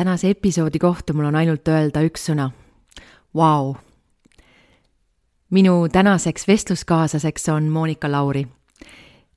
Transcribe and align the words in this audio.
tänase 0.00 0.30
episoodi 0.30 0.78
kohta 0.78 1.12
mul 1.12 1.28
on 1.28 1.36
ainult 1.36 1.68
öelda 1.68 2.00
üks 2.08 2.22
sõna. 2.30 2.46
Vau. 3.36 3.74
minu 5.50 5.88
tänaseks 5.92 6.46
vestluskaaslaseks 6.48 7.48
on 7.52 7.68
Monika 7.68 8.08
Lauri. 8.10 8.46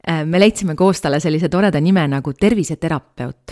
Äh, 0.08 0.24
me 0.26 0.40
leidsime 0.40 0.76
koos 0.76 1.02
talle 1.02 1.20
sellise 1.20 1.50
toreda 1.50 1.82
nime 1.82 2.08
nagu 2.08 2.34
terviseterapeut. 2.34 3.52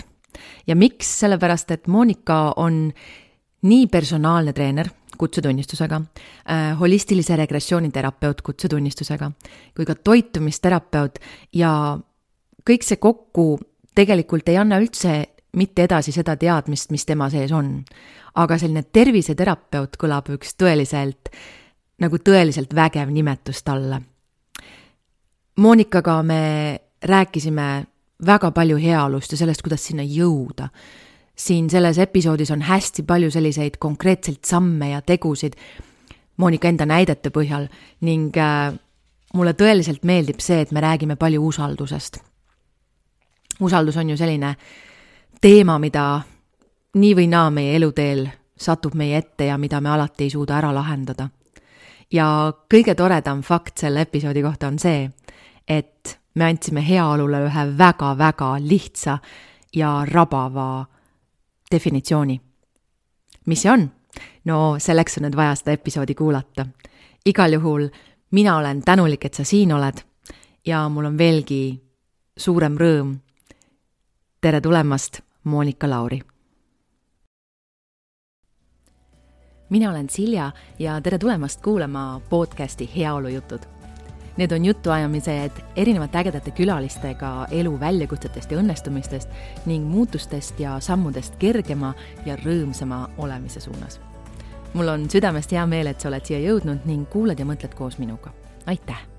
ja 0.66 0.76
miks, 0.76 1.18
sellepärast 1.20 1.70
et 1.70 1.86
Monika 1.86 2.54
on 2.56 2.92
nii 3.62 3.86
personaalne 3.86 4.52
treener 4.52 4.88
kutsetunnistusega, 5.18 6.00
äh, 6.50 6.78
holistilise 6.80 7.36
regressiooni 7.36 7.90
terapeut 7.90 8.40
kutsetunnistusega, 8.42 9.30
kui 9.76 9.84
ka 9.84 9.94
toitumisterapeut 9.94 11.18
ja 11.52 11.98
kõik 12.70 12.82
see 12.82 12.96
kokku 12.96 13.58
tegelikult 13.94 14.48
ei 14.48 14.56
anna 14.56 14.80
üldse 14.80 15.31
mitte 15.56 15.84
edasi 15.84 16.12
seda 16.12 16.36
teadmist, 16.36 16.90
mis 16.90 17.04
tema 17.06 17.28
sees 17.30 17.52
on. 17.52 17.84
aga 18.34 18.56
selline 18.56 18.86
terviseterapeut 18.88 19.98
kõlab 20.00 20.30
üks 20.32 20.54
tõeliselt, 20.56 21.28
nagu 22.00 22.16
tõeliselt 22.16 22.72
vägev 22.74 23.10
nimetus 23.12 23.60
talle. 23.62 24.00
Monikaga 25.60 26.22
me 26.22 26.42
rääkisime 27.04 27.84
väga 28.26 28.50
palju 28.50 28.78
heaolust 28.80 29.32
ja 29.32 29.38
sellest, 29.38 29.62
kuidas 29.62 29.84
sinna 29.84 30.02
jõuda. 30.02 30.68
siin 31.36 31.70
selles 31.70 31.98
episoodis 31.98 32.50
on 32.50 32.62
hästi 32.62 33.02
palju 33.02 33.30
selliseid 33.30 33.76
konkreetseid 33.78 34.44
samme 34.44 34.90
ja 34.90 35.00
tegusid 35.02 35.56
Monika 36.36 36.68
enda 36.68 36.86
näidete 36.86 37.30
põhjal 37.30 37.68
ning 38.00 38.36
äh, 38.36 38.72
mulle 39.34 39.52
tõeliselt 39.52 40.04
meeldib 40.04 40.40
see, 40.40 40.60
et 40.60 40.72
me 40.72 40.80
räägime 40.80 41.16
palju 41.16 41.44
usaldusest. 41.46 42.18
usaldus 43.60 43.96
on 43.96 44.10
ju 44.10 44.16
selline 44.16 44.48
äh, 44.48 44.56
teema, 45.42 45.78
mida 45.82 46.20
nii 46.94 47.14
või 47.18 47.26
naa 47.26 47.50
meie 47.50 47.74
eluteel 47.74 48.28
satub 48.62 48.94
meie 48.94 49.16
ette 49.18 49.48
ja 49.48 49.56
mida 49.58 49.80
me 49.82 49.90
alati 49.90 50.28
ei 50.28 50.30
suuda 50.30 50.54
ära 50.60 50.70
lahendada. 50.74 51.28
ja 52.12 52.52
kõige 52.74 52.94
toredam 52.94 53.42
fakt 53.42 53.78
selle 53.78 54.00
episoodi 54.06 54.42
kohta 54.42 54.68
on 54.68 54.78
see, 54.78 55.10
et 55.68 56.18
me 56.34 56.44
andsime 56.44 56.84
heaolule 56.88 57.40
ühe 57.48 57.64
väga-väga 57.78 58.50
lihtsa 58.60 59.18
ja 59.74 60.04
rabava 60.06 60.86
definitsiooni. 61.70 62.40
mis 63.46 63.62
see 63.62 63.70
on? 63.70 63.90
no 64.44 64.78
selleks 64.78 65.18
on 65.18 65.26
nüüd 65.26 65.36
vaja 65.36 65.54
seda 65.54 65.72
episoodi 65.72 66.14
kuulata. 66.14 66.66
igal 67.26 67.52
juhul 67.52 67.88
mina 68.30 68.56
olen 68.56 68.82
tänulik, 68.82 69.24
et 69.24 69.34
sa 69.34 69.44
siin 69.44 69.72
oled 69.72 70.04
ja 70.66 70.88
mul 70.88 71.04
on 71.04 71.18
veelgi 71.18 71.82
suurem 72.36 72.78
rõõm. 72.78 73.16
tere 74.40 74.60
tulemast 74.60 75.31
Monika 75.44 75.90
Lauri. 75.90 76.20
mina 79.70 79.90
olen 79.90 80.10
Silja 80.10 80.50
ja 80.78 81.00
tere 81.00 81.18
tulemast 81.18 81.62
kuulama 81.62 82.20
podcasti 82.30 82.90
Heaolujutud. 82.96 83.58
Need 84.36 84.52
on 84.52 84.64
jutuajamised 84.64 85.50
erinevate 85.76 86.18
ägedate 86.18 86.50
külalistega 86.50 87.46
elu 87.50 87.80
väljakutsetest 87.80 88.50
ja 88.50 88.58
õnnestumistest 88.58 89.28
ning 89.66 89.88
muutustest 89.88 90.60
ja 90.60 90.80
sammudest 90.80 91.36
kergema 91.36 91.94
ja 92.26 92.36
rõõmsama 92.36 93.08
olemise 93.18 93.60
suunas. 93.60 94.00
mul 94.74 94.88
on 94.88 95.10
südamest 95.10 95.52
hea 95.52 95.66
meel, 95.66 95.86
et 95.86 96.00
sa 96.00 96.08
oled 96.08 96.24
siia 96.24 96.38
jõudnud 96.38 96.84
ning 96.84 97.08
kuulad 97.08 97.38
ja 97.38 97.44
mõtled 97.44 97.74
koos 97.74 97.98
minuga. 97.98 98.30
aitäh! 98.66 99.11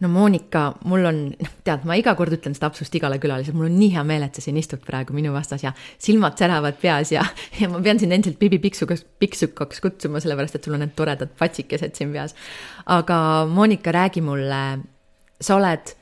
No 0.00 0.08
Monika, 0.08 0.72
mul 0.86 1.06
on, 1.08 1.20
noh, 1.32 1.52
tead, 1.66 1.84
ma 1.88 1.96
iga 1.98 2.14
kord 2.18 2.34
ütlen 2.36 2.54
seda 2.56 2.68
absust 2.70 2.94
igale 2.94 3.18
külalisele, 3.22 3.56
mul 3.58 3.68
on 3.68 3.76
nii 3.80 3.90
hea 3.96 4.04
meel, 4.06 4.26
et 4.28 4.38
sa 4.38 4.44
siin 4.44 4.58
istud 4.60 4.82
praegu 4.86 5.16
minu 5.16 5.32
vastas 5.34 5.64
ja 5.64 5.72
silmad 5.98 6.38
säravad 6.38 6.78
peas 6.80 7.12
ja, 7.14 7.24
ja 7.60 7.70
ma 7.72 7.82
pean 7.84 8.00
sind 8.00 8.14
endiselt 8.14 8.38
Bibi 8.40 8.60
Piksukas, 8.62 9.04
Piksukaks 9.18 9.82
kutsuma, 9.84 10.22
sellepärast 10.22 10.58
et 10.58 10.68
sul 10.68 10.78
on 10.78 10.84
need 10.86 10.94
toredad 10.98 11.34
patsikesed 11.38 11.98
siin 11.98 12.14
peas. 12.14 12.36
aga 12.86 13.18
Monika, 13.50 13.92
räägi 13.94 14.22
mulle, 14.24 14.62
sa 15.40 15.58
oled 15.58 15.94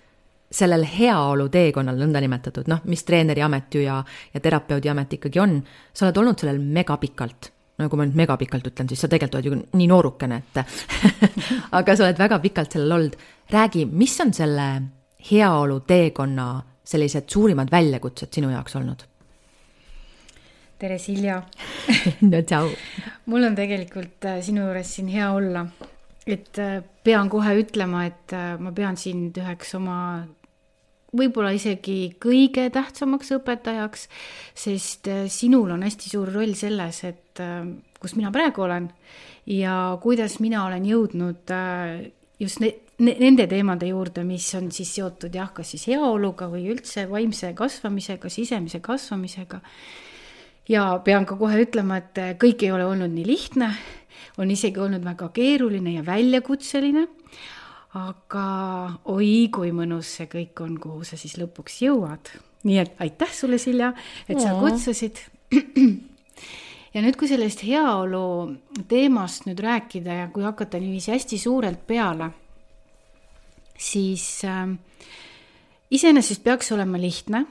sellel 0.57 0.85
heaolu 0.87 1.49
teekonnal 1.53 1.99
nõndanimetatud, 1.99 2.69
noh, 2.71 2.85
mis 2.87 3.03
treeneri 3.05 3.43
amet 3.43 3.75
ju 3.75 3.83
ja, 3.83 3.99
ja 4.35 4.41
terapeudi 4.41 4.93
amet 4.93 5.19
ikkagi 5.19 5.43
on, 5.43 5.59
sa 5.93 6.07
oled 6.07 6.23
olnud 6.23 6.41
sellel 6.41 6.61
megapikalt 6.63 7.56
no 7.79 7.89
kui 7.89 8.01
ma 8.01 8.07
nüüd 8.09 8.17
megapikalt 8.19 8.69
ütlen, 8.71 8.89
siis 8.89 9.03
sa 9.05 9.11
tegelikult 9.13 9.41
oled 9.41 9.49
ju 9.51 9.79
nii 9.79 9.89
noorukene, 9.91 10.39
et 10.43 10.61
aga 11.79 11.97
sa 11.97 12.07
oled 12.07 12.21
väga 12.21 12.39
pikalt 12.45 12.77
sellel 12.77 12.97
olnud. 12.99 13.19
räägi, 13.51 13.85
mis 13.87 14.21
on 14.21 14.33
selle 14.35 14.69
heaolu 15.31 15.81
teekonna 15.81 16.49
sellised 16.87 17.29
suurimad 17.33 17.71
väljakutsed 17.71 18.33
sinu 18.33 18.51
jaoks 18.51 18.77
olnud? 18.77 19.05
tere, 20.79 20.99
Silja 20.99 21.43
no 22.31 22.43
tšau. 22.43 22.71
mul 23.27 23.45
on 23.49 23.55
tegelikult 23.57 24.25
äh, 24.29 24.41
sinu 24.45 24.67
juures 24.67 24.95
siin 24.97 25.09
hea 25.13 25.31
olla. 25.33 25.67
et 26.27 26.59
äh, 26.59 26.83
pean 27.05 27.31
kohe 27.31 27.55
ütlema, 27.61 28.07
et 28.07 28.33
äh, 28.33 28.57
ma 28.59 28.73
pean 28.73 28.97
sind 28.97 29.37
üheks 29.37 29.75
oma 29.77 29.99
võib-olla 31.15 31.53
isegi 31.55 32.17
kõige 32.23 32.67
tähtsamaks 32.75 33.31
õpetajaks, 33.39 34.07
sest 34.57 35.11
äh, 35.11 35.27
sinul 35.33 35.71
on 35.75 35.85
hästi 35.87 36.11
suur 36.13 36.33
roll 36.35 36.57
selles, 36.59 37.03
et 37.07 37.43
äh, 37.43 37.63
kus 38.01 38.17
mina 38.19 38.33
praegu 38.35 38.67
olen 38.67 38.89
ja 39.51 39.97
kuidas 40.03 40.41
mina 40.43 40.65
olen 40.67 40.87
jõudnud 40.89 41.55
äh, 41.55 42.09
just 42.43 42.61
ne, 42.65 42.73
ne, 42.99 43.15
nende 43.23 43.47
teemade 43.51 43.91
juurde, 43.93 44.25
mis 44.27 44.49
on 44.59 44.73
siis 44.75 44.97
seotud 44.99 45.35
jah, 45.35 45.53
kas 45.55 45.75
siis 45.75 45.87
heaoluga 45.93 46.51
või 46.53 46.67
üldse 46.75 47.07
vaimse 47.11 47.53
kasvamisega, 47.57 48.33
sisemise 48.33 48.83
kasvamisega. 48.85 49.61
ja 50.69 50.89
pean 51.05 51.27
ka 51.27 51.37
kohe 51.39 51.63
ütlema, 51.63 52.03
et 52.03 52.41
kõik 52.43 52.67
ei 52.67 52.73
ole 52.75 52.89
olnud 52.89 53.15
nii 53.15 53.27
lihtne, 53.27 53.71
on 54.43 54.51
isegi 54.51 54.81
olnud 54.83 55.05
väga 55.07 55.31
keeruline 55.33 55.95
ja 55.95 56.03
väljakutseline 56.05 57.07
aga 57.97 58.49
oi 59.13 59.49
kui 59.53 59.73
mõnus 59.75 60.11
see 60.19 60.29
kõik 60.31 60.61
on, 60.65 60.77
kuhu 60.81 61.05
sa 61.07 61.19
siis 61.21 61.37
lõpuks 61.41 61.81
jõuad. 61.87 62.33
nii 62.67 62.79
et 62.83 63.01
aitäh 63.01 63.33
sulle, 63.33 63.59
Silja, 63.63 63.93
et 64.29 64.41
sa 64.43 64.57
kutsusid. 64.59 65.21
ja 66.95 67.03
nüüd, 67.05 67.17
kui 67.17 67.29
sellest 67.31 67.63
heaolu 67.63 68.57
teemast 68.91 69.47
nüüd 69.47 69.63
rääkida 69.63 70.21
ja 70.23 70.27
kui 70.35 70.45
hakata 70.45 70.81
niiviisi 70.83 71.15
hästi 71.15 71.39
suurelt 71.39 71.87
peale, 71.87 72.33
siis 73.79 74.27
äh, 74.45 74.75
iseenesest 75.91 76.43
peaks 76.45 76.73
olema 76.75 76.99
lihtne, 77.01 77.45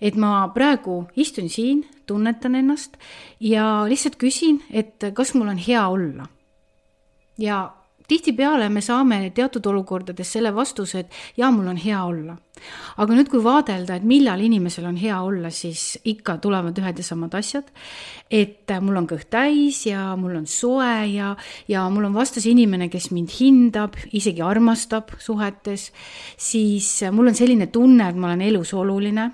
et 0.00 0.14
ma 0.14 0.46
praegu 0.54 1.02
istun 1.18 1.50
siin, 1.50 1.82
tunnetan 2.06 2.54
ennast 2.54 2.96
ja 3.40 3.82
lihtsalt 3.88 4.16
küsin, 4.20 4.62
et 4.70 5.10
kas 5.14 5.34
mul 5.34 5.50
on 5.52 5.58
hea 5.58 5.84
olla. 5.88 6.28
ja 7.38 7.81
tihtipeale 8.08 8.68
me 8.68 8.80
saame 8.84 9.30
teatud 9.34 9.66
olukordades 9.66 10.32
selle 10.36 10.52
vastuse, 10.54 11.04
et 11.04 11.38
jaa, 11.38 11.50
mul 11.54 11.68
on 11.72 11.78
hea 11.80 12.04
olla. 12.04 12.36
aga 13.02 13.14
nüüd, 13.16 13.30
kui 13.32 13.40
vaadelda, 13.42 13.96
et 13.96 14.04
millal 14.06 14.40
inimesel 14.44 14.84
on 14.86 14.96
hea 15.00 15.16
olla, 15.24 15.50
siis 15.50 15.96
ikka 16.06 16.36
tulevad 16.38 16.76
ühed 16.78 16.98
ja 17.00 17.04
samad 17.04 17.34
asjad. 17.34 17.70
et 18.30 18.70
mul 18.80 18.96
on 18.96 19.08
kõht 19.08 19.30
täis 19.30 19.84
ja 19.86 20.12
mul 20.16 20.36
on 20.36 20.46
soe 20.46 21.06
ja, 21.12 21.34
ja 21.68 21.88
mul 21.90 22.10
on 22.10 22.14
vastas 22.14 22.46
inimene, 22.46 22.88
kes 22.88 23.10
mind 23.10 23.34
hindab, 23.40 23.96
isegi 24.12 24.42
armastab 24.42 25.16
suhetes, 25.18 25.90
siis 26.36 27.02
mul 27.10 27.32
on 27.32 27.38
selline 27.38 27.66
tunne, 27.72 28.08
et 28.08 28.16
ma 28.16 28.30
olen 28.30 28.48
elus 28.50 28.74
oluline 28.74 29.30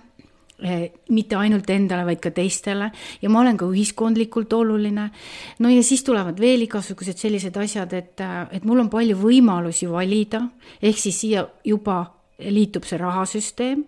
mitte 0.58 1.36
ainult 1.38 1.68
endale, 1.70 2.04
vaid 2.06 2.20
ka 2.22 2.32
teistele. 2.34 2.90
Ja 3.22 3.30
ma 3.30 3.42
olen 3.44 3.56
ka 3.56 3.66
ühiskondlikult 3.68 4.52
oluline. 4.52 5.10
no 5.58 5.68
ja 5.68 5.82
siis 5.82 6.02
tulevad 6.04 6.40
veel 6.40 6.62
igasugused 6.66 7.18
sellised 7.18 7.56
asjad, 7.56 7.92
et, 7.92 8.20
et 8.52 8.64
mul 8.64 8.80
on 8.80 8.90
palju 8.90 9.16
võimalusi 9.16 9.88
valida, 9.90 10.42
ehk 10.82 10.98
siis 10.98 11.20
siia 11.20 11.46
juba 11.64 12.04
liitub 12.38 12.84
see 12.84 12.98
rahasüsteem. 12.98 13.84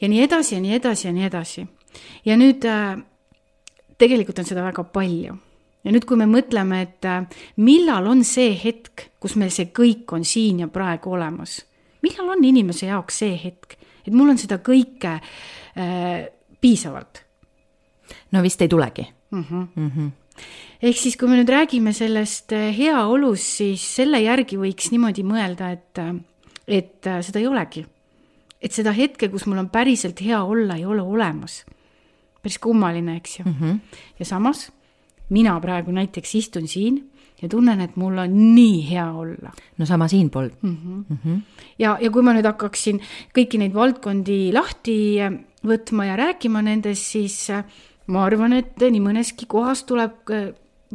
Ja 0.00 0.08
nii 0.08 0.22
edasi 0.24 0.54
ja 0.54 0.60
nii 0.60 0.74
edasi 0.74 1.08
ja 1.08 1.12
nii 1.12 1.26
edasi. 1.28 1.66
ja 2.24 2.36
nüüd 2.36 2.64
äh, 2.64 2.96
tegelikult 3.98 4.38
on 4.38 4.48
seda 4.48 4.64
väga 4.64 4.84
palju. 4.84 5.36
Ja 5.84 5.92
nüüd, 5.92 6.06
kui 6.08 6.16
me 6.16 6.24
mõtleme, 6.24 6.80
et 6.82 7.04
äh, 7.04 7.26
millal 7.56 8.06
on 8.08 8.24
see 8.24 8.54
hetk, 8.56 9.10
kus 9.20 9.36
meil 9.36 9.52
see 9.52 9.68
kõik 9.76 10.16
on 10.16 10.24
siin 10.24 10.64
ja 10.64 10.68
praegu 10.72 11.12
olemas, 11.12 11.60
millal 12.02 12.32
on 12.32 12.44
inimese 12.44 12.88
jaoks 12.88 13.20
see 13.20 13.36
hetk, 13.36 13.76
et 14.04 14.12
mul 14.12 14.32
on 14.32 14.40
seda 14.40 14.56
kõike 14.64 15.18
äh, 15.18 15.28
piisavalt. 16.60 17.24
no 18.32 18.42
vist 18.42 18.62
ei 18.62 18.68
tulegi 18.68 19.06
mm. 19.30 19.44
-hmm. 19.50 19.66
Mm 19.74 19.90
-hmm. 19.90 20.10
ehk 20.82 20.96
siis, 20.96 21.16
kui 21.16 21.28
me 21.28 21.36
nüüd 21.42 21.48
räägime 21.48 21.92
sellest 21.92 22.52
äh, 22.52 22.78
heaolust, 22.78 23.42
siis 23.42 23.94
selle 23.96 24.20
järgi 24.20 24.56
võiks 24.56 24.90
niimoodi 24.90 25.22
mõelda, 25.22 25.72
et, 25.72 25.98
äh, 25.98 26.14
et 26.68 27.06
äh, 27.06 27.20
seda 27.22 27.38
ei 27.38 27.46
olegi. 27.46 27.86
et 28.62 28.72
seda 28.72 28.92
hetke, 28.92 29.28
kus 29.28 29.46
mul 29.46 29.58
on 29.58 29.68
päriselt 29.68 30.20
hea 30.20 30.42
olla, 30.44 30.76
ei 30.76 30.84
ole 30.84 31.02
olemas. 31.02 31.64
päris 32.42 32.58
kummaline, 32.58 33.16
eks 33.16 33.38
ju 33.38 33.44
mm. 33.44 33.54
-hmm. 33.60 33.78
ja 34.18 34.24
samas 34.24 34.72
mina 35.28 35.60
praegu 35.60 35.90
näiteks 35.90 36.34
istun 36.34 36.68
siin 36.68 37.10
ja 37.42 37.48
tunnen, 37.50 37.80
et 37.84 37.96
mul 38.00 38.18
on 38.18 38.36
nii 38.54 38.82
hea 38.90 39.06
olla. 39.12 39.52
no 39.78 39.86
sama 39.86 40.08
siinpool 40.08 40.48
mm. 40.62 40.76
-hmm. 40.76 41.04
Mm 41.08 41.18
-hmm. 41.24 41.40
ja, 41.78 41.98
ja 42.00 42.10
kui 42.10 42.22
ma 42.22 42.32
nüüd 42.32 42.46
hakkaksin 42.46 43.00
kõiki 43.36 43.58
neid 43.58 43.74
valdkondi 43.74 44.52
lahti 44.52 45.20
äh, 45.20 45.32
võtma 45.64 46.04
ja 46.04 46.16
rääkima 46.16 46.62
nendest, 46.62 47.02
siis 47.02 47.50
äh, 47.50 47.64
ma 48.06 48.24
arvan, 48.24 48.52
et 48.52 48.78
nii 48.78 49.00
mõneski 49.00 49.46
kohas 49.46 49.84
tuleb 49.84 50.30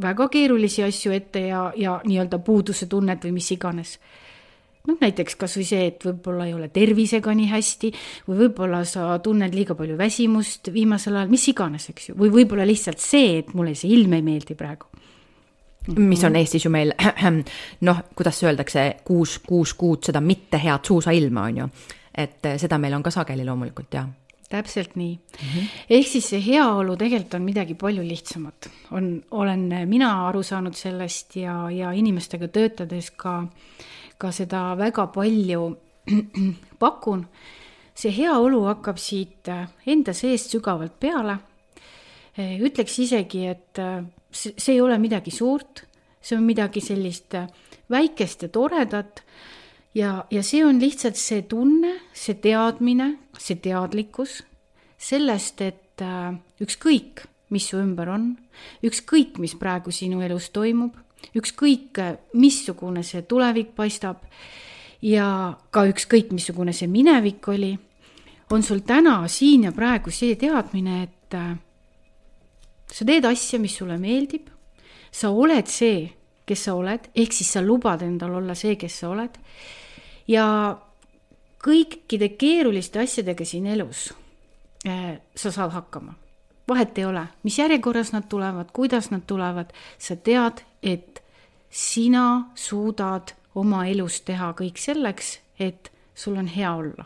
väga 0.02 0.30
keerulisi 0.30 0.84
asju 0.84 1.12
ette 1.12 1.48
ja, 1.48 1.74
ja 1.76 2.02
nii-öelda 2.06 2.40
puuduse 2.40 2.86
tunnet 2.86 3.26
või 3.26 3.32
mis 3.32 3.52
iganes 3.52 4.00
noh, 4.88 4.98
näiteks 5.02 5.38
kasvõi 5.40 5.66
see, 5.68 5.88
et 5.92 6.06
võib-olla 6.06 6.48
ei 6.50 6.56
ole 6.56 6.70
tervisega 6.74 7.34
nii 7.36 7.50
hästi 7.52 7.92
või 8.30 8.44
võib-olla 8.44 8.84
sa 8.88 9.12
tunned 9.24 9.56
liiga 9.56 9.76
palju 9.78 9.98
väsimust 10.00 10.72
viimasel 10.74 11.20
ajal, 11.20 11.32
mis 11.32 11.48
iganes, 11.52 11.90
eks 11.92 12.12
ju, 12.12 12.18
või 12.20 12.32
võib-olla 12.40 12.68
lihtsalt 12.68 13.02
see, 13.04 13.40
et 13.44 13.54
mulle 13.58 13.76
see 13.78 13.92
ilm 13.96 14.18
ei 14.18 14.26
meeldi 14.26 14.58
praegu. 14.60 14.90
Mis 15.98 16.24
on 16.24 16.36
Eestis 16.36 16.66
ju 16.66 16.72
meil 16.72 16.94
noh, 17.88 18.02
kuidas 18.16 18.44
öeldakse, 18.44 18.86
kuus, 19.06 19.40
kuus 19.48 19.74
kuud 19.74 20.04
seda 20.06 20.22
mitte 20.22 20.62
head 20.62 20.86
suusailma 20.88 21.44
on 21.50 21.58
ju, 21.64 21.70
et 22.16 22.46
eh, 22.46 22.58
seda 22.62 22.78
meil 22.78 22.94
on 22.98 23.04
ka 23.04 23.12
sageli 23.12 23.46
loomulikult 23.46 23.94
jah 23.94 24.10
täpselt 24.50 24.96
nii 24.98 25.14
mm. 25.14 25.48
-hmm. 25.48 25.66
ehk 25.90 26.08
siis 26.08 26.30
see 26.30 26.40
heaolu 26.46 26.96
tegelikult 26.98 27.34
on 27.34 27.42
midagi 27.42 27.74
palju 27.74 28.04
lihtsamat, 28.08 28.70
on, 28.92 29.24
olen 29.32 29.70
mina 29.86 30.28
aru 30.28 30.44
saanud 30.44 30.74
sellest 30.74 31.36
ja, 31.36 31.70
ja 31.72 31.92
inimestega 31.92 32.48
töötades 32.48 33.12
ka 33.12 33.44
ka 34.20 34.34
seda 34.36 34.74
väga 34.76 35.08
palju 35.16 35.70
pakun, 36.84 37.24
see 37.96 38.12
heaolu 38.12 38.66
hakkab 38.68 39.00
siit 39.00 39.48
äh, 39.52 39.68
enda 39.88 40.14
seest 40.18 40.52
sügavalt 40.52 40.98
peale. 41.00 41.38
Äh, 42.36 42.58
ütleks 42.60 42.98
isegi, 43.06 43.46
et 43.48 43.80
äh, 44.30 44.54
see 44.58 44.76
ei 44.76 44.82
ole 44.82 44.98
midagi 45.02 45.32
suurt, 45.32 45.86
see 46.22 46.38
on 46.38 46.46
midagi 46.48 46.82
sellist 46.84 47.36
väikest 47.90 48.46
ja 48.46 48.50
toredat. 48.50 49.24
Ja, 49.96 50.26
ja 50.32 50.44
see 50.46 50.62
on 50.66 50.78
lihtsalt 50.82 51.18
see 51.18 51.42
tunne, 51.50 51.96
see 52.14 52.38
teadmine, 52.38 53.16
see 53.40 53.58
teadlikkus 53.58 54.44
sellest, 55.00 55.62
et 55.66 56.04
ükskõik, 56.62 57.24
mis 57.50 57.66
su 57.72 57.80
ümber 57.82 58.12
on, 58.14 58.28
ükskõik, 58.86 59.40
mis 59.42 59.56
praegu 59.58 59.92
sinu 59.96 60.22
elus 60.22 60.52
toimub 60.54 60.94
ükskõik, 61.36 62.00
missugune 62.40 63.04
see 63.06 63.24
tulevik 63.28 63.74
paistab 63.78 64.24
ja 65.06 65.56
ka 65.72 65.86
ükskõik, 65.90 66.34
missugune 66.36 66.74
see 66.76 66.90
minevik 66.92 67.48
oli, 67.52 67.74
on 68.52 68.64
sul 68.66 68.82
täna 68.86 69.22
siin 69.30 69.68
ja 69.68 69.74
praegu 69.76 70.12
see 70.14 70.38
teadmine, 70.40 71.04
et 71.04 71.38
äh, 71.38 71.54
sa 72.92 73.06
teed 73.06 73.26
asja, 73.26 73.60
mis 73.60 73.76
sulle 73.78 73.98
meeldib, 74.02 74.50
sa 75.12 75.32
oled 75.32 75.68
see, 75.70 76.08
kes 76.50 76.66
sa 76.66 76.76
oled, 76.78 77.10
ehk 77.14 77.34
siis 77.36 77.52
sa 77.54 77.62
lubad 77.62 78.02
endal 78.06 78.40
olla 78.42 78.56
see, 78.58 78.76
kes 78.80 79.02
sa 79.02 79.12
oled. 79.14 79.36
Ja 80.30 80.46
kõikide 81.64 82.32
keeruliste 82.40 83.02
asjadega 83.04 83.46
siin 83.46 83.68
elus 83.70 84.10
äh, 84.88 85.20
sa 85.36 85.52
saad 85.52 85.74
hakkama. 85.76 86.16
Vahet 86.70 86.98
ei 87.02 87.06
ole, 87.10 87.24
mis 87.44 87.58
järjekorras 87.58 88.12
nad 88.14 88.28
tulevad, 88.30 88.70
kuidas 88.74 89.10
nad 89.10 89.26
tulevad, 89.28 89.74
sa 89.98 90.16
tead, 90.16 90.62
et 90.86 91.24
sina 91.70 92.52
suudad 92.56 93.34
oma 93.58 93.86
elus 93.90 94.22
teha 94.26 94.52
kõik 94.58 94.78
selleks, 94.78 95.40
et 95.60 95.90
sul 96.16 96.38
on 96.38 96.48
hea 96.48 96.74
olla. 96.76 97.06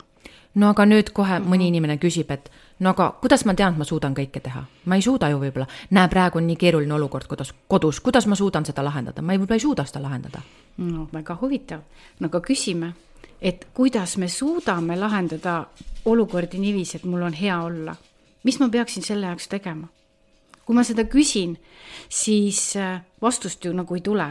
no 0.54 0.68
aga 0.70 0.84
nüüd 0.86 1.10
kohe 1.16 1.40
mõni 1.42 1.68
inimene 1.72 1.96
küsib, 1.98 2.30
et 2.30 2.50
no 2.78 2.90
aga 2.90 3.10
kuidas 3.20 3.44
ma 3.44 3.54
tean, 3.54 3.72
et 3.72 3.78
ma 3.78 3.84
suudan 3.84 4.14
kõike 4.14 4.40
teha? 4.40 4.64
ma 4.84 4.96
ei 4.96 5.02
suuda 5.02 5.28
ju 5.30 5.40
võib-olla, 5.42 5.66
näe, 5.90 6.08
praegu 6.08 6.38
on 6.38 6.46
nii 6.46 6.56
keeruline 6.56 6.94
olukord 6.94 7.26
kodus, 7.26 7.54
kodus, 7.68 8.00
kuidas 8.00 8.26
ma 8.26 8.36
suudan 8.36 8.64
seda 8.64 8.84
lahendada, 8.84 9.22
ma 9.22 9.32
ei, 9.32 9.38
võib-olla 9.38 9.60
ei 9.60 9.66
suuda 9.66 9.84
seda 9.84 10.02
lahendada. 10.02 10.42
no 10.78 11.08
väga 11.12 11.38
huvitav, 11.40 11.84
no 12.20 12.32
aga 12.32 12.40
küsime, 12.40 12.94
et 13.40 13.68
kuidas 13.74 14.16
me 14.16 14.28
suudame 14.28 14.96
lahendada 14.96 15.64
olukordi 16.04 16.58
niiviisi, 16.58 16.96
et 16.96 17.04
mul 17.04 17.22
on 17.22 17.32
hea 17.32 17.62
olla 17.62 17.96
mis 18.44 18.60
ma 18.60 18.68
peaksin 18.68 19.04
selle 19.04 19.26
jaoks 19.26 19.48
tegema? 19.48 19.88
kui 20.64 20.72
ma 20.72 20.80
seda 20.80 21.04
küsin, 21.04 21.58
siis 22.08 22.70
äh, 22.80 23.02
vastust 23.20 23.66
ju 23.66 23.72
nagu 23.76 23.98
ei 23.98 24.00
tule. 24.00 24.30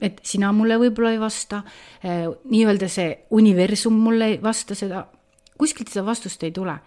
et 0.00 0.20
sina 0.24 0.52
mulle 0.52 0.78
võib-olla 0.80 1.12
ei 1.12 1.20
vasta, 1.20 1.62
äh, 2.04 2.24
nii-öelda 2.50 2.88
see 2.88 3.10
universum 3.30 3.98
mulle 4.06 4.30
ei 4.32 4.38
vasta 4.42 4.74
seda, 4.74 5.04
kuskilt 5.58 5.92
seda 5.92 6.04
vastust 6.06 6.42
ei 6.42 6.52
tule. 6.52 6.78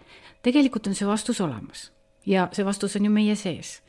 Tegelikult 0.42 0.88
on 0.88 0.96
see 0.96 1.08
vastus 1.08 1.42
olemas 1.42 1.92
ja 2.26 2.50
see 2.52 2.66
vastus 2.66 2.96
on 2.96 3.06
ju 3.06 3.12
meie 3.12 3.36
sees 3.36 3.82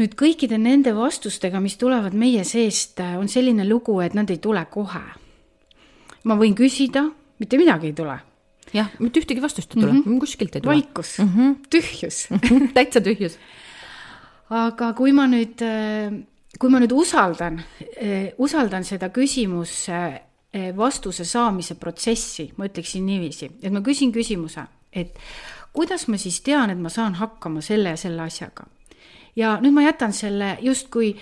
nüüd 0.00 0.16
kõikide 0.18 0.58
nende 0.60 0.92
vastustega, 0.96 1.60
mis 1.64 1.78
tulevad 1.80 2.16
meie 2.16 2.44
seest, 2.44 3.00
äh, 3.00 3.16
on 3.18 3.30
selline 3.32 3.66
lugu, 3.68 3.98
et 4.04 4.16
nad 4.16 4.30
ei 4.30 4.38
tule 4.42 4.64
kohe. 4.70 5.04
ma 6.26 6.34
võin 6.34 6.56
küsida, 6.58 7.04
mitte 7.38 7.58
midagi 7.58 7.92
ei 7.92 7.96
tule 7.96 8.16
jah, 8.74 8.90
mitte 8.98 9.20
ühtegi 9.22 9.42
vastust 9.42 9.70
ei 9.74 9.80
tule 9.80 9.92
mm, 9.92 10.02
-hmm. 10.02 10.20
kuskilt 10.20 10.56
ei 10.56 10.60
tule. 10.60 10.74
vaikus 10.74 11.18
mm, 11.18 11.32
-hmm. 11.36 11.56
tühjus 11.70 12.30
mm, 12.30 12.36
-hmm. 12.48 12.72
täitsa 12.74 13.00
tühjus. 13.00 13.38
aga 14.50 14.92
kui 14.92 15.12
ma 15.12 15.26
nüüd, 15.26 15.62
äh, 15.62 16.12
kui 16.58 16.70
ma 16.70 16.80
nüüd 16.80 16.92
usaldan, 16.92 17.62
äh, 18.02 18.32
usaldan 18.38 18.84
seda 18.84 19.08
küsimuse 19.08 20.22
vastuse 20.76 21.24
saamise 21.24 21.74
protsessi, 21.74 22.52
ma 22.56 22.64
ütleksin 22.64 23.04
niiviisi, 23.06 23.50
et 23.62 23.72
ma 23.72 23.80
küsin 23.80 24.12
küsimuse, 24.12 24.62
et 24.96 25.18
kuidas 25.76 26.08
ma 26.08 26.18
siis 26.18 26.40
tean, 26.40 26.72
et 26.72 26.80
ma 26.80 26.92
saan 26.92 27.18
hakkama 27.20 27.60
selle 27.64 27.92
ja 27.94 28.00
selle 28.00 28.22
asjaga. 28.24 28.66
ja 29.36 29.58
nüüd 29.60 29.76
ma 29.76 29.84
jätan 29.84 30.12
selle 30.16 30.56
justkui 30.64 31.14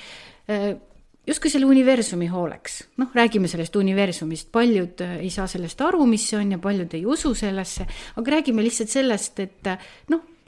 justkui 1.26 1.50
selle 1.50 1.66
universumi 1.66 2.26
hooleks. 2.26 2.82
noh, 2.96 3.08
räägime 3.14 3.48
sellest 3.48 3.76
universumist, 3.76 4.50
paljud 4.52 5.00
äh, 5.00 5.16
ei 5.24 5.30
saa 5.30 5.46
sellest 5.50 5.80
aru, 5.80 6.06
mis 6.06 6.28
see 6.28 6.38
on 6.38 6.52
ja 6.52 6.58
paljud 6.58 6.94
ei 6.94 7.04
usu 7.06 7.34
sellesse, 7.34 7.86
aga 8.16 8.36
räägime 8.36 8.64
lihtsalt 8.64 8.92
sellest, 8.92 9.40
et 9.40 9.72
äh, 9.72 9.90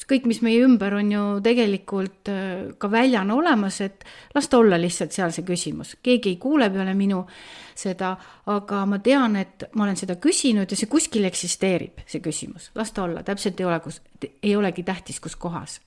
noh, 0.06 0.12
kõik, 0.14 0.26
mis 0.30 0.40
meie 0.44 0.62
ümber 0.64 0.94
on 0.94 1.10
ju 1.10 1.22
tegelikult 1.42 2.30
äh, 2.30 2.74
ka 2.78 2.90
väljana 2.90 3.34
olemas, 3.34 3.80
et 3.82 4.04
las 4.34 4.48
ta 4.48 4.58
olla 4.58 4.78
lihtsalt 4.78 5.12
seal 5.12 5.32
see 5.34 5.44
küsimus, 5.46 5.96
keegi 6.02 6.34
ei 6.34 6.36
kuule 6.40 6.70
peale 6.70 6.94
minu 6.94 7.24
seda, 7.76 8.14
aga 8.46 8.84
ma 8.86 8.98
tean, 9.02 9.36
et 9.36 9.66
ma 9.74 9.84
olen 9.84 9.98
seda 9.98 10.16
küsinud 10.22 10.70
ja 10.70 10.78
see 10.78 10.88
kuskil 10.90 11.26
eksisteerib, 11.28 12.04
see 12.06 12.22
küsimus, 12.24 12.70
las 12.74 12.92
ta 12.92 13.04
olla, 13.04 13.24
täpselt 13.26 13.60
ei 13.60 13.66
ole, 13.66 13.80
kus, 13.80 14.00
ei 14.42 14.56
olegi 14.56 14.82
tähtis, 14.86 15.20
kus 15.20 15.36
kohas. 15.36 15.80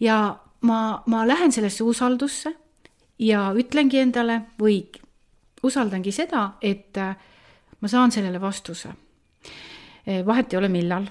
ja 0.00 0.36
ma, 0.60 1.02
ma 1.06 1.26
lähen 1.26 1.52
sellesse 1.52 1.84
usaldusse 1.84 2.52
ja 3.18 3.50
ütlengi 3.56 4.00
endale 4.00 4.42
või 4.60 4.82
usaldangi 5.62 6.12
seda, 6.12 6.56
et 6.62 6.98
äh, 6.98 7.16
ma 7.80 7.88
saan 7.88 8.12
sellele 8.12 8.40
vastuse. 8.40 8.92
Äh, 10.08 10.26
vahet 10.26 10.52
ei 10.52 10.58
ole, 10.58 10.68
millal 10.68 11.06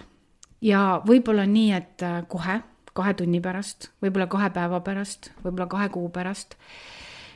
ja 0.61 1.01
võib-olla 1.05 1.45
nii, 1.49 1.71
et 1.77 2.05
äh, 2.05 2.21
kohe, 2.27 2.59
kahe 2.93 3.15
tunni 3.17 3.41
pärast, 3.41 3.91
võib-olla 4.03 4.27
kahe 4.31 4.49
päeva 4.55 4.79
pärast, 4.85 5.31
võib-olla 5.43 5.67
kahe 5.71 5.89
kuu 5.93 6.09
pärast. 6.13 6.55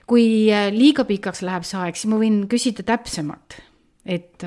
kui 0.07 0.51
liiga 0.75 1.05
pikaks 1.07 1.41
läheb 1.41 1.63
see 1.63 1.79
aeg, 1.79 1.95
siis 1.95 2.09
ma 2.11 2.17
võin 2.19 2.41
küsida 2.51 2.83
täpsemalt, 2.83 3.55
et 4.03 4.43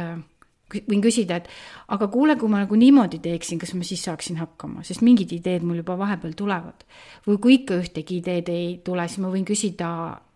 võin 0.67 1.03
küsida, 1.03 1.39
et 1.39 1.49
aga 1.95 2.09
kuule, 2.11 2.35
kui 2.39 2.51
ma 2.51 2.65
nagu 2.65 2.79
niimoodi 2.79 3.21
teeksin, 3.23 3.59
kas 3.63 3.73
ma 3.75 3.87
siis 3.87 4.03
saaksin 4.07 4.41
hakkama, 4.41 4.83
sest 4.87 5.05
mingid 5.07 5.33
ideed 5.37 5.65
mul 5.67 5.81
juba 5.83 5.97
vahepeal 5.99 6.35
tulevad. 6.37 6.85
või 7.27 7.39
kui 7.39 7.55
ikka 7.61 7.79
ühtegi 7.83 8.19
ideed 8.21 8.49
ei 8.51 8.81
tule, 8.85 9.07
siis 9.09 9.23
ma 9.23 9.31
võin 9.31 9.47
küsida 9.47 9.91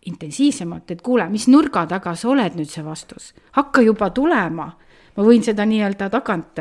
intensiivsemalt, 0.07 0.91
et 0.91 1.03
kuule, 1.03 1.29
mis 1.29 1.49
nurga 1.49 1.87
taga 1.87 2.15
sa 2.15 2.31
oled 2.31 2.57
nüüd 2.57 2.71
see 2.71 2.85
vastus, 2.85 3.35
hakka 3.59 3.83
juba 3.83 4.11
tulema. 4.11 4.73
Ma 5.21 5.27
võin 5.27 5.45
seda 5.45 5.67
nii-öelda 5.69 6.09
tagant, 6.11 6.61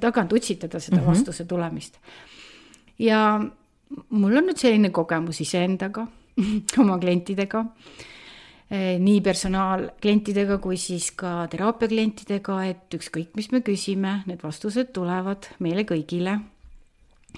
tagant 0.00 0.32
utsitada, 0.32 0.80
seda 0.80 0.96
mm 0.96 1.02
-hmm. 1.02 1.10
vastuse 1.10 1.44
tulemist. 1.44 1.98
ja 2.98 3.40
mul 4.10 4.36
on 4.36 4.50
nüüd 4.50 4.58
selline 4.60 4.90
kogemus 4.90 5.40
iseendaga 5.40 6.06
oma 6.82 6.98
klientidega 6.98 7.64
Eh, 8.74 8.96
nii 8.98 9.20
personaalklientidega 9.20 10.56
kui 10.58 10.78
siis 10.80 11.10
ka 11.12 11.44
teraapiaklientidega, 11.52 12.54
et 12.64 12.94
ükskõik, 12.96 13.34
mis 13.36 13.50
me 13.52 13.60
küsime, 13.60 14.22
need 14.24 14.40
vastused 14.42 14.88
tulevad 14.96 15.50
meile 15.62 15.84
kõigile. 15.84 16.38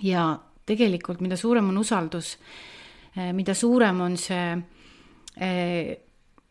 ja 0.03 0.39
tegelikult, 0.67 1.21
mida 1.21 1.37
suurem 1.37 1.69
on 1.69 1.79
usaldus, 1.79 2.37
eh, 3.17 3.33
mida 3.33 3.55
suurem 3.55 4.01
on 4.01 4.17
see 4.17 4.57
eh, 5.41 5.97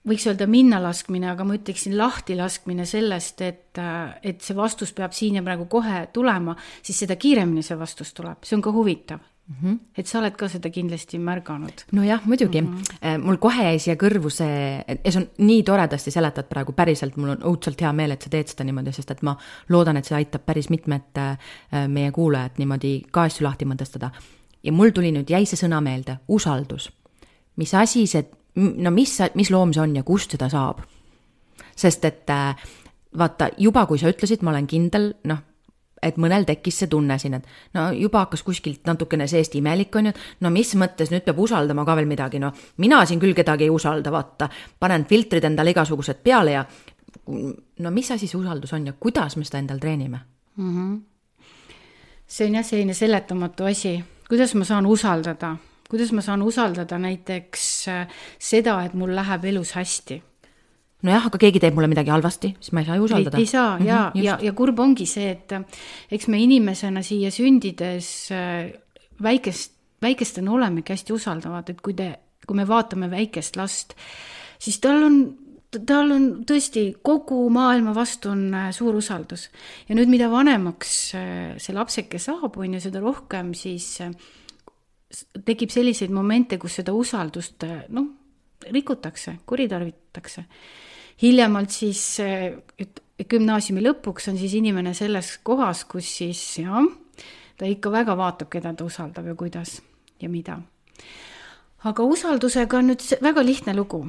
võiks 0.06 0.26
öelda 0.30 0.48
minnalaskmine, 0.50 1.30
aga 1.32 1.46
ma 1.48 1.58
ütleksin 1.58 1.98
lahtilaskmine 1.98 2.86
sellest, 2.86 3.42
et, 3.42 3.80
et 4.24 4.42
see 4.42 4.58
vastus 4.58 4.94
peab 4.94 5.16
siin 5.18 5.40
ja 5.40 5.46
praegu 5.46 5.66
kohe 5.72 6.08
tulema, 6.14 6.56
siis 6.86 7.04
seda 7.06 7.18
kiiremini 7.20 7.64
see 7.66 7.78
vastus 7.80 8.14
tuleb, 8.14 8.44
see 8.46 8.58
on 8.58 8.66
ka 8.66 8.76
huvitav 8.76 9.24
Mm 9.46 9.56
-hmm. 9.64 9.80
et 9.98 10.08
sa 10.08 10.20
oled 10.20 10.36
ka 10.36 10.48
seda 10.48 10.70
kindlasti 10.70 11.18
märganud. 11.18 11.82
nojah, 11.92 12.26
muidugi 12.26 12.62
mm. 12.62 12.76
-hmm. 12.76 13.22
mul 13.22 13.38
kohe 13.38 13.64
jäi 13.64 13.80
siia 13.80 13.96
kõrvu 13.96 14.30
see, 14.30 14.84
ja 15.06 15.12
see 15.12 15.22
on 15.22 15.28
nii 15.38 15.64
toredasti 15.64 16.12
seletad 16.12 16.44
praegu, 16.50 16.72
päriselt, 16.72 17.18
mul 17.18 17.30
on 17.30 17.38
õudselt 17.38 17.82
hea 17.82 17.94
meel, 17.94 18.12
et 18.12 18.22
sa 18.22 18.30
teed 18.30 18.48
seda 18.48 18.64
niimoodi, 18.64 18.92
sest 18.92 19.12
et 19.12 19.22
ma 19.22 19.38
loodan, 19.70 19.98
et 19.98 20.06
see 20.06 20.16
aitab 20.18 20.42
päris 20.46 20.70
mitmed 20.70 21.18
äh, 21.18 21.38
meie 21.88 22.12
kuulajad 22.12 22.58
niimoodi 22.58 23.02
ka 23.12 23.22
asju 23.22 23.46
lahti 23.46 23.66
mõtestada. 23.66 24.10
ja 24.64 24.72
mul 24.72 24.90
tuli 24.90 25.12
nüüd, 25.12 25.30
jäi 25.30 25.46
see 25.46 25.68
sõna 25.68 25.82
meelde, 25.82 26.18
usaldus. 26.28 26.92
mis 27.56 27.74
asi 27.74 28.08
see 28.08 28.26
no 28.56 28.92
mis, 28.92 29.18
mis 29.36 29.52
loom 29.52 29.74
see 29.74 29.82
on 29.82 29.96
ja 29.96 30.04
kust 30.04 30.32
seda 30.32 30.50
saab. 30.50 30.82
sest 31.76 32.06
et 32.06 32.30
äh, 32.30 32.56
vaata, 33.18 33.50
juba 33.58 33.86
kui 33.86 34.00
sa 34.00 34.10
ütlesid, 34.12 34.44
ma 34.44 34.54
olen 34.54 34.68
kindel, 34.68 35.10
noh, 35.28 35.42
et 36.06 36.18
mõnel 36.22 36.46
tekkis 36.48 36.82
see 36.82 36.90
tunne 36.92 37.18
siin, 37.20 37.38
et 37.40 37.48
no 37.76 37.88
juba 37.96 38.26
hakkas 38.26 38.44
kuskilt 38.46 38.86
natukene 38.88 39.28
seest 39.28 39.56
imelik, 39.58 39.96
on 39.96 40.10
ju, 40.10 40.14
no 40.46 40.52
mis 40.54 40.74
mõttes 40.80 41.12
nüüd 41.12 41.26
peab 41.26 41.40
usaldama 41.42 41.86
ka 41.88 41.96
veel 41.98 42.10
midagi, 42.10 42.40
no 42.40 42.52
mina 42.84 43.02
siin 43.06 43.22
küll 43.22 43.36
kedagi 43.38 43.68
ei 43.68 43.74
usalda, 43.74 44.14
vaata, 44.14 44.50
panen 44.80 45.08
filtrid 45.10 45.48
endale 45.48 45.74
igasugused 45.76 46.22
peale 46.24 46.58
ja 46.58 46.66
no 47.26 47.92
mis 47.92 48.12
asi 48.12 48.28
see 48.28 48.40
usaldus 48.40 48.74
on 48.76 48.90
ja 48.92 48.94
kuidas 49.00 49.38
me 49.40 49.46
seda 49.48 49.62
endal 49.64 49.80
treenime 49.82 50.20
mm? 50.58 50.74
-hmm. 50.76 51.00
see 52.28 52.48
on 52.48 52.56
jah, 52.56 52.66
selline 52.66 52.94
seletamatu 52.94 53.66
asi, 53.66 54.04
kuidas 54.30 54.56
ma 54.56 54.64
saan 54.64 54.86
usaldada, 54.86 55.56
kuidas 55.90 56.12
ma 56.12 56.22
saan 56.26 56.42
usaldada 56.46 57.00
näiteks 57.02 57.66
äh, 57.92 58.08
seda, 58.40 58.80
et 58.86 58.94
mul 58.94 59.16
läheb 59.16 59.46
elus 59.52 59.76
hästi 59.78 60.22
nojah, 61.06 61.30
aga 61.30 61.40
keegi 61.42 61.62
teeb 61.64 61.78
mulle 61.78 61.90
midagi 61.92 62.14
halvasti, 62.14 62.52
siis 62.60 62.74
ma 62.76 62.82
ei 62.82 62.90
saa 62.90 62.98
ju 63.00 63.08
usaldada. 63.08 63.40
ei 63.42 63.50
saa 63.50 63.78
ja 63.80 64.00
mm, 64.00 64.20
-hmm, 64.20 64.26
ja, 64.26 64.38
ja 64.42 64.54
kurb 64.54 64.80
ongi 64.80 65.06
see, 65.06 65.30
et 65.32 65.54
eks 66.12 66.28
me 66.28 66.42
inimesena 66.42 67.04
siia 67.04 67.32
sündides 67.32 68.32
äh, 68.32 68.74
väikest, 69.22 69.74
väikestena 70.02 70.52
olemegi 70.52 70.94
hästi 70.94 71.14
usaldavad, 71.14 71.70
et 71.70 71.82
kui 71.82 71.94
te, 71.94 72.14
kui 72.48 72.58
me 72.58 72.68
vaatame 72.68 73.10
väikest 73.12 73.56
last, 73.56 73.94
siis 74.60 74.80
tal 74.80 75.04
on 75.04 75.18
tal 75.86 76.12
on 76.12 76.28
tõesti 76.48 76.94
kogu 77.04 77.50
maailma 77.52 77.92
vastu 77.96 78.30
on 78.32 78.54
äh, 78.54 78.72
suur 78.72 78.96
usaldus. 78.96 79.50
ja 79.90 79.96
nüüd, 79.96 80.10
mida 80.10 80.32
vanemaks 80.32 81.16
äh, 81.16 81.58
see 81.58 81.76
lapseke 81.76 82.20
saab, 82.20 82.58
on 82.58 82.74
ju, 82.74 82.80
seda 82.80 83.00
rohkem 83.04 83.54
siis 83.54 84.00
tekib 85.46 85.72
selliseid 85.74 86.12
momente, 86.12 86.58
kus 86.58 86.80
seda 86.82 86.94
usaldust 86.94 87.64
noh, 87.90 88.10
rikutakse, 88.72 89.38
kuritarvitatakse 89.46 90.46
hiljemalt 91.22 91.72
siis 91.72 92.02
gümnaasiumi 93.30 93.84
lõpuks 93.84 94.30
on 94.32 94.40
siis 94.40 94.56
inimene 94.58 94.94
selles 94.98 95.38
kohas, 95.44 95.86
kus 95.88 96.10
siis 96.20 96.42
jah, 96.60 96.84
ta 97.58 97.68
ikka 97.70 97.92
väga 97.94 98.16
vaatab, 98.20 98.52
keda 98.52 98.74
ta 98.76 98.88
usaldab 98.88 99.28
ja 99.32 99.36
kuidas 99.36 99.80
ja 100.22 100.30
mida. 100.30 100.60
aga 101.86 102.04
usaldusega 102.04 102.78
on 102.78 102.92
nüüd 102.92 103.04
väga 103.22 103.44
lihtne 103.46 103.76
lugu. 103.76 104.08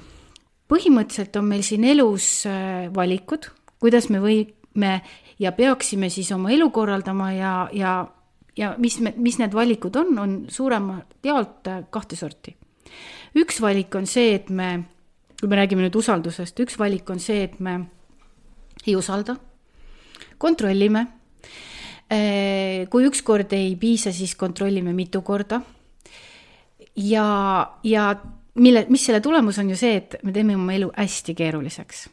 põhimõtteliselt 0.69 1.37
on 1.37 1.45
meil 1.45 1.63
siin 1.63 1.85
elus 1.85 2.47
äh, 2.47 2.93
valikud, 2.95 3.47
kuidas 3.79 4.09
me 4.11 4.19
võime 4.19 5.01
ja 5.39 5.53
peaksime 5.53 6.11
siis 6.11 6.33
oma 6.33 6.51
elu 6.51 6.71
korraldama 6.71 7.33
ja, 7.33 7.69
ja, 7.73 8.07
ja 8.57 8.75
mis 8.79 9.01
mis 9.01 9.39
need 9.39 9.55
valikud 9.55 9.97
on, 9.97 10.19
on 10.19 10.37
suuremalt 10.49 11.19
jaolt 11.25 11.69
äh, 11.69 11.85
kahte 11.91 12.17
sorti. 12.17 12.57
üks 13.37 13.61
valik 13.61 13.95
on 13.95 14.07
see, 14.07 14.35
et 14.35 14.51
me 14.51 14.85
kui 15.41 15.51
me 15.53 15.59
räägime 15.59 15.85
nüüd 15.85 15.97
usaldusest, 15.99 16.59
üks 16.65 16.79
valik 16.81 17.11
on 17.13 17.21
see, 17.21 17.45
et 17.45 17.61
me 17.61 17.77
ei 18.87 18.97
usalda, 18.97 19.37
kontrollime. 20.41 21.05
Eh, 22.07 22.87
kui 22.89 23.09
ükskord 23.09 23.53
ei 23.57 23.75
piisa, 23.77 24.13
siis 24.15 24.37
kontrollime 24.39 24.95
mitu 24.95 25.23
korda. 25.27 25.61
ja, 26.97 27.27
ja 27.85 28.05
mille, 28.55 28.87
mis 28.89 29.05
selle 29.05 29.21
tulemus 29.21 29.59
on 29.59 29.71
ju 29.71 29.77
see, 29.77 29.97
et 29.97 30.17
me 30.23 30.33
teeme 30.33 30.57
oma 30.57 30.73
elu 30.73 30.93
hästi 30.97 31.35
keeruliseks 31.35 32.07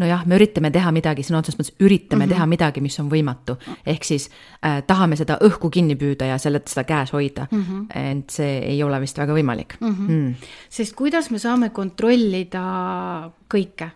nojah, 0.00 0.24
me 0.26 0.38
üritame 0.38 0.70
teha 0.74 0.92
midagi, 0.94 1.24
sõna 1.26 1.42
otseses 1.42 1.58
mõttes 1.58 1.74
üritame 1.84 2.24
mm 2.24 2.30
-hmm. 2.30 2.34
teha 2.34 2.46
midagi, 2.46 2.80
mis 2.80 2.98
on 3.00 3.10
võimatu. 3.10 3.56
ehk 3.86 4.04
siis 4.04 4.30
äh, 4.64 4.82
tahame 4.86 5.16
seda 5.16 5.38
õhku 5.40 5.70
kinni 5.70 5.96
püüda 5.96 6.32
ja 6.32 6.38
selle, 6.38 6.62
seda 6.66 6.84
käes 6.84 7.12
hoida 7.12 7.46
mm. 7.50 7.62
-hmm. 7.62 7.86
ent 8.10 8.30
see 8.30 8.58
ei 8.72 8.82
ole 8.82 9.00
vist 9.00 9.18
väga 9.18 9.34
võimalik 9.34 9.76
mm. 9.80 9.88
-hmm. 9.88 10.10
Mm. 10.10 10.34
sest 10.68 10.94
kuidas 10.94 11.30
me 11.30 11.38
saame 11.38 11.70
kontrollida 11.70 13.30
kõike? 13.54 13.90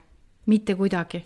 mitte 0.47 0.75
kuidagi. 0.75 1.25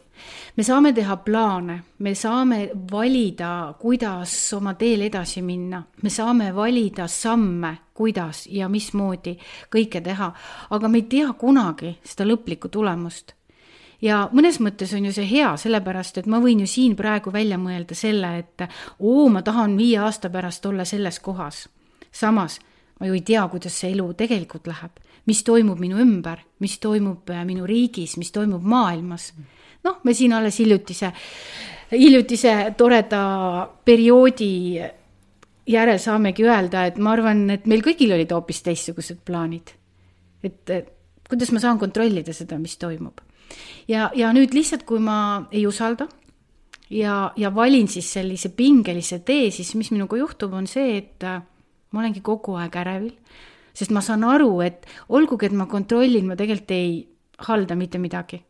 me 0.57 0.63
saame 0.63 0.93
teha 0.93 1.17
plaane, 1.17 1.83
me 1.99 2.15
saame 2.15 2.71
valida, 2.91 3.75
kuidas 3.79 4.53
oma 4.55 4.75
teel 4.75 5.01
edasi 5.01 5.43
minna, 5.43 5.83
me 6.03 6.11
saame 6.11 6.55
valida 6.55 7.07
samme, 7.07 7.79
kuidas 7.95 8.47
ja 8.47 8.69
mismoodi 8.69 9.39
kõike 9.71 10.03
teha, 10.03 10.33
aga 10.71 10.89
me 10.89 10.99
ei 10.99 11.03
tea 11.03 11.33
kunagi 11.33 11.99
seda 12.03 12.25
lõplikku 12.25 12.69
tulemust 12.69 13.38
ja 14.03 14.29
mõnes 14.33 14.61
mõttes 14.63 14.93
on 14.97 15.09
ju 15.09 15.13
see 15.15 15.27
hea, 15.31 15.51
sellepärast 15.59 16.21
et 16.21 16.31
ma 16.31 16.41
võin 16.43 16.63
ju 16.63 16.71
siin 16.71 16.97
praegu 16.97 17.33
välja 17.35 17.59
mõelda 17.59 17.97
selle, 17.99 18.37
et 18.39 18.67
oo, 18.99 19.29
ma 19.33 19.43
tahan 19.43 19.77
viie 19.79 19.99
aasta 20.03 20.31
pärast 20.31 20.67
olla 20.67 20.85
selles 20.85 21.21
kohas. 21.21 21.69
samas 22.13 22.59
ma 23.01 23.07
ju 23.07 23.15
ei 23.15 23.23
tea, 23.23 23.47
kuidas 23.49 23.79
see 23.79 23.93
elu 23.95 24.11
tegelikult 24.19 24.67
läheb, 24.67 24.99
mis 25.27 25.43
toimub 25.47 25.79
minu 25.79 26.01
ümber, 26.03 26.43
mis 26.63 26.79
toimub 26.83 27.31
äh, 27.31 27.45
minu 27.47 27.67
riigis, 27.67 28.17
mis 28.19 28.33
toimub 28.35 28.63
maailmas. 28.63 29.33
noh, 29.85 30.01
me 30.05 30.15
siin 30.15 30.33
alles 30.33 30.59
hiljutise, 30.59 31.13
hiljutise 31.93 32.75
toreda 32.77 33.23
perioodi 33.85 34.83
järel 35.69 35.99
saamegi 35.99 36.45
öelda, 36.45 36.87
et 36.87 36.99
ma 36.99 37.13
arvan, 37.13 37.49
et 37.51 37.67
meil 37.67 37.85
kõigil 37.85 38.15
olid 38.15 38.33
hoopis 38.33 38.63
teistsugused 38.63 39.23
plaanid. 39.25 39.75
et 40.43 40.95
kuidas 41.29 41.53
ma 41.53 41.61
saan 41.61 41.79
kontrollida 41.79 42.33
seda, 42.33 42.59
mis 42.59 42.77
toimub 42.79 43.28
ja, 43.89 44.11
ja 44.15 44.33
nüüd 44.33 44.55
lihtsalt, 44.55 44.85
kui 44.89 45.01
ma 45.03 45.49
ei 45.53 45.67
usalda 45.67 46.09
ja, 46.91 47.33
ja 47.37 47.55
valin 47.55 47.89
siis 47.89 48.13
sellise 48.13 48.53
pingelise 48.57 49.21
tee, 49.27 49.51
siis 49.51 49.75
mis 49.79 49.91
minuga 49.95 50.19
juhtub, 50.19 50.55
on 50.57 50.67
see, 50.71 50.97
et 50.99 51.25
äh, 51.27 51.41
ma 51.93 52.03
olengi 52.03 52.23
kogu 52.25 52.57
aeg 52.61 52.77
ärevil, 52.81 53.15
sest 53.77 53.93
ma 53.95 54.03
saan 54.05 54.25
aru, 54.27 54.51
et 54.65 54.87
olgugi, 55.15 55.49
et 55.49 55.57
ma 55.57 55.69
kontrollin, 55.71 56.27
ma 56.29 56.37
tegelikult 56.39 56.77
ei 56.77 56.93
halda 57.49 57.77
mitte 57.79 58.01
midagi. 58.03 58.43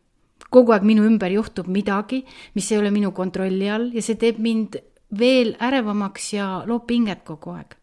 kogu 0.49 0.73
aeg 0.73 0.85
minu 0.87 1.03
ümber 1.05 1.29
juhtub 1.29 1.67
midagi, 1.69 2.23
mis 2.55 2.71
ei 2.71 2.79
ole 2.79 2.89
minu 2.89 3.11
kontrolli 3.13 3.67
all 3.69 3.91
ja 3.93 4.01
see 4.01 4.17
teeb 4.17 4.39
mind 4.41 4.79
veel 5.19 5.51
ärevamaks 5.61 6.33
ja 6.33 6.63
loob 6.65 6.87
pinget 6.87 7.21
kogu 7.23 7.53
aeg. 7.53 7.75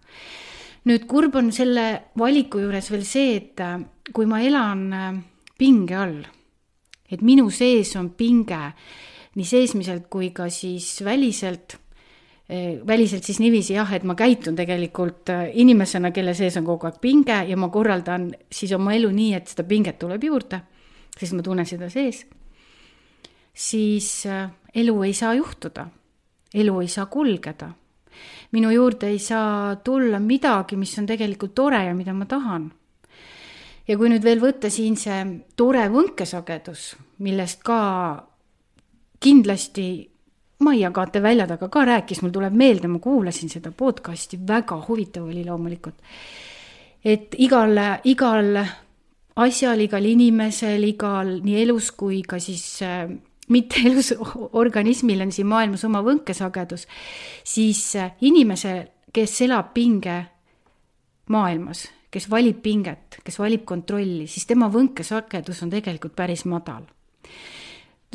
nüüd 0.87 1.07
kurb 1.07 1.37
on 1.37 1.53
selle 1.53 2.13
valiku 2.19 2.59
juures 2.63 2.91
veel 2.91 3.05
see, 3.05 3.37
et 3.37 3.61
äh, 3.61 3.79
kui 4.13 4.27
ma 4.27 4.41
elan 4.43 4.83
äh, 4.93 5.13
pinge 5.59 5.95
all 5.95 6.19
et 7.11 7.23
minu 7.23 7.51
sees 7.51 7.95
on 7.97 8.11
pinge 8.19 8.63
nii 9.37 9.45
seesmiselt 9.45 10.07
kui 10.11 10.31
ka 10.35 10.49
siis 10.53 11.05
väliselt 11.05 11.77
eh, 12.49 12.81
väliselt 12.87 13.25
siis 13.25 13.41
niiviisi 13.43 13.77
jah, 13.77 13.93
et 13.93 14.05
ma 14.05 14.17
käitun 14.17 14.57
tegelikult 14.57 15.33
eh, 15.33 15.51
inimesena, 15.63 16.11
kelle 16.11 16.35
sees 16.35 16.57
on 16.57 16.67
kogu 16.67 16.89
aeg 16.89 17.01
pinge 17.03 17.43
ja 17.49 17.57
ma 17.57 17.69
korraldan 17.73 18.31
siis 18.53 18.73
oma 18.77 18.95
elu 18.97 19.11
nii, 19.13 19.35
et 19.37 19.53
seda 19.53 19.67
pinget 19.69 19.99
tuleb 20.01 20.25
juurde, 20.25 20.63
sest 21.17 21.37
ma 21.37 21.45
tunnen 21.45 21.69
seda 21.69 21.91
sees. 21.93 22.25
siis 23.53 24.09
eh, 24.27 24.49
elu 24.75 25.03
ei 25.03 25.13
saa 25.13 25.35
juhtuda, 25.35 25.87
elu 26.55 26.81
ei 26.81 26.89
saa 26.89 27.07
kulgeda. 27.07 27.71
minu 28.53 28.71
juurde 28.71 29.13
ei 29.13 29.19
saa 29.19 29.77
tulla 29.77 30.19
midagi, 30.19 30.77
mis 30.77 30.99
on 30.99 31.07
tegelikult 31.07 31.55
tore 31.55 31.85
ja 31.85 31.95
mida 31.95 32.13
ma 32.15 32.25
tahan 32.25 32.71
ja 33.88 33.97
kui 33.97 34.11
nüüd 34.11 34.25
veel 34.25 34.40
võtta 34.43 34.71
siin 34.73 34.97
see 34.99 35.21
tore 35.57 35.87
võnkesagedus, 35.93 36.95
millest 37.23 37.62
ka 37.66 37.81
kindlasti 39.23 39.87
Maia 40.59 40.88
Kaate 40.90 41.21
välja 41.21 41.45
taga 41.47 41.69
ka 41.69 41.85
rääkis, 41.85 42.23
mul 42.25 42.33
tuleb 42.33 42.55
meelde, 42.57 42.88
ma 42.88 42.99
kuulasin 43.02 43.50
seda 43.52 43.75
podcast'i, 43.76 44.38
väga 44.49 44.78
huvitav 44.88 45.26
oli 45.28 45.45
loomulikult. 45.45 46.00
et 47.05 47.35
igal, 47.38 47.76
igal 48.05 48.57
asjal, 49.37 49.81
igal 49.85 50.05
inimesel, 50.05 50.85
igal 50.88 51.37
nii 51.45 51.62
elus 51.62 51.90
kui 51.93 52.23
ka 52.26 52.38
siis 52.40 52.64
äh, 52.83 53.05
mitte 53.52 53.83
elus 53.85 54.14
organismil 54.62 55.26
on 55.26 55.33
siin 55.33 55.47
maailmas 55.50 55.85
oma 55.85 56.02
võnkesagedus, 56.07 56.87
siis 57.45 57.83
äh, 58.00 58.16
inimesel, 58.21 58.87
kes 59.12 59.40
elab 59.45 59.75
pinge 59.76 60.16
maailmas, 61.33 61.87
kes 62.17 62.31
valib 62.33 62.63
pinget, 62.65 63.21
kes 63.25 63.37
valib 63.43 63.67
kontrolli, 63.69 64.25
siis 64.31 64.49
tema 64.49 64.71
võnkesagedus 64.73 65.61
on 65.67 65.73
tegelikult 65.75 66.17
päris 66.17 66.47
madal. 66.49 66.87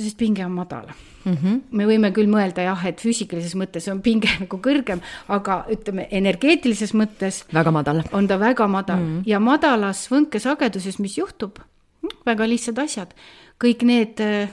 sest 0.02 0.18
pinge 0.18 0.42
on 0.46 0.54
madal 0.56 0.88
mm. 0.88 1.34
-hmm. 1.34 1.58
me 1.78 1.86
võime 1.86 2.10
küll 2.16 2.30
mõelda 2.32 2.64
jah, 2.66 2.86
et 2.90 3.02
füüsikalises 3.04 3.54
mõttes 3.60 3.86
on 3.92 4.02
pinge 4.02 4.30
nagu 4.44 4.58
kõrgem, 4.58 5.04
aga 5.28 5.66
ütleme, 5.70 6.08
energeetilises 6.12 6.96
mõttes. 6.98 7.44
väga 7.54 7.72
madal. 7.72 8.02
on 8.12 8.28
ta 8.28 8.40
väga 8.40 8.68
madal 8.68 9.00
mm 9.00 9.20
-hmm. 9.20 9.24
ja 9.26 9.40
madalas 9.40 10.08
võnkesageduses, 10.12 11.00
mis 11.00 11.18
juhtub? 11.18 11.60
Hm, 12.02 12.18
väga 12.26 12.48
lihtsad 12.50 12.80
asjad, 12.80 13.14
kõik 13.64 13.84
need 13.84 14.20
äh, 14.20 14.50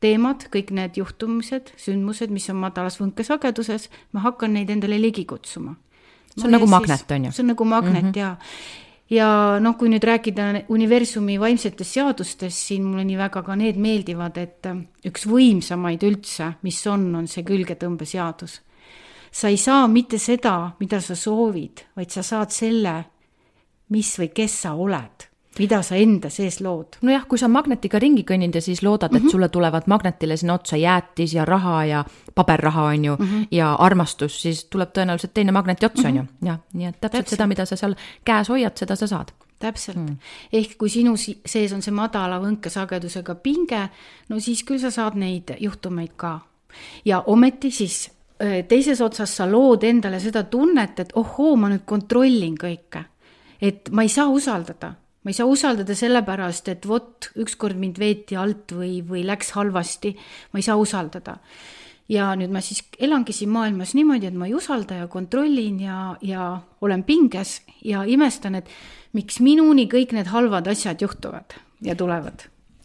teemad, 0.00 0.48
kõik 0.48 0.70
need 0.70 0.96
juhtumised, 0.96 1.72
sündmused, 1.76 2.30
mis 2.30 2.48
on 2.50 2.56
madalas 2.56 3.00
võnkesageduses, 3.00 3.90
ma 4.12 4.20
hakkan 4.20 4.52
neid 4.52 4.70
endale 4.70 5.00
ligi 5.00 5.24
kutsuma 5.24 5.76
see 6.36 6.46
on 6.46 6.52
no 6.52 6.58
nagu 6.58 6.70
magnet, 6.70 7.10
on 7.10 7.24
ju? 7.24 7.32
see 7.32 7.42
on 7.42 7.52
nagu 7.52 7.64
magnet 7.64 8.02
mm 8.02 8.10
-hmm. 8.10 8.18
ja, 8.18 8.36
ja 9.10 9.58
noh, 9.60 9.76
kui 9.78 9.88
nüüd 9.88 10.04
rääkida 10.04 10.64
universumi 10.68 11.40
vaimsetest 11.40 11.90
seadustest, 11.90 12.56
siin 12.56 12.84
mulle 12.84 13.04
nii 13.04 13.18
väga 13.18 13.42
ka 13.42 13.56
need 13.56 13.76
meeldivad, 13.76 14.38
et 14.38 14.66
äh, 14.66 14.76
üks 15.06 15.26
võimsamaid 15.26 16.02
üldse, 16.02 16.52
mis 16.62 16.86
on, 16.86 17.14
on 17.14 17.26
see 17.26 17.42
külgetõmbeseadus. 17.42 18.60
sa 19.30 19.48
ei 19.48 19.56
saa 19.56 19.88
mitte 19.88 20.18
seda, 20.18 20.72
mida 20.80 21.00
sa 21.00 21.14
soovid, 21.14 21.80
vaid 21.96 22.10
sa 22.10 22.22
saad 22.22 22.50
selle, 22.50 23.04
mis 23.88 24.18
või 24.18 24.28
kes 24.34 24.62
sa 24.62 24.74
oled 24.74 25.33
mida 25.58 25.82
sa 25.82 25.96
enda 25.96 26.30
sees 26.30 26.60
lood. 26.60 26.98
nojah, 27.02 27.26
kui 27.28 27.38
sa 27.38 27.48
magnetiga 27.48 27.98
ringi 28.02 28.24
kõnnid 28.26 28.54
ja 28.54 28.62
siis 28.62 28.82
loodad, 28.82 29.12
et 29.12 29.22
mm 29.22 29.26
-hmm. 29.26 29.30
sulle 29.30 29.48
tulevad 29.48 29.82
magnetile 29.86 30.36
sinna 30.36 30.54
otsa 30.54 30.76
jäätis 30.76 31.34
ja 31.34 31.44
raha 31.44 31.84
ja 31.84 32.04
paberraha, 32.34 32.82
on 32.82 33.04
ju 33.04 33.16
mm, 33.18 33.26
-hmm. 33.26 33.46
ja 33.50 33.74
armastus, 33.74 34.42
siis 34.42 34.64
tuleb 34.64 34.88
tõenäoliselt 34.88 35.34
teine 35.34 35.52
magneti 35.52 35.86
ots, 35.86 36.04
on 36.04 36.16
ju, 36.16 36.22
mhm. 36.22 36.46
jah, 36.46 36.58
nii 36.72 36.86
et 36.86 37.00
täpselt, 37.00 37.12
täpselt 37.12 37.28
seda, 37.28 37.46
mida 37.46 37.66
sa 37.66 37.76
seal 37.76 37.94
käes 38.24 38.48
hoiad, 38.48 38.76
seda 38.76 38.96
sa 38.96 39.06
saad 39.06 39.32
täpselt 39.58 39.96
mm., 39.96 40.16
ehk 40.52 40.78
kui 40.78 40.88
sinu 40.88 41.16
sees 41.46 41.72
on 41.72 41.82
see 41.82 41.94
madala 41.94 42.40
võnkesagedusega 42.40 43.34
pinge, 43.34 43.88
no 44.28 44.40
siis 44.40 44.64
küll 44.64 44.78
sa 44.78 44.90
saad 44.90 45.14
neid 45.14 45.54
juhtumeid 45.60 46.12
ka. 46.16 46.40
ja 47.04 47.20
ometi 47.20 47.70
siis 47.70 48.10
teises 48.68 49.00
otsas 49.00 49.36
sa 49.36 49.46
lood 49.50 49.84
endale 49.84 50.20
seda 50.20 50.42
tunnet, 50.42 51.00
et 51.00 51.12
ohoo, 51.14 51.56
ma 51.56 51.68
nüüd 51.68 51.84
kontrollin 51.86 52.56
kõike. 52.60 53.04
et 53.62 53.90
ma 53.90 54.02
ei 54.02 54.08
saa 54.08 54.28
usaldada 54.28 54.94
ma 55.24 55.32
ei 55.32 55.36
saa 55.36 55.48
usaldada 55.48 55.96
sellepärast, 55.96 56.68
et 56.68 56.88
vot, 56.88 57.30
ükskord 57.40 57.80
mind 57.80 57.98
veeti 58.00 58.36
alt 58.36 58.74
või, 58.76 58.98
või 59.08 59.24
läks 59.26 59.54
halvasti, 59.56 60.14
ma 60.52 60.60
ei 60.60 60.66
saa 60.66 60.76
usaldada. 60.80 61.38
ja 62.08 62.34
nüüd 62.36 62.52
ma 62.52 62.60
siis 62.60 62.82
elangi 63.00 63.32
siin 63.32 63.48
maailmas 63.48 63.94
niimoodi, 63.96 64.28
et 64.28 64.34
ma 64.36 64.46
ei 64.46 64.54
usalda 64.54 64.98
ja 64.98 65.06
kontrollin 65.08 65.80
ja, 65.80 66.16
ja 66.20 66.60
olen 66.84 67.02
pinges 67.02 67.62
ja 67.84 68.04
imestan, 68.04 68.60
et 68.60 68.68
miks 69.16 69.40
minuni 69.40 69.88
kõik 69.88 70.12
need 70.12 70.28
halvad 70.28 70.68
asjad 70.68 71.00
juhtuvad 71.00 71.56
ja 71.80 71.96
tulevad 71.96 72.44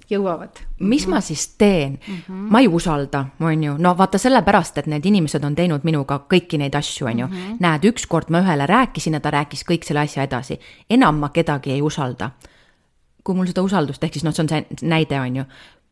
jõuavad. 0.09 0.59
mis 0.79 1.07
ma 1.07 1.21
siis 1.21 1.47
teen 1.57 1.99
mm? 2.07 2.15
-hmm. 2.15 2.49
ma 2.49 2.59
ei 2.59 2.67
usalda, 2.67 3.25
on 3.39 3.63
ju, 3.63 3.75
no 3.77 3.97
vaata 3.97 4.17
sellepärast, 4.17 4.77
et 4.77 4.87
need 4.87 5.05
inimesed 5.05 5.43
on 5.43 5.55
teinud 5.55 5.83
minuga 5.83 6.19
kõiki 6.33 6.57
neid 6.57 6.75
asju, 6.75 7.07
on 7.07 7.19
ju 7.19 7.27
mm. 7.27 7.33
-hmm. 7.33 7.57
näed, 7.59 7.83
ükskord 7.83 8.29
ma 8.29 8.41
ühele 8.41 8.65
rääkisin 8.65 9.13
ja 9.13 9.19
ta 9.19 9.31
rääkis 9.31 9.63
kõik 9.63 9.85
selle 9.85 9.99
asja 9.99 10.23
edasi. 10.23 10.59
enam 10.89 11.15
ma 11.15 11.29
kedagi 11.29 11.71
ei 11.71 11.81
usalda. 11.81 12.31
kui 13.23 13.35
mul 13.35 13.45
seda 13.45 13.61
usaldust, 13.61 14.03
ehk 14.03 14.13
siis 14.13 14.23
noh, 14.23 14.33
see 14.33 14.43
on 14.43 14.49
see 14.49 14.65
näide, 14.81 15.19
on 15.19 15.35
ju. 15.35 15.43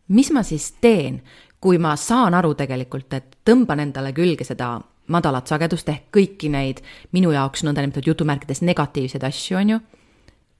mis 0.07 0.31
ma 0.31 0.43
siis 0.43 0.71
teen, 0.71 1.21
kui 1.61 1.77
ma 1.77 1.95
saan 1.95 2.33
aru 2.33 2.53
tegelikult, 2.55 3.13
et 3.13 3.37
tõmban 3.45 3.79
endale 3.79 4.13
külge 4.13 4.43
seda 4.43 4.81
madalat 5.07 5.47
sagedust 5.47 5.89
ehk 5.89 6.03
kõiki 6.11 6.49
neid 6.49 6.81
minu 7.11 7.31
jaoks 7.31 7.63
nõndanimetatud 7.63 8.07
jutumärkides 8.07 8.61
negatiivseid 8.61 9.23
asju, 9.23 9.57
on 9.57 9.69
ju 9.69 9.79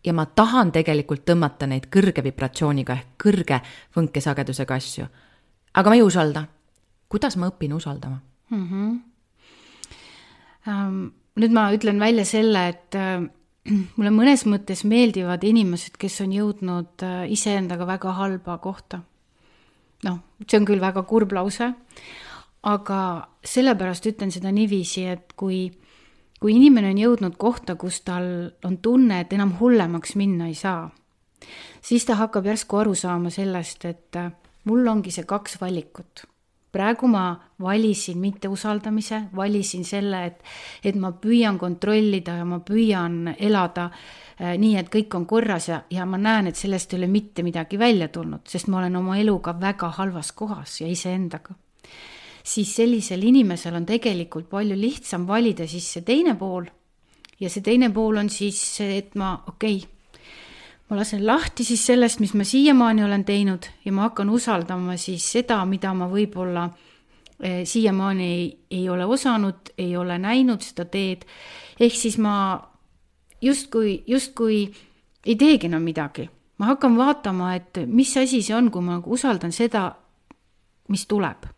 ja 0.06 0.14
ma 0.14 0.26
tahan 0.26 0.72
tegelikult 0.72 1.26
tõmmata 1.28 1.68
neid 1.68 1.90
kõrge 1.94 2.24
vibratsiooniga 2.24 2.94
ehk 2.94 3.08
kõrge 3.24 3.62
võnkesagedusega 3.96 4.76
asju. 4.76 5.08
aga 5.74 5.90
ma 5.90 5.96
ei 5.96 6.02
usalda. 6.02 6.48
kuidas 7.10 7.38
ma 7.38 7.48
õpin 7.48 7.74
usaldama 7.74 8.20
mm? 8.50 8.68
-hmm. 8.68 9.00
Um, 10.68 11.14
nüüd 11.40 11.54
ma 11.56 11.70
ütlen 11.72 12.00
välja 12.00 12.26
selle, 12.26 12.68
et 12.68 12.96
äh, 12.96 13.22
mulle 13.98 14.12
mõnes 14.12 14.44
mõttes 14.46 14.84
meeldivad 14.84 15.44
inimesed, 15.48 15.96
kes 15.98 16.22
on 16.22 16.34
jõudnud 16.36 17.04
äh, 17.04 17.32
iseendaga 17.32 17.88
väga 17.88 18.12
halba 18.12 18.58
kohta. 18.58 19.02
noh, 20.04 20.20
see 20.46 20.60
on 20.60 20.66
küll 20.66 20.82
väga 20.82 21.04
kurb 21.04 21.32
lause, 21.32 21.72
aga 22.64 23.00
sellepärast 23.44 24.06
ütlen 24.06 24.32
seda 24.32 24.52
niiviisi, 24.52 25.08
et 25.10 25.34
kui 25.36 25.72
kui 26.40 26.56
inimene 26.56 26.92
on 26.94 27.02
jõudnud 27.02 27.38
kohta, 27.40 27.76
kus 27.76 28.02
tal 28.06 28.28
on 28.66 28.78
tunne, 28.84 29.22
et 29.22 29.34
enam 29.34 29.56
hullemaks 29.60 30.16
minna 30.20 30.50
ei 30.52 30.56
saa, 30.58 30.90
siis 31.82 32.06
ta 32.06 32.18
hakkab 32.22 32.46
järsku 32.46 32.82
aru 32.84 32.96
saama 32.96 33.32
sellest, 33.34 33.86
et 33.86 34.20
äh, 34.20 34.32
mul 34.70 34.88
ongi 34.88 35.14
see 35.14 35.28
kaks 35.28 35.62
valikut. 35.62 36.26
praegu 36.72 37.08
ma 37.08 37.40
valisin 37.64 38.18
mitteusaldamise, 38.22 39.22
valisin 39.36 39.86
selle, 39.86 40.26
et, 40.26 40.44
et 40.84 40.96
ma 40.96 41.12
püüan 41.12 41.58
kontrollida 41.58 42.36
ja 42.38 42.46
ma 42.46 42.60
püüan 42.60 43.34
elada 43.40 43.90
äh, 43.90 44.58
nii, 44.58 44.76
et 44.78 44.92
kõik 44.94 45.16
on 45.16 45.26
korras 45.26 45.70
ja, 45.70 45.82
ja 45.90 46.06
ma 46.06 46.18
näen, 46.18 46.48
et 46.48 46.56
sellest 46.56 46.94
ei 46.94 47.00
ole 47.00 47.08
mitte 47.08 47.44
midagi 47.44 47.80
välja 47.80 48.12
tulnud, 48.14 48.46
sest 48.46 48.68
ma 48.68 48.84
olen 48.84 48.96
oma 48.96 49.18
eluga 49.18 49.56
väga 49.60 49.90
halvas 49.98 50.32
kohas 50.38 50.82
ja 50.82 50.88
iseendaga 50.88 51.56
siis 52.48 52.72
sellisel 52.80 53.24
inimesel 53.28 53.76
on 53.76 53.86
tegelikult 53.88 54.48
palju 54.50 54.78
lihtsam 54.80 55.28
valida 55.28 55.68
siis 55.68 55.88
see 55.98 56.06
teine 56.08 56.36
pool. 56.40 56.68
ja 57.40 57.50
see 57.54 57.62
teine 57.62 57.92
pool 57.94 58.18
on 58.18 58.30
siis 58.34 58.60
et 58.82 59.16
ma, 59.20 59.36
okei 59.48 59.76
okay,, 59.78 60.22
ma 60.90 60.98
lasen 60.98 61.26
lahti 61.28 61.66
siis 61.68 61.84
sellest, 61.86 62.22
mis 62.24 62.34
ma 62.34 62.46
siiamaani 62.48 63.04
olen 63.04 63.26
teinud 63.28 63.68
ja 63.86 63.92
ma 63.94 64.08
hakkan 64.08 64.30
usaldama 64.30 64.96
siis 64.98 65.26
seda, 65.32 65.60
mida 65.66 65.94
ma 65.94 66.08
võib-olla 66.10 66.70
eh, 67.42 67.62
siiamaani 67.68 68.30
ei, 68.32 68.48
ei 68.80 68.88
ole 68.90 69.06
osanud, 69.06 69.74
ei 69.78 69.98
ole 69.98 70.18
näinud 70.18 70.64
seda 70.64 70.86
teed. 70.86 71.28
ehk 71.80 71.96
siis 71.96 72.18
ma 72.18 72.38
justkui, 73.42 74.04
justkui 74.08 74.64
ei 75.26 75.36
teegi 75.36 75.68
enam 75.68 75.84
midagi. 75.84 76.30
ma 76.58 76.72
hakkan 76.72 76.98
vaatama, 76.98 77.54
et 77.56 77.84
mis 77.86 78.16
asi 78.18 78.42
see 78.42 78.56
on, 78.56 78.72
kui 78.72 78.82
ma 78.82 79.02
usaldan 79.06 79.52
seda, 79.52 79.92
mis 80.88 81.06
tuleb 81.06 81.57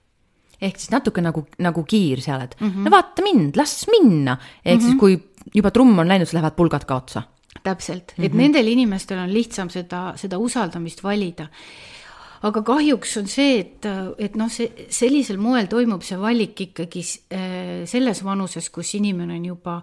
ehk 0.61 0.79
siis 0.79 0.91
natuke 0.91 1.21
nagu, 1.21 1.45
nagu 1.59 1.83
kiir 1.83 2.21
seal, 2.21 2.41
et 2.41 2.55
mm 2.59 2.69
-hmm. 2.69 2.85
no 2.85 2.91
vaata 2.91 3.21
mind, 3.23 3.55
las 3.55 3.85
minna. 3.91 4.37
ehk 4.65 4.75
mm 4.75 4.79
-hmm. 4.79 4.81
siis, 4.81 4.93
mhm. 4.93 4.99
kui 4.99 5.19
juba 5.55 5.71
trumm 5.71 5.99
on 5.99 6.07
läinud, 6.07 6.25
siis 6.25 6.33
lähevad 6.33 6.55
pulgad 6.55 6.85
ka 6.85 6.95
otsa. 6.95 7.21
täpselt, 7.63 8.11
et 8.11 8.17
mm 8.17 8.25
-hmm. 8.25 8.41
nendel 8.41 8.67
inimestel 8.67 9.17
on 9.17 9.33
lihtsam 9.33 9.69
seda, 9.69 10.13
seda 10.15 10.37
usaldamist 10.37 11.03
valida 11.03 11.47
aga 12.47 12.61
kahjuks 12.65 13.17
on 13.19 13.27
see, 13.27 13.59
et, 13.59 13.87
et 14.21 14.35
noh, 14.39 14.49
see 14.51 14.87
sellisel 14.95 15.39
moel 15.41 15.67
toimub 15.71 16.03
see 16.05 16.19
valik 16.19 16.61
ikkagi 16.69 17.03
äh, 17.35 17.85
selles 17.89 18.23
vanuses, 18.23 18.69
kus 18.73 18.93
inimene 18.99 19.35
on 19.39 19.47
juba 19.49 19.79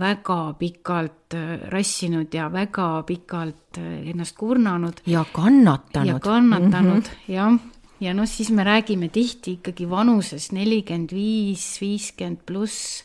väga 0.00 0.38
pikalt 0.60 1.36
äh, 1.38 1.54
rassinud 1.72 2.34
ja 2.34 2.50
väga 2.52 2.88
pikalt 3.08 3.80
äh, 3.80 4.10
ennast 4.12 4.36
kurnanud. 4.36 5.04
ja 5.06 5.24
kannatanud. 5.32 6.12
ja 6.12 6.18
kannatanud 6.20 7.08
mm, 7.08 7.14
-hmm. 7.26 7.32
jah 7.34 7.73
ja 8.04 8.14
noh, 8.16 8.28
siis 8.28 8.50
me 8.54 8.64
räägime 8.66 9.08
tihti 9.12 9.58
ikkagi 9.58 9.86
vanuses 9.90 10.50
nelikümmend 10.54 11.12
viis, 11.14 11.66
viiskümmend 11.80 12.44
pluss. 12.46 13.04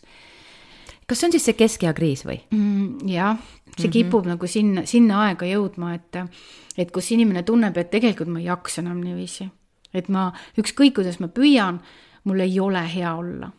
kas 1.08 1.20
see 1.20 1.28
on 1.28 1.34
siis 1.34 1.48
see 1.50 1.58
keskeakriis 1.58 2.26
või 2.28 2.40
mm,? 2.52 3.08
jah, 3.10 3.38
see 3.38 3.72
mm 3.72 3.84
-hmm. 3.86 3.94
kipub 3.94 4.28
nagu 4.30 4.48
sinna, 4.48 4.86
sinna 4.86 5.24
aega 5.28 5.48
jõudma, 5.50 5.94
et, 5.96 6.20
et 6.78 6.92
kus 6.92 7.12
inimene 7.12 7.44
tunneb, 7.44 7.78
et 7.78 7.90
tegelikult 7.92 8.30
ma 8.30 8.40
ei 8.40 8.46
jaksa 8.46 8.82
enam 8.82 9.02
niiviisi. 9.02 9.50
et 9.94 10.10
ma, 10.10 10.32
ükskõik 10.58 10.94
kuidas 10.96 11.20
ma 11.20 11.28
püüan, 11.28 11.80
mul 12.24 12.40
ei 12.40 12.60
ole 12.60 12.84
hea 12.96 13.16
olla. 13.16 13.52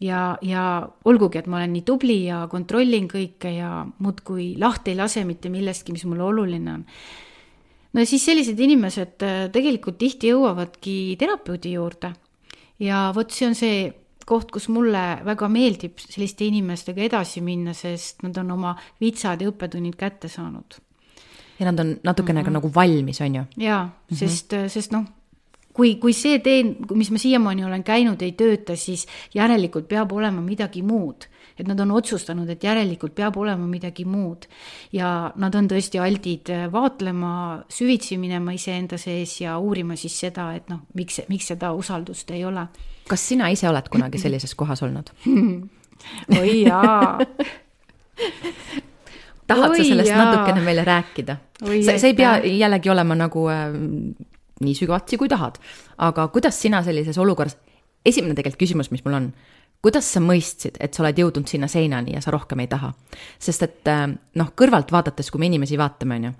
ja, 0.00 0.38
ja 0.42 0.88
olgugi, 1.04 1.38
et 1.38 1.46
ma 1.46 1.56
olen 1.56 1.72
nii 1.72 1.82
tubli 1.82 2.24
ja 2.24 2.46
kontrollin 2.50 3.08
kõike 3.08 3.56
ja 3.56 3.86
muudkui 3.98 4.54
lahti 4.58 4.90
ei 4.90 4.96
lase 4.96 5.24
mitte 5.24 5.48
millestki, 5.48 5.92
mis 5.92 6.04
mulle 6.04 6.22
oluline 6.22 6.72
on 6.72 6.84
no 7.96 8.04
siis 8.04 8.24
sellised 8.28 8.60
inimesed 8.60 9.24
äh, 9.24 9.36
tegelikult 9.52 9.98
tihti 10.00 10.32
jõuavadki 10.32 11.16
terapeudi 11.20 11.76
juurde. 11.76 12.12
ja 12.82 13.10
vot 13.16 13.32
see 13.32 13.48
on 13.48 13.56
see 13.56 13.78
koht, 14.26 14.50
kus 14.52 14.66
mulle 14.74 15.02
väga 15.24 15.48
meeldib 15.48 16.00
selliste 16.02 16.48
inimestega 16.48 17.04
edasi 17.06 17.40
minna, 17.46 17.72
sest 17.76 18.24
nad 18.26 18.36
on 18.42 18.50
oma 18.56 18.74
vitsad 19.00 19.42
ja 19.42 19.52
õppetunnid 19.52 19.96
kätte 19.96 20.28
saanud. 20.28 20.80
ja 21.58 21.70
nad 21.70 21.80
on 21.80 21.96
natukene 22.04 22.42
mm 22.42 22.46
-hmm. 22.46 22.58
nagu 22.60 22.72
valmis, 22.74 23.20
on 23.20 23.34
ju? 23.34 23.44
jaa 23.56 23.84
mm, 23.84 23.92
-hmm. 24.10 24.18
sest, 24.18 24.52
äh, 24.52 24.68
sest 24.68 24.92
noh, 24.92 25.04
kui, 25.72 25.94
kui 25.96 26.12
see 26.12 26.38
tee, 26.38 26.64
mis 26.94 27.10
ma 27.10 27.18
siiamaani 27.18 27.64
olen 27.64 27.84
käinud, 27.84 28.22
ei 28.22 28.32
tööta, 28.32 28.76
siis 28.76 29.06
järelikult 29.34 29.88
peab 29.88 30.12
olema 30.12 30.40
midagi 30.40 30.82
muud 30.82 31.28
et 31.58 31.68
nad 31.68 31.80
on 31.80 31.94
otsustanud, 31.96 32.48
et 32.52 32.64
järelikult 32.64 33.14
peab 33.16 33.36
olema 33.40 33.66
midagi 33.66 34.04
muud. 34.04 34.46
ja 34.92 35.32
nad 35.36 35.54
on 35.54 35.68
tõesti 35.70 36.00
aldid 36.02 36.52
äh, 36.52 36.66
vaatlema, 36.72 37.62
süvitsi 37.68 38.18
minema 38.18 38.52
iseenda 38.56 38.98
sees 38.98 39.40
ja 39.40 39.58
uurima 39.58 39.96
siis 39.96 40.18
seda, 40.20 40.52
et 40.56 40.68
noh, 40.72 40.84
miks, 40.94 41.22
miks 41.28 41.52
seda 41.54 41.72
usaldust 41.72 42.30
ei 42.30 42.44
ole. 42.44 42.66
kas 43.08 43.28
sina 43.28 43.48
ise 43.48 43.68
oled 43.68 43.88
kunagi 43.88 44.18
sellises 44.18 44.54
kohas 44.54 44.82
olnud 44.82 45.12
oi 46.40 46.62
jaa 46.62 47.18
tahad 49.46 49.70
Oi, 49.70 49.76
sa 49.76 49.84
sellest 49.84 50.10
jaa. 50.10 50.24
natukene 50.24 50.64
meile 50.64 50.84
rääkida? 50.84 51.36
sa, 51.62 51.98
sa 51.98 52.06
ei 52.06 52.14
pea 52.14 52.38
jällegi 52.44 52.90
olema 52.90 53.14
nagu 53.18 53.46
äh, 53.52 53.76
nii 54.64 54.74
sügavatsi, 54.76 55.18
kui 55.20 55.28
tahad, 55.28 55.58
aga 56.02 56.28
kuidas 56.32 56.56
sina 56.60 56.82
sellises 56.84 57.18
olukorras, 57.20 57.58
esimene 58.06 58.36
tegelikult 58.36 58.62
küsimus, 58.62 58.90
mis 58.92 59.04
mul 59.04 59.18
on, 59.18 59.28
kuidas 59.82 60.12
sa 60.12 60.20
mõistsid, 60.20 60.78
et 60.80 60.94
sa 60.94 61.02
oled 61.02 61.18
jõudnud 61.18 61.48
sinna 61.48 61.68
seinani 61.68 62.16
ja 62.16 62.20
sa 62.20 62.30
rohkem 62.34 62.60
ei 62.64 62.70
taha? 62.70 62.92
sest 63.38 63.62
et 63.62 63.90
äh, 63.92 64.06
noh, 64.34 64.52
kõrvalt 64.56 64.92
vaadates, 64.92 65.30
kui 65.30 65.40
me 65.42 65.50
inimesi 65.50 65.78
vaatame, 65.78 66.16
on 66.16 66.24
ju, 66.24 66.32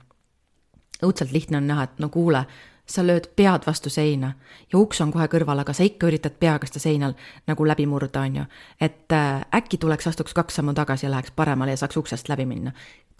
õudselt 1.09 1.33
lihtne 1.33 1.61
on 1.61 1.67
näha, 1.67 1.87
et 1.89 2.01
no 2.03 2.09
kuule, 2.09 2.47
sa 2.87 3.03
lööd 3.03 3.29
pead 3.37 3.67
vastu 3.67 3.91
seina 3.91 4.33
ja 4.73 4.79
uks 4.79 5.01
on 5.03 5.11
kohe 5.13 5.27
kõrval, 5.31 5.61
aga 5.63 5.75
sa 5.75 5.85
ikka 5.87 6.07
üritad 6.07 6.37
peaga 6.39 6.69
seda 6.69 6.85
seinal 6.85 7.17
nagu 7.51 7.67
läbi 7.67 7.87
murda, 7.87 8.23
on 8.23 8.37
ju. 8.41 8.45
et 8.81 9.13
äh, 9.13 9.43
äkki 9.55 9.79
tuleks, 9.83 10.07
astuks 10.07 10.35
kaks 10.35 10.61
sammu 10.61 10.75
tagasi 10.75 11.07
ja 11.07 11.11
läheks 11.11 11.35
paremale 11.37 11.75
ja 11.75 11.83
saaks 11.83 11.97
uksest 11.97 12.29
läbi 12.29 12.47
minna. 12.47 12.73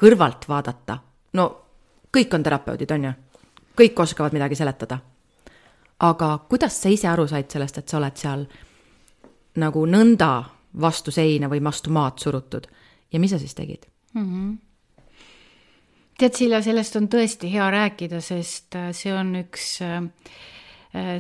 kõrvalt 0.03 0.49
vaadata, 0.49 0.99
no 1.33 1.49
kõik 2.17 2.35
on 2.35 2.43
terapeudid, 2.43 2.91
on 2.91 3.05
ju, 3.05 3.13
kõik 3.77 4.01
oskavad 4.07 4.33
midagi 4.33 4.55
seletada. 4.55 4.99
aga 6.01 6.39
kuidas 6.49 6.83
sa 6.83 6.89
ise 6.89 7.09
aru 7.09 7.27
said 7.27 7.51
sellest, 7.51 7.79
et 7.79 7.89
sa 7.89 7.99
oled 7.99 8.17
seal 8.17 8.47
nagu 9.61 9.87
nõnda 9.89 10.31
vastu 10.81 11.13
seina 11.15 11.49
või 11.49 11.63
vastu 11.65 11.91
maad 11.95 12.21
surutud. 12.21 12.67
ja 13.13 13.21
mis 13.21 13.31
sa 13.31 13.39
siis 13.39 13.55
tegid 13.55 13.87
mm? 14.15 14.25
-hmm. 14.25 14.57
tead, 16.19 16.35
Silla, 16.35 16.63
sellest 16.63 16.97
on 16.97 17.09
tõesti 17.09 17.53
hea 17.53 17.71
rääkida, 17.71 18.21
sest 18.21 18.75
äh, 18.75 18.93
see 18.93 19.15
on 19.15 19.35
üks 19.37 19.81
äh, 19.83 20.03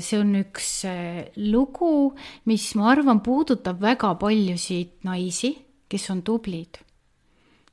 see 0.00 0.18
on 0.18 0.34
üks 0.34 0.84
lugu, 1.36 2.14
mis 2.44 2.74
ma 2.74 2.90
arvan, 2.90 3.20
puudutab 3.20 3.80
väga 3.80 4.14
paljusid 4.14 5.04
naisi, 5.04 5.56
kes 5.88 6.10
on 6.10 6.22
tublid, 6.22 6.78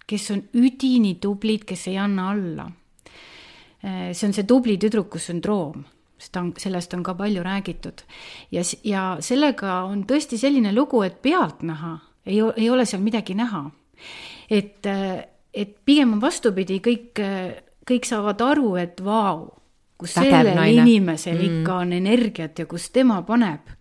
kes 0.07 0.31
on 0.31 0.41
üdini 0.53 1.15
tublid, 1.15 1.63
kes 1.63 1.87
ei 1.87 1.97
anna 1.97 2.29
alla. 2.31 2.71
see 3.83 4.27
on 4.27 4.33
see 4.33 4.43
tubli 4.43 4.77
tüdruku 4.77 5.19
sündroom 5.19 5.83
seda 6.23 6.43
on, 6.43 6.53
sellest 6.57 6.93
on 6.95 7.03
ka 7.03 7.15
palju 7.19 7.43
räägitud. 7.43 8.03
ja, 8.51 8.63
ja 8.83 9.03
sellega 9.19 9.83
on 9.89 10.05
tõesti 10.09 10.39
selline 10.39 10.73
lugu, 10.75 11.01
et 11.03 11.21
pealtnäha 11.21 11.97
ei, 12.25 12.39
ei 12.55 12.69
ole 12.69 12.85
seal 12.85 13.03
midagi 13.03 13.35
näha. 13.35 13.65
et, 14.49 14.85
et 15.53 15.75
pigem 15.85 16.13
on 16.17 16.21
vastupidi, 16.21 16.79
kõik, 16.83 17.19
kõik 17.89 18.07
saavad 18.07 18.41
aru, 18.41 18.75
et 18.81 19.03
vau, 19.03 19.49
kus 19.97 20.15
Vägev 20.17 20.31
sellel 20.31 20.55
naine. 20.59 20.81
inimesel 20.81 21.37
mm. 21.37 21.59
ikka 21.59 21.81
on 21.85 21.93
energiat 21.93 22.59
ja 22.59 22.65
kus 22.65 22.89
tema 22.89 23.21
paneb. 23.27 23.75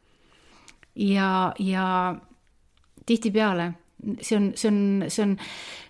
ja, 0.95 1.53
ja 1.59 1.87
tihtipeale 3.07 3.73
see 4.21 4.37
on, 4.37 4.53
see 4.57 4.69
on, 4.69 5.05
see 5.09 5.23
on, 5.23 5.37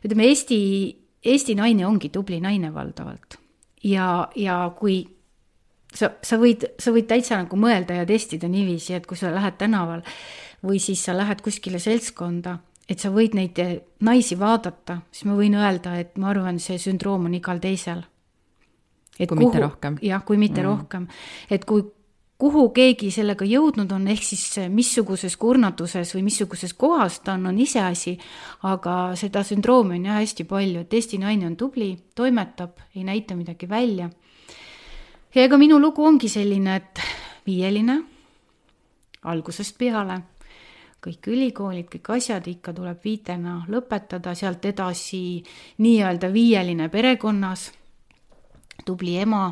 ütleme, 0.04 0.26
Eesti, 0.28 0.58
Eesti 1.24 1.56
naine 1.58 1.86
ongi 1.86 2.10
tubli 2.12 2.40
naine 2.40 2.72
valdavalt. 2.74 3.38
ja, 3.84 4.28
ja 4.36 4.72
kui 4.78 5.02
sa, 5.94 6.10
sa 6.24 6.38
võid, 6.40 6.66
sa 6.80 6.92
võid 6.94 7.08
täitsa 7.10 7.38
nagu 7.40 7.58
mõelda 7.58 8.00
ja 8.00 8.08
testida 8.08 8.50
niiviisi, 8.50 8.96
et 8.96 9.06
kui 9.08 9.18
sa 9.18 9.32
lähed 9.34 9.58
tänaval 9.60 10.04
või 10.66 10.80
siis 10.82 11.02
sa 11.04 11.14
lähed 11.16 11.42
kuskile 11.44 11.80
seltskonda, 11.82 12.58
et 12.88 13.02
sa 13.02 13.12
võid 13.14 13.36
neid 13.38 13.58
naisi 14.04 14.38
vaadata, 14.38 15.00
siis 15.12 15.26
ma 15.30 15.38
võin 15.38 15.56
öelda, 15.58 15.96
et 16.00 16.16
ma 16.20 16.30
arvan, 16.32 16.60
see 16.62 16.78
sündroom 16.82 17.28
on 17.30 17.38
igal 17.38 17.62
teisel. 17.62 18.04
kui 19.18 19.26
kuhu, 19.26 19.40
mitte 19.40 19.60
rohkem. 19.60 19.98
jah, 20.02 20.22
kui 20.24 20.38
mitte 20.38 20.62
mm. 20.62 20.66
rohkem. 20.66 21.08
et 21.50 21.64
kui, 21.64 21.84
kuhu 22.42 22.68
keegi 22.74 23.10
sellega 23.14 23.46
jõudnud 23.46 23.92
on, 23.92 24.08
ehk 24.10 24.24
siis 24.26 24.46
missuguses 24.68 25.36
kurnatuses 25.36 26.14
või 26.16 26.24
missuguses 26.26 26.74
kohas 26.74 27.20
ta 27.20 27.36
on, 27.36 27.46
on 27.52 27.58
iseasi, 27.58 28.16
aga 28.66 29.14
seda 29.18 29.44
sündroomi 29.46 30.00
on 30.00 30.10
jah 30.10 30.18
hästi 30.22 30.46
palju, 30.50 30.82
et 30.82 30.94
Eesti 30.94 31.20
naine 31.22 31.46
on 31.46 31.56
tubli, 31.56 31.94
toimetab, 32.14 32.82
ei 32.96 33.04
näita 33.06 33.38
midagi 33.38 33.68
välja 33.70 34.10
ja 35.34 35.44
ega 35.44 35.58
minu 35.58 35.78
lugu 35.80 36.04
ongi 36.04 36.28
selline, 36.28 36.76
et 36.76 37.00
viieline 37.46 37.98
algusest 39.28 39.76
peale, 39.78 40.18
kõik 41.02 41.28
ülikoolid, 41.30 41.88
kõik 41.90 42.10
asjad 42.16 42.46
ikka 42.50 42.74
tuleb 42.74 43.02
viitena 43.04 43.62
lõpetada, 43.70 44.34
sealt 44.38 44.64
edasi 44.70 45.42
nii-öelda 45.82 46.30
viieline 46.32 46.88
perekonnas, 46.90 47.70
tubli 48.86 49.16
ema, 49.22 49.46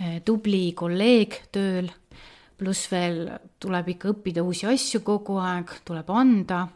eh, 0.00 0.20
tubli 0.24 0.72
kolleeg 0.76 1.40
tööl, 1.52 1.88
pluss 2.58 2.90
veel 2.90 3.28
tuleb 3.60 3.88
ikka 3.94 4.12
õppida 4.12 4.42
uusi 4.42 4.66
asju 4.66 5.00
kogu 5.06 5.38
aeg, 5.38 5.80
tuleb 5.84 6.10
anda. 6.10 6.68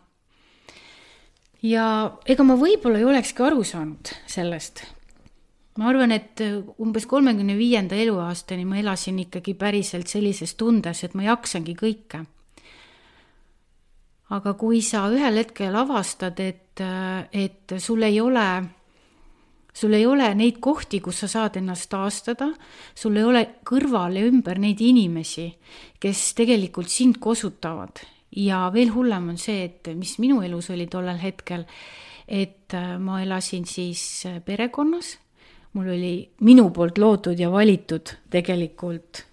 ja 1.62 2.18
ega 2.26 2.42
ma 2.42 2.56
võib-olla 2.58 2.98
ei 2.98 3.04
olekski 3.04 3.42
aru 3.42 3.62
saanud 3.62 4.08
sellest, 4.26 4.82
ma 5.78 5.88
arvan, 5.88 6.12
et 6.12 6.40
äh, 6.44 6.60
umbes 6.82 7.06
kolmekümne 7.08 7.56
viienda 7.56 7.96
eluaastani 7.96 8.66
ma 8.68 8.78
elasin 8.80 9.22
ikkagi 9.24 9.54
päriselt 9.58 10.10
sellises 10.10 10.54
tundes, 10.60 11.04
et 11.04 11.16
ma 11.16 11.24
jaksangi 11.30 11.76
kõike. 11.78 12.24
aga 14.32 14.54
kui 14.56 14.78
sa 14.80 15.04
ühel 15.12 15.36
hetkel 15.42 15.74
avastad, 15.76 16.38
et, 16.40 16.80
äh, 16.80 17.28
et 17.32 17.74
sul 17.78 18.02
ei 18.02 18.20
ole, 18.20 18.46
sul 19.72 19.92
ei 19.92 20.06
ole 20.06 20.30
neid 20.34 20.60
kohti, 20.60 21.00
kus 21.00 21.24
sa 21.24 21.28
saad 21.28 21.56
ennast 21.60 21.90
taastada, 21.92 22.52
sul 22.94 23.16
ei 23.16 23.24
ole 23.24 23.42
kõrval 23.64 24.16
ja 24.16 24.28
ümber 24.28 24.60
neid 24.60 24.80
inimesi, 24.80 25.50
kes 26.00 26.32
tegelikult 26.36 26.88
sind 26.88 27.20
kosutavad 27.20 28.04
ja 28.36 28.66
veel 28.72 28.92
hullem 28.92 29.32
on 29.34 29.40
see, 29.40 29.64
et 29.68 29.92
mis 29.96 30.18
minu 30.20 30.40
elus 30.44 30.70
oli 30.72 30.86
tollel 30.86 31.20
hetkel, 31.20 31.64
et 32.28 32.72
äh, 32.76 32.96
ma 33.00 33.20
elasin 33.24 33.64
siis 33.68 34.24
perekonnas 34.44 35.16
mul 35.72 35.88
oli 35.88 36.14
minu 36.40 36.70
poolt 36.70 36.98
loodud 36.98 37.38
ja 37.38 37.50
valitud 37.50 38.14
tegelikult 38.30 39.24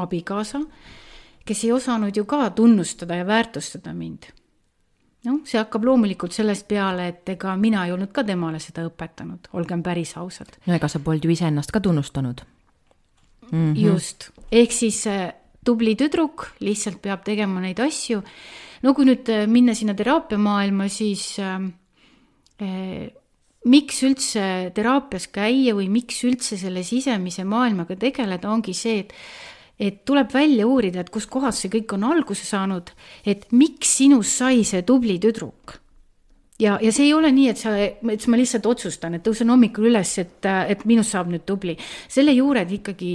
abikaasa, 0.00 0.60
kes 1.44 1.64
ei 1.64 1.72
osanud 1.72 2.16
ju 2.16 2.24
ka 2.24 2.50
tunnustada 2.50 3.20
ja 3.20 3.26
väärtustada 3.26 3.94
mind. 3.94 4.30
noh, 5.24 5.42
see 5.44 5.58
hakkab 5.60 5.84
loomulikult 5.84 6.32
sellest 6.32 6.64
peale, 6.68 7.10
et 7.12 7.28
ega 7.28 7.52
mina 7.60 7.84
ei 7.84 7.92
olnud 7.92 8.12
ka 8.12 8.24
temale 8.24 8.60
seda 8.62 8.86
õpetanud, 8.88 9.50
olgem 9.52 9.82
päris 9.82 10.16
ausad. 10.16 10.56
no 10.66 10.74
ega 10.74 10.88
sa 10.88 11.02
polnud 11.04 11.24
ju 11.24 11.34
iseennast 11.34 11.72
ka 11.72 11.80
tunnustanud 11.80 12.40
mm. 13.50 13.72
-hmm. 13.72 13.78
just, 13.78 14.30
ehk 14.52 14.72
siis 14.72 15.06
äh, 15.06 15.32
tubli 15.64 15.94
tüdruk 15.96 16.46
lihtsalt 16.60 17.02
peab 17.02 17.24
tegema 17.24 17.60
neid 17.60 17.78
asju. 17.80 18.22
no 18.82 18.94
kui 18.94 19.04
nüüd 19.04 19.28
äh, 19.28 19.46
minna 19.46 19.74
sinna 19.74 19.94
teraapiamaailma, 19.94 20.88
siis 20.88 21.38
äh, 21.38 21.60
äh 22.62 23.19
miks 23.68 24.00
üldse 24.06 24.42
teraapias 24.76 25.28
käia 25.32 25.74
või 25.76 25.90
miks 25.92 26.22
üldse 26.24 26.56
selle 26.60 26.82
sisemise 26.86 27.44
maailmaga 27.44 27.96
tegeleda, 28.00 28.50
ongi 28.50 28.76
see, 28.76 29.04
et 29.04 29.16
et 29.80 30.02
tuleb 30.04 30.28
välja 30.28 30.66
uurida, 30.68 31.00
et 31.00 31.08
kuskohast 31.12 31.64
see 31.64 31.70
kõik 31.72 31.94
on 31.96 32.02
alguse 32.10 32.44
saanud, 32.44 32.90
et 33.24 33.46
miks 33.56 33.94
sinust 33.96 34.36
sai 34.42 34.60
see 34.68 34.82
tubli 34.84 35.16
tüdruk. 35.22 35.78
ja, 36.60 36.76
ja 36.82 36.92
see 36.92 37.06
ei 37.06 37.14
ole 37.16 37.30
nii, 37.32 37.48
et 37.48 37.56
sa, 37.58 37.72
et 37.80 38.26
ma 38.28 38.36
lihtsalt 38.36 38.66
otsustan, 38.68 39.16
et 39.16 39.24
tõusen 39.24 39.48
hommikul 39.48 39.88
üles, 39.88 40.12
et, 40.20 40.44
et 40.44 40.84
minust 40.84 41.16
saab 41.16 41.32
nüüd 41.32 41.46
tubli. 41.48 41.78
selle 42.08 42.36
juured 42.36 42.70
ikkagi 42.76 43.14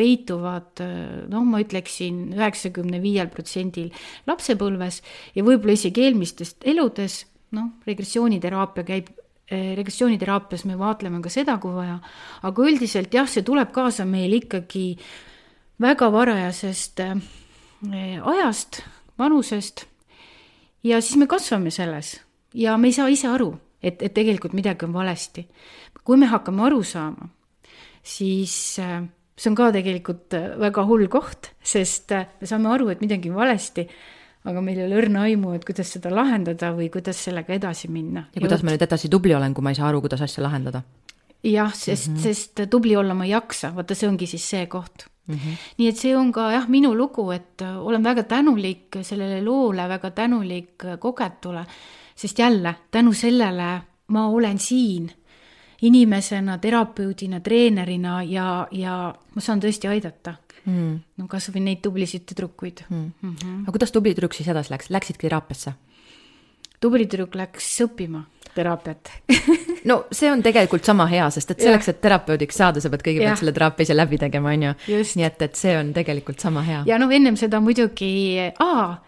peituvad 0.00 0.82
noh, 1.30 1.46
ma 1.46 1.60
ütleksin 1.62 2.32
üheksakümne 2.34 2.98
viiel 3.02 3.30
protsendil 3.30 3.92
lapsepõlves 4.26 5.02
ja 5.36 5.44
võib-olla 5.46 5.76
isegi 5.76 6.08
eelmistest 6.08 6.66
eludes, 6.66 7.26
noh, 7.54 7.76
regressiooniteraapia 7.86 8.86
käib 8.88 9.14
regressiooniteraapias 9.50 10.64
me 10.68 10.78
vaatleme 10.78 11.20
ka 11.22 11.32
seda, 11.32 11.56
kui 11.62 11.74
vaja, 11.74 11.98
aga 12.46 12.66
üldiselt 12.66 13.14
jah, 13.14 13.28
see 13.28 13.42
tuleb 13.46 13.72
kaasa 13.74 14.06
meil 14.06 14.36
ikkagi 14.38 14.84
väga 15.82 16.10
varajasest 16.14 17.02
eh, 17.02 18.18
ajast, 18.20 18.82
vanusest. 19.18 19.86
Ja 20.86 21.00
siis 21.04 21.18
me 21.20 21.28
kasvame 21.28 21.72
selles. 21.74 22.18
Ja 22.54 22.76
me 22.80 22.88
ei 22.88 22.96
saa 22.96 23.08
ise 23.12 23.28
aru, 23.28 23.52
et, 23.82 24.00
et 24.02 24.14
tegelikult 24.16 24.54
midagi 24.56 24.86
on 24.86 24.94
valesti. 24.94 25.46
kui 26.04 26.16
me 26.16 26.26
hakkame 26.26 26.62
aru 26.66 26.82
saama, 26.82 27.28
siis 28.02 28.54
eh, 28.78 29.02
see 29.36 29.50
on 29.50 29.58
ka 29.58 29.70
tegelikult 29.74 30.38
väga 30.60 30.86
hull 30.86 31.08
koht, 31.10 31.52
sest 31.62 32.12
me 32.12 32.46
saame 32.46 32.70
aru, 32.70 32.88
et 32.92 33.02
midagi 33.02 33.30
on 33.30 33.42
valesti 33.42 33.88
aga 34.44 34.62
meil 34.64 34.78
ei 34.80 34.86
ole 34.86 35.00
õrna 35.02 35.26
aimu, 35.28 35.52
et 35.56 35.66
kuidas 35.68 35.90
seda 35.96 36.12
lahendada 36.14 36.72
või 36.76 36.88
kuidas 36.92 37.18
sellega 37.26 37.54
edasi 37.54 37.90
minna. 37.92 38.26
ja 38.34 38.40
kuidas 38.40 38.64
ma 38.64 38.72
nüüd 38.72 38.86
edasi 38.86 39.10
tubli 39.12 39.34
olen, 39.36 39.54
kui 39.54 39.64
ma 39.64 39.74
ei 39.74 39.78
saa 39.78 39.90
aru, 39.90 40.00
kuidas 40.06 40.24
asja 40.24 40.44
lahendada? 40.44 40.82
jah, 41.44 41.72
sest 41.74 42.08
mm, 42.08 42.16
-hmm. 42.16 42.22
sest 42.22 42.60
tubli 42.70 42.96
olla 42.96 43.14
ma 43.14 43.24
ei 43.24 43.30
jaksa, 43.30 43.74
vaata, 43.76 43.94
see 43.94 44.08
ongi 44.08 44.26
siis 44.26 44.50
see 44.50 44.66
koht 44.66 45.06
mm. 45.26 45.34
-hmm. 45.34 45.56
nii 45.78 45.88
et 45.88 45.96
see 45.96 46.16
on 46.16 46.32
ka 46.32 46.50
jah, 46.52 46.68
minu 46.68 46.94
lugu, 46.94 47.30
et 47.30 47.62
äh, 47.62 47.78
olen 47.78 48.04
väga 48.04 48.22
tänulik 48.22 48.96
sellele 49.02 49.44
loole, 49.44 49.88
väga 49.88 50.10
tänulik 50.10 50.84
äh, 50.84 50.98
kogetule, 50.98 51.64
sest 52.16 52.38
jälle 52.38 52.74
tänu 52.90 53.12
sellele 53.12 53.80
ma 54.06 54.28
olen 54.28 54.58
siin 54.58 55.10
inimesena, 55.82 56.58
terapeudina, 56.58 57.40
treenerina 57.40 58.22
ja, 58.22 58.66
ja 58.70 59.14
ma 59.34 59.40
saan 59.40 59.60
tõesti 59.60 59.88
aidata 59.88 60.34
mm.. 60.64 60.98
no 61.20 61.28
kasvõi 61.30 61.62
neid 61.64 61.82
tublisid 61.84 62.26
tüdrukuid. 62.30 62.84
Mm.. 62.88 63.12
Mm 63.22 63.36
-hmm. 63.36 63.62
aga 63.62 63.76
kuidas 63.76 63.92
tubli 63.92 64.14
tüdruk 64.14 64.34
siis 64.34 64.48
edasi 64.48 64.74
läks, 64.74 64.90
läksidki 64.90 65.28
teraapiasse? 65.28 65.74
tubli 66.80 67.06
tüdruk 67.06 67.34
läks 67.34 67.72
õppima 67.86 68.24
teraapiat. 68.54 69.10
No 69.84 70.04
see 70.12 70.28
on 70.28 70.42
tegelikult 70.44 70.84
sama 70.84 71.06
hea, 71.08 71.24
sest 71.32 71.54
et 71.54 71.62
selleks, 71.64 71.86
et 71.88 72.00
terapeudiks 72.04 72.58
saada, 72.60 72.80
sa 72.84 72.90
pead 72.92 73.00
kõigepealt 73.06 73.40
selle 73.40 73.52
teraapia 73.56 73.86
ise 73.86 73.94
läbi 73.96 74.18
tegema, 74.20 74.50
on 74.52 74.62
ju. 74.62 74.72
nii 75.16 75.24
et, 75.24 75.42
et 75.46 75.54
see 75.56 75.72
on 75.78 75.94
tegelikult 75.96 76.40
sama 76.40 76.60
hea. 76.66 76.82
ja 76.86 76.98
noh, 77.00 77.08
ennem 77.08 77.38
seda 77.40 77.62
muidugi, 77.64 78.36
aa, 78.60 78.98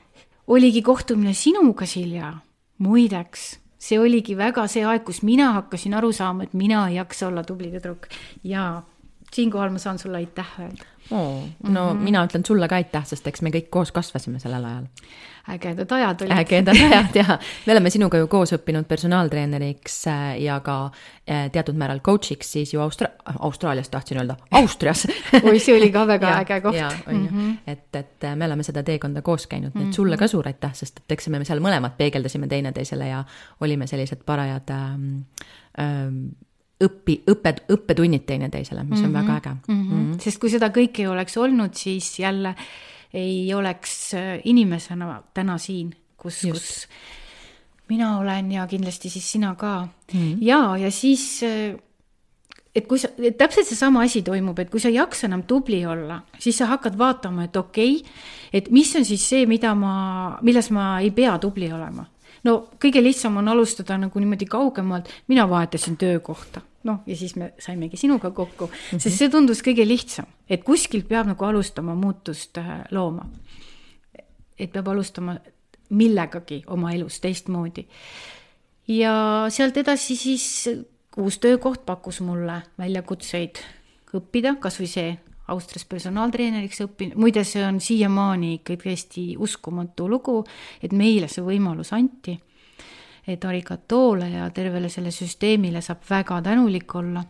oligi 0.47 0.81
kohtumine 0.83 1.35
sinuga, 1.37 1.85
Silja, 1.87 2.33
muideks 2.79 3.51
see 3.83 3.99
oligi 3.99 4.37
väga 4.38 4.65
see 4.71 4.85
aeg, 4.87 5.03
kus 5.07 5.21
mina 5.27 5.51
hakkasin 5.59 5.95
aru 5.99 6.12
saama, 6.15 6.47
et 6.47 6.55
mina 6.55 6.87
ei 6.88 6.97
jaksa 7.01 7.29
olla 7.29 7.43
tubli 7.45 7.71
tüdruk. 7.73 8.09
Ja 8.47 8.83
siinkohal 9.35 9.71
ma 9.71 9.79
saan 9.79 9.99
sulle 9.99 10.16
aitäh 10.16 10.57
öelda 10.61 10.92
oh,. 11.11 11.49
no 11.62 11.92
mm 11.92 11.99
-hmm. 11.99 12.03
mina 12.03 12.27
ütlen 12.27 12.47
sulle 12.47 12.68
ka 12.68 12.75
aitäh, 12.75 13.07
sest 13.07 13.27
eks 13.27 13.42
me 13.42 13.51
kõik 13.51 13.68
koos 13.71 13.92
kasvasime 13.92 14.38
sellel 14.38 14.64
ajal. 14.64 14.85
ägedad 15.49 15.92
ajad 15.92 16.21
olid. 16.21 16.38
ägedad 16.38 16.77
ajad 16.77 17.14
ja 17.14 17.38
me 17.66 17.73
oleme 17.73 17.90
sinuga 17.90 18.18
ju 18.18 18.27
koos 18.27 18.53
õppinud 18.53 18.85
personaaltreeneriks 18.85 20.07
äh, 20.07 20.40
ja 20.42 20.61
ka 20.61 20.90
äh, 21.31 21.51
teatud 21.53 21.75
määral 21.75 22.01
coach'iks 22.01 22.53
siis 22.53 22.75
ju 22.75 22.81
Austra-, 22.81 23.11
Austraalias 23.38 23.88
tahtsin 23.88 24.18
öelda, 24.18 24.37
Austrias 24.51 25.07
oi, 25.49 25.59
see 25.59 25.77
oli 25.77 25.90
ka 25.90 26.07
väga 26.07 26.31
ja, 26.31 26.40
äge 26.40 26.61
koht. 26.61 26.77
ju, 26.77 27.18
mhm. 27.18 27.51
et, 27.66 27.97
et 27.97 28.25
äh, 28.25 28.37
me 28.37 28.47
oleme 28.47 28.62
seda 28.62 28.83
teekonda 28.83 29.23
koos 29.23 29.47
käinud, 29.47 29.75
nii 29.75 29.88
et 29.88 29.92
sulle 29.92 30.16
ka 30.16 30.25
mhm. 30.25 30.31
suur 30.31 30.47
aitäh, 30.47 30.75
sest 30.75 30.99
et 30.99 31.12
eks 31.12 31.29
me 31.29 31.45
seal 31.45 31.61
mõlemad 31.61 31.97
peegeldasime 31.97 32.47
teineteisele 32.47 33.09
ja 33.09 33.25
olime 33.61 33.87
sellised 33.87 34.25
parajad 34.27 34.71
ähm, 34.71 35.18
ähm, 35.81 36.27
õpi, 36.83 37.18
õppe, 37.31 37.55
õppetunnid 37.73 38.27
teineteisele, 38.27 38.85
mis 38.85 39.01
on 39.01 39.11
mm 39.11 39.14
-hmm. 39.14 39.21
väga 39.21 39.37
äge 39.37 39.57
mm. 39.68 39.83
-hmm. 39.90 40.21
sest 40.21 40.40
kui 40.40 40.51
seda 40.51 40.68
kõike 40.68 41.05
ei 41.05 41.07
oleks 41.07 41.37
olnud, 41.37 41.75
siis 41.75 42.18
jälle 42.18 42.55
ei 43.14 43.55
oleks 43.55 44.14
äh, 44.14 44.40
inimesena 44.45 45.23
täna 45.35 45.59
siin, 45.59 45.95
kus, 46.16 46.40
kus 46.51 46.88
mina 47.88 48.18
olen 48.18 48.53
ja 48.53 48.66
kindlasti 48.66 49.11
siis 49.11 49.33
sina 49.33 49.55
ka 49.55 49.88
mm. 50.12 50.21
-hmm. 50.21 50.37
ja, 50.40 50.77
ja 50.77 50.90
siis 50.90 51.42
äh, 51.42 51.77
et 52.75 52.88
kui 52.88 53.01
sa, 53.01 53.11
täpselt 53.38 53.68
seesama 53.68 54.05
asi 54.07 54.23
toimub, 54.25 54.59
et 54.59 54.71
kui 54.73 54.81
sa 54.81 54.88
ei 54.88 54.97
jaksa 54.97 55.29
enam 55.29 55.45
tubli 55.49 55.83
olla, 55.87 56.23
siis 56.40 56.59
sa 56.59 56.71
hakkad 56.71 56.97
vaatama, 56.99 57.45
et 57.49 57.57
okei 57.57 57.99
okay,, 58.01 58.12
et 58.53 58.71
mis 58.73 58.95
on 58.97 59.05
siis 59.05 59.25
see, 59.29 59.47
mida 59.47 59.75
ma, 59.79 59.95
milles 60.42 60.71
ma 60.75 60.97
ei 61.01 61.12
pea 61.14 61.37
tubli 61.42 61.73
olema. 61.73 62.07
no 62.45 62.57
kõige 62.83 63.03
lihtsam 63.03 63.37
on 63.38 63.49
alustada 63.49 63.99
nagu 63.99 64.18
niimoodi 64.18 64.49
kaugemalt, 64.51 65.11
mina 65.29 65.49
vahetasin 65.49 65.97
töökohta, 65.97 66.64
noh, 66.85 67.01
ja 67.07 67.16
siis 67.16 67.37
me 67.37 67.53
saimegi 67.62 67.97
sinuga 67.97 68.31
kokku 68.31 68.66
mm, 68.66 68.73
-hmm. 68.73 69.03
sest 69.03 69.18
see 69.18 69.31
tundus 69.31 69.62
kõige 69.62 69.87
lihtsam, 69.88 70.27
et 70.49 70.64
kuskilt 70.64 71.09
peab 71.09 71.27
nagu 71.27 71.45
alustama 71.45 71.95
muutust 71.95 72.59
äh, 72.59 72.85
looma. 72.90 73.29
et 74.59 74.73
peab 74.73 74.88
alustama 74.88 75.37
millegagi 75.90 76.62
oma 76.66 76.92
elus 76.92 77.21
teistmoodi. 77.21 77.87
ja 78.88 79.47
sealt 79.49 79.77
edasi 79.77 80.16
siis 80.16 80.68
uus 81.16 81.38
töökoht 81.38 81.87
pakkus 81.87 82.21
mulle 82.21 82.62
väljakutseid 82.79 83.61
õppida, 84.16 84.57
kasvõi 84.61 84.87
see 84.88 85.12
Austrias 85.53 85.85
personaaltreeneriks 85.85 86.85
õppinud, 86.85 87.18
muide, 87.18 87.42
see 87.45 87.64
on 87.66 87.81
siiamaani 87.83 88.55
ikka 88.61 88.77
täiesti 88.85 89.33
uskumatu 89.42 90.07
lugu, 90.09 90.38
et 90.83 90.95
meile 90.97 91.29
see 91.29 91.42
võimalus 91.45 91.90
anti. 91.97 92.38
Et 93.26 93.44
Arigatoole 93.44 94.28
ja 94.30 94.50
tervele 94.50 94.88
selle 94.88 95.11
süsteemile 95.11 95.80
saab 95.80 96.02
väga 96.11 96.40
tänulik 96.42 96.94
olla. 96.94 97.24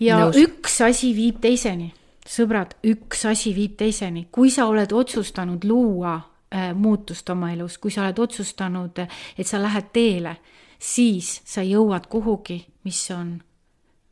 ja 0.00 0.18
Nõus. 0.18 0.36
üks 0.36 0.80
asi 0.80 1.12
viib 1.16 1.40
teiseni, 1.40 1.92
sõbrad, 2.26 2.76
üks 2.84 3.26
asi 3.26 3.54
viib 3.54 3.76
teiseni, 3.76 4.26
kui 4.30 4.50
sa 4.50 4.66
oled 4.66 4.92
otsustanud 4.92 5.64
luua 5.64 6.14
äh, 6.16 6.74
muutust 6.74 7.30
oma 7.30 7.52
elus, 7.52 7.78
kui 7.78 7.90
sa 7.90 8.06
oled 8.06 8.18
otsustanud, 8.18 9.04
et 9.38 9.46
sa 9.46 9.62
lähed 9.62 9.92
teele 9.92 10.36
siis 10.82 11.40
sa 11.46 11.62
jõuad 11.62 12.08
kuhugi, 12.10 12.58
mis 12.84 13.00
on, 13.14 13.36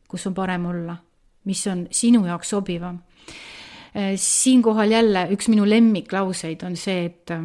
kus 0.07 0.27
on 0.29 0.35
parem 0.35 0.65
olla, 0.71 0.95
mis 1.49 1.63
on 1.67 1.85
sinu 1.91 2.23
jaoks 2.27 2.53
sobivam. 2.55 3.01
Äh, 3.91 4.13
siinkohal 4.15 4.91
jälle 4.91 5.25
üks 5.35 5.49
minu 5.51 5.67
lemmiklauseid 5.67 6.63
on 6.63 6.77
see, 6.79 7.05
et 7.09 7.33
äh, 7.35 7.43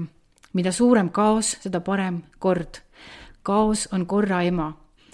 mida 0.57 0.73
suurem 0.73 1.11
kaos, 1.13 1.57
seda 1.61 1.81
parem 1.85 2.23
kord. 2.39 2.81
kaos 3.43 3.89
on 3.93 4.07
korra 4.07 4.43
ema. 4.43 4.73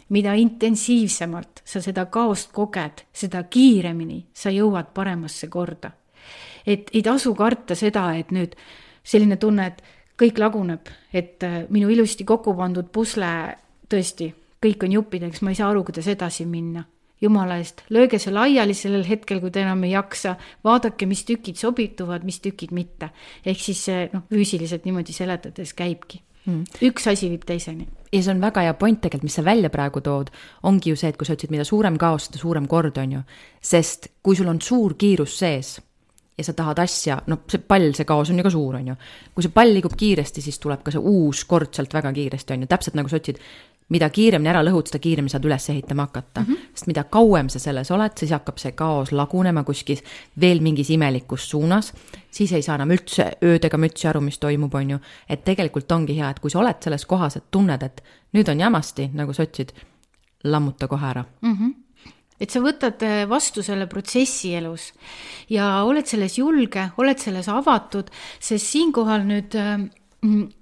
mida 0.08 0.34
intensiivsemalt 0.34 1.62
sa 1.64 1.80
seda 1.80 2.06
kaost 2.06 2.52
koged, 2.52 3.06
seda 3.12 3.42
kiiremini 3.42 4.26
sa 4.34 4.50
jõuad 4.50 4.92
paremasse 4.94 5.48
korda. 5.48 5.90
et 6.66 6.90
ei 6.92 7.02
tasu 7.02 7.34
karta 7.34 7.74
seda, 7.74 8.14
et 8.14 8.30
nüüd 8.30 8.54
selline 9.04 9.36
tunne, 9.36 9.66
et 9.66 9.82
kõik 10.18 10.38
laguneb, 10.38 10.88
et 11.12 11.42
äh, 11.42 11.64
minu 11.70 11.90
ilusti 11.90 12.24
kokku 12.24 12.54
pandud 12.54 12.92
pusle 12.92 13.56
tõesti, 13.90 14.32
kõik 14.62 14.84
on 14.84 14.92
juppideks, 14.92 15.42
ma 15.42 15.50
ei 15.50 15.58
saa 15.58 15.70
aru, 15.70 15.82
kuidas 15.84 16.06
edasi 16.06 16.46
minna. 16.46 16.84
Jumala 17.22 17.60
eest, 17.62 17.84
lööge 17.94 18.18
see 18.22 18.34
laiali 18.34 18.74
sellel 18.74 19.06
hetkel, 19.06 19.40
kui 19.42 19.52
te 19.54 19.62
enam 19.62 19.84
ei 19.86 19.94
jaksa, 19.94 20.34
vaadake, 20.64 21.06
mis 21.10 21.24
tükid 21.28 21.60
sobituvad, 21.60 22.26
mis 22.26 22.40
tükid 22.42 22.74
mitte. 22.74 23.12
ehk 23.46 23.60
siis 23.62 23.84
see 23.88 24.04
noh, 24.12 24.26
füüsiliselt 24.32 24.84
niimoodi 24.88 25.14
seletades 25.16 25.74
käibki 25.78 26.22
mm.. 26.46 26.82
üks 26.88 27.06
asi 27.10 27.30
viib 27.32 27.46
teiseni. 27.48 27.86
ja 28.12 28.22
see 28.22 28.34
on 28.34 28.42
väga 28.42 28.66
hea 28.66 28.74
point 28.78 29.00
tegelikult, 29.02 29.28
mis 29.28 29.38
sa 29.38 29.46
välja 29.46 29.70
praegu 29.72 30.02
tood, 30.04 30.32
ongi 30.68 30.92
ju 30.92 30.98
see, 30.98 31.12
et 31.12 31.20
kui 31.20 31.28
sa 31.28 31.36
ütlesid, 31.36 31.54
mida 31.54 31.66
suurem 31.68 31.98
kaos, 32.00 32.28
seda 32.28 32.42
suurem 32.42 32.68
kord, 32.70 32.98
on 33.02 33.16
ju. 33.18 33.22
sest 33.72 34.12
kui 34.22 34.38
sul 34.38 34.50
on 34.52 34.60
suur 34.62 34.96
kiirus 34.98 35.38
sees 35.42 35.78
ja 36.38 36.46
sa 36.46 36.54
tahad 36.56 36.80
asja, 36.82 37.18
noh, 37.28 37.42
see 37.50 37.60
pall, 37.68 37.90
see 37.96 38.08
kaos 38.08 38.30
on 38.32 38.40
ju 38.40 38.46
ka 38.46 38.52
suur, 38.52 38.78
on 38.80 38.92
ju. 38.92 38.96
kui 39.34 39.46
see 39.46 39.54
pall 39.54 39.74
liigub 39.74 39.96
kiiresti, 39.98 40.44
siis 40.44 40.58
tuleb 40.62 40.82
ka 40.84 40.94
see 40.94 41.02
uus 41.02 41.44
kord 41.48 41.72
sealt 41.76 41.94
väga 41.94 42.14
kiiresti, 42.16 42.56
on 42.56 42.64
ju, 42.64 42.72
täpselt 42.72 42.98
nagu 42.98 43.12
sa 43.12 43.20
ütlesid 43.20 43.42
mida 43.92 44.08
kiiremini 44.10 44.50
ära 44.52 44.62
lõhud, 44.64 44.88
seda 44.88 45.00
kiiremini 45.02 45.32
saad 45.32 45.46
üles 45.46 45.68
ehitama 45.72 46.06
hakata 46.08 46.40
mm. 46.40 46.46
-hmm. 46.46 46.70
sest 46.74 46.86
mida 46.86 47.04
kauem 47.04 47.48
sa 47.52 47.58
selles 47.58 47.90
oled, 47.90 48.16
siis 48.18 48.32
hakkab 48.32 48.58
see 48.58 48.72
kaos 48.78 49.12
lagunema 49.12 49.64
kuskil 49.64 50.00
veel 50.40 50.60
mingis 50.60 50.90
imelikus 50.90 51.50
suunas. 51.50 51.92
siis 52.30 52.52
ei 52.52 52.62
saa 52.62 52.74
enam 52.74 52.90
üldse 52.90 53.32
ööd 53.44 53.64
ega 53.64 53.78
mütsi 53.78 54.08
aru, 54.08 54.20
mis 54.20 54.38
toimub, 54.38 54.74
on 54.74 54.90
ju. 54.90 54.98
et 55.28 55.44
tegelikult 55.44 55.92
ongi 55.92 56.16
hea, 56.16 56.30
et 56.30 56.40
kui 56.40 56.50
sa 56.50 56.58
oled 56.58 56.82
selles 56.82 57.06
kohas, 57.06 57.36
et 57.36 57.50
tunned, 57.50 57.82
et 57.82 58.02
nüüd 58.32 58.48
on 58.48 58.60
jamasti, 58.60 59.10
nagu 59.14 59.32
sa 59.32 59.42
ütlesid, 59.42 59.72
lammuta 60.44 60.88
kohe 60.88 61.06
ära 61.06 61.24
mm. 61.42 61.56
-hmm 61.56 61.74
et 62.40 62.50
sa 62.50 62.58
võtad 62.60 63.02
eh, 63.06 63.28
vastu 63.28 63.62
selle 63.62 63.86
protsessi 63.86 64.54
elus 64.54 64.92
ja 65.50 65.84
oled 65.84 66.06
selles 66.06 66.38
julge, 66.38 66.90
oled 66.96 67.18
selles 67.18 67.48
avatud, 67.48 68.10
sest 68.40 68.66
siinkohal 68.66 69.22
nüüd 69.22 69.54
Mm, 69.54 69.90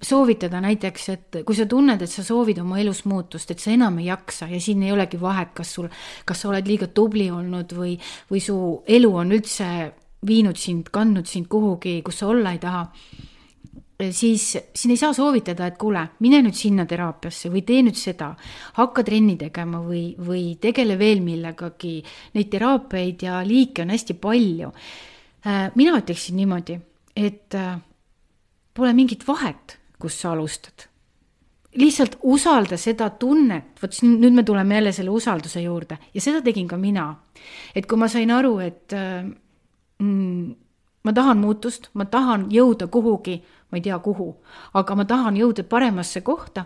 soovitada 0.01 0.57
näiteks, 0.61 1.09
et 1.13 1.35
kui 1.45 1.55
sa 1.55 1.67
tunned, 1.69 2.01
et 2.01 2.09
sa 2.09 2.23
soovid 2.25 2.57
oma 2.63 2.79
elus 2.81 3.03
muutust, 3.05 3.51
et 3.53 3.61
sa 3.61 3.69
enam 3.73 3.99
ei 4.01 4.07
jaksa 4.07 4.47
ja 4.49 4.59
siin 4.61 4.81
ei 4.83 4.93
olegi 4.93 5.19
vahet, 5.21 5.51
kas 5.57 5.75
sul, 5.77 5.89
kas 6.25 6.41
sa 6.41 6.49
oled 6.49 6.65
liiga 6.67 6.87
tubli 6.89 7.27
olnud 7.31 7.75
või, 7.77 7.93
või 8.31 8.41
su 8.41 8.55
elu 8.89 9.11
on 9.21 9.35
üldse 9.37 9.67
viinud 10.25 10.57
sind, 10.57 10.89
kandnud 10.93 11.29
sind 11.29 11.49
kuhugi, 11.49 11.99
kus 12.05 12.21
sa 12.21 12.31
olla 12.33 12.55
ei 12.55 12.61
taha. 12.61 12.87
siis 14.09 14.57
siin 14.57 14.91
ei 14.95 14.97
saa 14.97 15.13
soovitada, 15.13 15.67
et 15.69 15.77
kuule, 15.77 16.07
mine 16.25 16.39
nüüd 16.41 16.57
sinna 16.57 16.87
teraapiasse 16.89 17.51
või 17.53 17.61
tee 17.61 17.83
nüüd 17.85 17.97
seda, 17.97 18.31
hakka 18.79 19.03
trenni 19.05 19.35
tegema 19.37 19.77
või, 19.85 20.15
või 20.17 20.55
tegele 20.57 20.97
veel 20.97 21.21
millegagi. 21.21 21.99
Neid 22.33 22.49
teraapiaid 22.49 23.21
ja 23.29 23.43
liike 23.45 23.85
on 23.85 23.93
hästi 23.93 24.17
palju. 24.17 24.73
Äh, 25.45 25.69
mina 25.75 25.93
ütleksin 26.01 26.41
niimoodi, 26.41 26.79
et 27.15 27.53
äh, 27.53 27.77
pole 28.73 28.93
mingit 28.93 29.27
vahet, 29.27 29.77
kust 29.99 30.23
sa 30.23 30.31
alustad. 30.31 30.87
lihtsalt 31.71 32.17
usalda 32.27 32.75
seda 32.77 33.09
tunnet, 33.15 33.77
vot 33.79 33.93
siis 33.95 34.03
nüüd 34.03 34.35
me 34.35 34.43
tuleme 34.43 34.75
jälle 34.75 34.91
selle 34.91 35.13
usalduse 35.15 35.61
juurde 35.61 35.97
ja 36.13 36.21
seda 36.21 36.41
tegin 36.41 36.67
ka 36.67 36.77
mina. 36.77 37.15
et 37.75 37.85
kui 37.85 37.97
ma 37.97 38.07
sain 38.07 38.31
aru, 38.31 38.59
et 38.59 38.93
äh, 38.93 39.23
mm, 39.99 40.55
ma 41.03 41.13
tahan 41.13 41.37
muutust, 41.37 41.89
ma 41.93 42.05
tahan 42.05 42.49
jõuda 42.51 42.87
kuhugi, 42.87 43.41
ma 43.71 43.77
ei 43.77 43.81
tea, 43.81 43.99
kuhu, 43.99 44.35
aga 44.73 44.95
ma 44.95 45.05
tahan 45.05 45.37
jõuda 45.37 45.63
paremasse 45.63 46.21
kohta, 46.21 46.65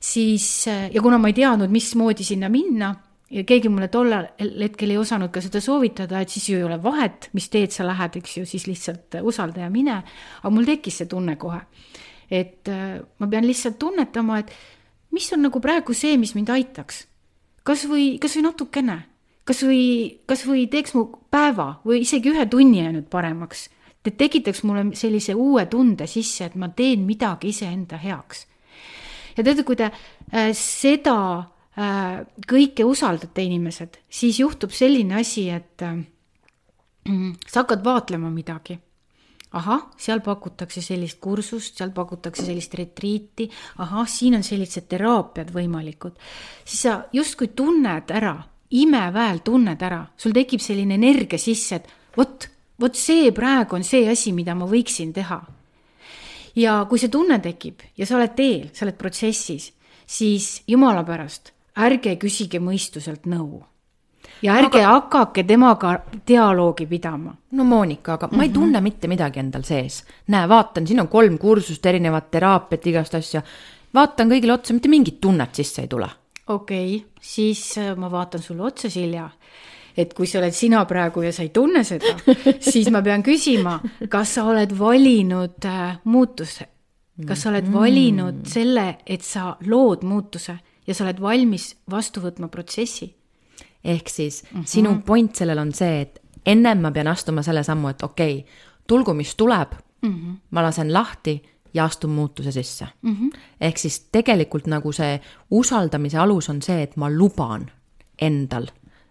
siis 0.00 0.68
äh, 0.68 0.90
ja 0.94 1.02
kuna 1.02 1.18
ma 1.18 1.28
ei 1.28 1.38
teadnud, 1.38 1.70
mismoodi 1.70 2.24
sinna 2.24 2.48
minna 2.48 2.94
ja 3.30 3.44
keegi 3.46 3.70
mulle 3.70 3.88
tollel 3.88 4.26
hetkel 4.40 4.90
ei 4.90 4.98
osanud 4.98 5.30
ka 5.32 5.42
seda 5.44 5.62
soovitada, 5.62 6.20
et 6.20 6.32
siis 6.32 6.48
ju 6.50 6.58
ei 6.58 6.66
ole 6.66 6.80
vahet, 6.82 7.28
mis 7.36 7.48
teed 7.52 7.74
sa 7.74 7.86
lähed, 7.86 8.18
eks 8.18 8.36
ju, 8.40 8.46
siis 8.48 8.66
lihtsalt 8.66 9.20
usalda 9.22 9.64
ja 9.64 9.70
mine. 9.70 10.00
aga 10.42 10.50
mul 10.50 10.66
tekkis 10.66 11.00
see 11.02 11.10
tunne 11.10 11.36
kohe, 11.40 11.60
et 12.30 12.68
äh, 12.68 12.98
ma 13.18 13.28
pean 13.30 13.46
lihtsalt 13.46 13.78
tunnetama, 13.78 14.40
et 14.42 14.50
mis 15.14 15.30
on 15.32 15.44
nagu 15.46 15.62
praegu 15.62 15.94
see, 15.94 16.16
mis 16.18 16.34
mind 16.34 16.50
aitaks. 16.50 17.06
kas 17.62 17.86
või, 17.86 18.18
kas 18.18 18.34
või 18.36 18.46
natukene, 18.48 18.98
kas 19.44 19.62
või, 19.62 19.82
kas 20.26 20.46
või 20.46 20.66
teeks 20.70 20.94
mu 20.94 21.06
päeva 21.30 21.80
või 21.86 22.02
isegi 22.02 22.32
ühe 22.34 22.46
tunni 22.46 22.82
nüüd 22.88 23.08
paremaks. 23.10 23.68
et 24.04 24.16
tekitaks 24.16 24.64
mulle 24.64 24.96
sellise 24.96 25.34
uue 25.34 25.66
tunde 25.66 26.06
sisse, 26.06 26.44
et 26.44 26.54
ma 26.54 26.68
teen 26.68 27.06
midagi 27.06 27.54
iseenda 27.54 27.96
heaks. 27.96 28.46
ja 29.36 29.44
teate, 29.44 29.62
kui 29.62 29.76
te 29.76 29.92
äh, 29.92 30.50
seda 30.52 31.46
Äh, 31.50 31.59
kõike 31.76 32.84
usaldate 32.84 33.44
inimesed, 33.46 34.00
siis 34.10 34.40
juhtub 34.40 34.72
selline 34.74 35.20
asi, 35.20 35.48
et 35.50 35.82
äh, 35.82 36.00
sa 37.46 37.62
hakkad 37.62 37.84
vaatlema 37.84 38.30
midagi. 38.30 38.78
ahah, 39.50 39.88
seal 39.98 40.20
pakutakse 40.22 40.78
sellist 40.78 41.18
kursust, 41.18 41.76
seal 41.78 41.90
pakutakse 41.90 42.44
sellist 42.46 42.74
retriiti, 42.78 43.48
ahah, 43.82 44.06
siin 44.06 44.36
on 44.38 44.42
sellised 44.46 44.86
teraapiad 44.88 45.50
võimalikud. 45.50 46.12
siis 46.64 46.82
sa 46.82 47.04
justkui 47.12 47.48
tunned 47.48 48.10
ära, 48.10 48.36
imeväel 48.70 49.40
tunned 49.44 49.82
ära, 49.82 50.06
sul 50.16 50.32
tekib 50.32 50.60
selline 50.60 50.94
energia 50.94 51.38
sisse, 51.38 51.76
et 51.76 51.88
vot, 52.16 52.48
vot 52.78 52.94
see 52.94 53.32
praegu 53.32 53.76
on 53.76 53.84
see 53.84 54.08
asi, 54.10 54.32
mida 54.32 54.54
ma 54.54 54.66
võiksin 54.66 55.12
teha. 55.12 55.40
ja 56.56 56.84
kui 56.88 56.98
see 56.98 57.08
tunne 57.08 57.38
tekib 57.38 57.82
ja 57.96 58.06
sa 58.06 58.16
oled 58.16 58.34
teel, 58.34 58.70
sa 58.74 58.84
oled 58.84 58.98
protsessis, 58.98 59.72
siis 60.06 60.62
jumala 60.66 61.04
pärast 61.04 61.52
ärge 61.86 62.16
küsige 62.20 62.60
mõistuselt 62.62 63.26
nõu. 63.30 63.62
ja 64.42 64.56
ärge 64.56 64.82
aga... 64.82 64.92
hakake 64.94 65.44
temaga 65.44 65.94
dialoogi 66.28 66.86
pidama. 66.86 67.34
no 67.52 67.64
Monika, 67.64 68.12
aga 68.12 68.26
mm 68.26 68.30
-hmm. 68.30 68.36
ma 68.36 68.42
ei 68.42 68.48
mhm. 68.48 68.54
tunne 68.54 68.80
mitte 68.80 69.08
midagi 69.08 69.40
endal 69.40 69.62
sees. 69.62 70.04
näe, 70.26 70.48
vaatan, 70.48 70.86
siin 70.86 71.00
on 71.00 71.08
kolm 71.08 71.38
kursust, 71.38 71.86
erinevat 71.86 72.30
teraapiat, 72.30 72.86
igast 72.86 73.14
asja. 73.14 73.42
vaatan 73.94 74.30
kõigile 74.30 74.52
otsa, 74.52 74.74
mitte 74.74 74.88
mingit 74.88 75.20
tunnet 75.20 75.54
sisse 75.54 75.82
ei 75.82 75.88
tule. 75.88 76.08
okei 76.46 76.96
okay,, 76.96 77.10
siis 77.20 77.78
äh, 77.78 77.96
ma 77.96 78.10
vaatan 78.10 78.42
sulle 78.42 78.62
otsa, 78.62 78.90
Silja 78.90 79.30
et 79.96 80.14
kui 80.14 80.26
sa 80.26 80.38
oled 80.38 80.54
sina 80.54 80.84
praegu 80.88 81.22
ja 81.22 81.32
sa 81.32 81.42
ei 81.42 81.48
tunne 81.48 81.84
seda, 81.84 82.14
siis 82.72 82.90
ma 82.90 83.02
pean 83.02 83.22
küsima, 83.22 83.80
kas 84.08 84.34
sa 84.34 84.44
oled 84.44 84.78
valinud 84.78 85.64
äh, 85.64 85.98
muutuse, 86.04 86.66
kas 87.26 87.42
sa 87.42 87.50
oled 87.50 87.72
valinud 87.72 88.42
mm. 88.42 88.50
selle, 88.50 88.86
et 89.06 89.22
sa 89.26 89.56
lood 89.66 90.04
muutuse 90.08 90.56
ja 90.86 90.94
sa 90.94 91.04
oled 91.04 91.20
valmis 91.20 91.74
vastu 91.90 92.20
võtma 92.20 92.48
protsessi. 92.48 93.14
ehk 93.84 94.08
siis 94.08 94.42
mm 94.42 94.60
-hmm. 94.60 94.66
sinu 94.66 95.02
point 95.06 95.36
sellel 95.36 95.58
on 95.58 95.72
see, 95.72 96.00
et 96.00 96.22
ennem 96.46 96.80
ma 96.80 96.90
pean 96.90 97.06
astuma 97.06 97.42
selle 97.42 97.62
sammu, 97.62 97.88
et 97.88 98.02
okei 98.02 98.38
okay,, 98.38 98.52
tulgu, 98.86 99.14
mis 99.14 99.34
tuleb 99.34 99.72
mm, 100.02 100.14
-hmm. 100.14 100.36
ma 100.50 100.62
lasen 100.62 100.92
lahti 100.92 101.42
ja 101.74 101.84
astun 101.84 102.10
muutuse 102.10 102.52
sisse 102.52 102.86
mm. 103.02 103.16
-hmm. 103.16 103.38
ehk 103.60 103.78
siis 103.78 104.00
tegelikult 104.12 104.66
nagu 104.66 104.92
see 104.92 105.20
usaldamise 105.50 106.18
alus 106.18 106.48
on 106.48 106.62
see, 106.62 106.82
et 106.82 106.96
ma 106.96 107.10
luban 107.10 107.70
endal 108.18 108.66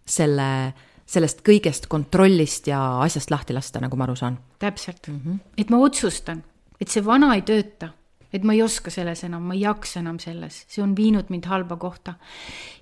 selle, 0.06 0.74
sellest 1.06 1.42
kõigest 1.50 1.88
kontrollist 1.88 2.68
ja 2.68 3.02
asjast 3.02 3.32
lahti 3.32 3.54
lasta, 3.54 3.80
nagu 3.80 3.98
ma 3.98 4.04
aru 4.04 4.16
saan. 4.16 4.40
täpselt 4.60 5.08
mm, 5.08 5.22
-hmm. 5.26 5.40
et 5.58 5.70
ma 5.70 5.78
otsustan, 5.78 6.44
et 6.82 6.88
see 6.88 7.06
vana 7.06 7.36
ei 7.36 7.42
tööta 7.42 7.90
et 8.34 8.44
ma 8.44 8.54
ei 8.54 8.62
oska 8.62 8.92
selles 8.94 9.24
enam, 9.24 9.48
ma 9.50 9.54
ei 9.54 9.62
jaksa 9.62 10.00
enam 10.00 10.20
selles, 10.20 10.64
see 10.70 10.84
on 10.84 10.96
viinud 10.96 11.30
mind 11.30 11.46
halba 11.50 11.78
kohta. 11.78 12.14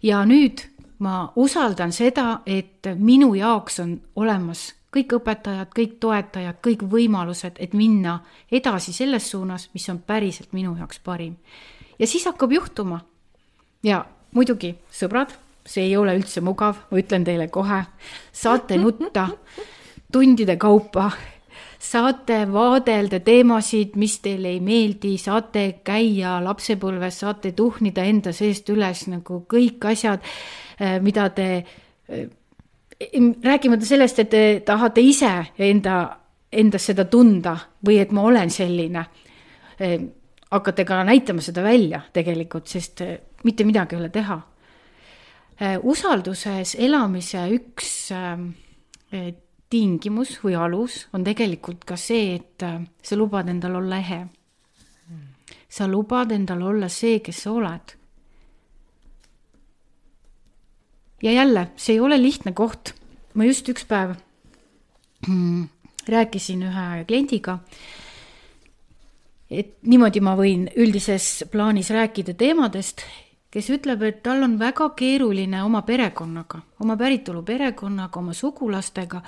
ja 0.04 0.26
nüüd 0.26 0.66
ma 1.00 1.32
usaldan 1.36 1.92
seda, 1.92 2.42
et 2.46 2.88
minu 2.98 3.34
jaoks 3.36 3.80
on 3.80 4.02
olemas 4.16 4.74
kõik 4.94 5.18
õpetajad, 5.20 5.72
kõik 5.76 5.98
toetajad, 6.02 6.60
kõik 6.64 6.86
võimalused, 6.90 7.60
et 7.60 7.74
minna 7.78 8.20
edasi 8.52 8.94
selles 8.96 9.30
suunas, 9.30 9.70
mis 9.74 9.88
on 9.90 10.00
päriselt 10.00 10.54
minu 10.54 10.76
jaoks 10.78 11.00
parim. 11.00 11.36
ja 12.00 12.08
siis 12.08 12.26
hakkab 12.26 12.52
juhtuma. 12.52 13.02
ja 13.84 14.06
muidugi, 14.32 14.76
sõbrad, 14.92 15.34
see 15.66 15.84
ei 15.84 15.98
ole 15.98 16.16
üldse 16.18 16.42
mugav, 16.42 16.76
ma 16.92 16.98
ütlen 16.98 17.24
teile 17.24 17.48
kohe, 17.48 17.84
saate 18.32 18.78
nutta 18.78 19.28
tundide 20.12 20.58
kaupa 20.58 21.12
saate 21.80 22.42
vaadelda 22.52 23.20
teemasid, 23.24 23.96
mis 24.00 24.18
teile 24.24 24.52
ei 24.56 24.60
meeldi, 24.64 25.16
saate 25.22 25.80
käia 25.86 26.38
lapsepõlves, 26.44 27.22
saate 27.24 27.52
tuhnida 27.58 28.06
enda 28.08 28.34
seest 28.36 28.70
üles 28.74 29.06
nagu 29.12 29.44
kõik 29.50 29.86
asjad, 29.92 30.26
eh, 30.80 30.98
mida 31.02 31.30
te, 31.30 31.64
eh, 32.10 32.28
rääkimata 33.44 33.86
sellest, 33.86 34.20
et 34.20 34.30
te 34.30 34.62
tahate 34.66 35.02
ise 35.02 35.32
enda, 35.58 36.18
endas 36.52 36.86
seda 36.86 37.06
tunda 37.06 37.58
või 37.86 38.00
et 38.02 38.12
ma 38.12 38.22
olen 38.22 38.50
selline. 38.50 39.06
Eh, 39.80 40.00
hakkate 40.52 40.86
ka 40.86 41.04
näitama 41.04 41.42
seda 41.42 41.64
välja 41.64 42.02
tegelikult, 42.14 42.68
sest 42.68 43.02
mitte 43.44 43.64
midagi 43.64 43.96
ei 43.96 44.02
ole 44.02 44.10
teha. 44.10 44.42
usalduses 45.84 46.76
elamise 46.80 47.40
üks 47.50 48.14
tingimus 49.70 50.38
või 50.44 50.56
alus 50.56 51.06
on 51.14 51.26
tegelikult 51.28 51.84
ka 51.88 51.98
see, 52.00 52.36
et 52.40 52.64
äh, 52.64 52.82
sa 53.04 53.18
lubad 53.20 53.50
endal 53.50 53.80
olla 53.82 54.00
ehe. 54.00 54.26
sa 55.70 55.88
lubad 55.88 56.32
endal 56.32 56.62
olla 56.64 56.90
see, 56.90 57.20
kes 57.20 57.44
sa 57.44 57.52
oled. 57.52 57.96
ja 61.24 61.32
jälle, 61.32 61.68
see 61.76 61.94
ei 61.94 62.00
ole 62.00 62.22
lihtne 62.22 62.52
koht. 62.52 62.94
ma 63.34 63.46
just 63.46 63.70
üks 63.70 63.86
päev 63.86 64.16
mm, 65.28 65.68
rääkisin 66.08 66.64
ühe 66.64 67.06
kliendiga, 67.08 67.60
et 69.50 69.78
niimoodi 69.82 70.22
ma 70.22 70.36
võin 70.40 70.68
üldises 70.76 71.44
plaanis 71.52 71.90
rääkida 71.90 72.34
teemadest 72.34 73.04
kes 73.58 73.72
ütleb, 73.74 74.04
et 74.06 74.20
tal 74.26 74.44
on 74.46 74.54
väga 74.60 74.92
keeruline 74.98 75.64
oma 75.66 75.82
perekonnaga, 75.86 76.60
oma 76.84 76.98
päritolu 77.00 77.42
perekonnaga, 77.46 78.20
oma 78.22 78.36
sugulastega, 78.38 79.24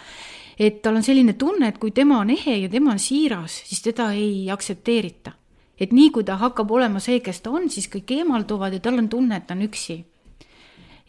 et 0.60 0.84
tal 0.86 1.00
on 1.00 1.06
selline 1.06 1.34
tunne, 1.40 1.72
et 1.72 1.80
kui 1.82 1.90
tema 1.96 2.20
on 2.22 2.30
ehe 2.30 2.60
ja 2.64 2.70
tema 2.70 2.94
on 2.94 3.02
siiras, 3.02 3.64
siis 3.66 3.82
teda 3.90 4.12
ei 4.14 4.46
aktsepteerita. 4.54 5.34
et 5.80 5.94
nii 5.96 6.10
kui 6.12 6.26
ta 6.28 6.36
hakkab 6.36 6.72
olema 6.76 7.00
see, 7.00 7.22
kes 7.24 7.38
ta 7.40 7.54
on, 7.56 7.70
siis 7.72 7.88
kõik 7.88 8.12
eemalduvad 8.12 8.74
ja 8.76 8.80
tal 8.84 8.98
on 9.00 9.08
tunne, 9.10 9.38
et 9.38 9.48
ta 9.48 9.56
on 9.56 9.64
üksi. 9.66 10.04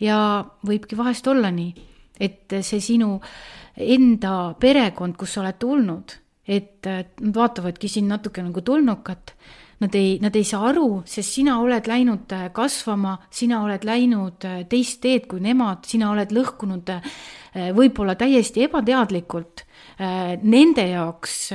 ja 0.00 0.44
võibki 0.64 0.96
vahest 0.96 1.26
olla 1.26 1.50
nii, 1.50 1.74
et 2.20 2.56
see 2.62 2.80
sinu 2.80 3.20
enda 3.76 4.54
perekond, 4.60 5.16
kus 5.16 5.34
sa 5.34 5.42
oled 5.42 5.58
tulnud, 5.58 6.16
et 6.48 6.86
nad 6.86 7.34
vaatavadki 7.34 7.88
sind 7.88 8.08
natuke 8.08 8.42
nagu 8.42 8.60
tulnukat 8.60 9.34
Nad 9.80 9.94
ei, 9.96 10.18
nad 10.20 10.34
ei 10.36 10.44
saa 10.44 10.66
aru, 10.68 11.00
sest 11.08 11.38
sina 11.38 11.54
oled 11.62 11.86
läinud 11.88 12.32
äh, 12.36 12.50
kasvama, 12.52 13.14
sina 13.32 13.62
oled 13.64 13.86
läinud 13.88 14.44
äh, 14.44 14.58
teist 14.68 14.98
teed 15.00 15.24
kui 15.30 15.40
nemad, 15.40 15.86
sina 15.88 16.10
oled 16.12 16.34
lõhkunud 16.36 16.92
äh, 16.92 17.14
võib-olla 17.76 18.14
täiesti 18.14 18.66
ebateadlikult 18.68 19.64
nende 20.00 20.84
jaoks 20.86 21.50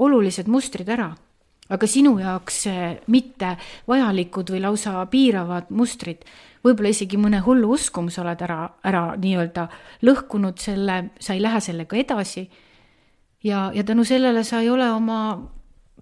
olulised 0.00 0.46
mustrid 0.48 0.88
ära 0.88 1.08
aga 1.68 1.88
sinu 1.90 2.14
jaoks 2.20 2.60
mitte 3.12 3.50
vajalikud 3.90 4.52
või 4.54 4.62
lausa 4.62 5.02
piiravad 5.10 5.72
mustrid, 5.74 6.22
võib-olla 6.64 6.92
isegi 6.94 7.18
mõne 7.20 7.42
hullu 7.44 7.72
uskumuse 7.74 8.22
oled 8.22 8.44
ära, 8.46 8.60
ära 8.86 9.02
nii-öelda 9.18 9.66
lõhkunud 10.06 10.62
selle, 10.62 11.00
sa 11.18 11.34
ei 11.34 11.42
lähe 11.42 11.60
sellega 11.60 11.98
edasi. 11.98 12.46
ja, 13.42 13.70
ja 13.74 13.84
tänu 13.84 14.04
sellele 14.04 14.44
sa 14.44 14.60
ei 14.60 14.70
ole 14.70 14.88
oma 14.92 15.18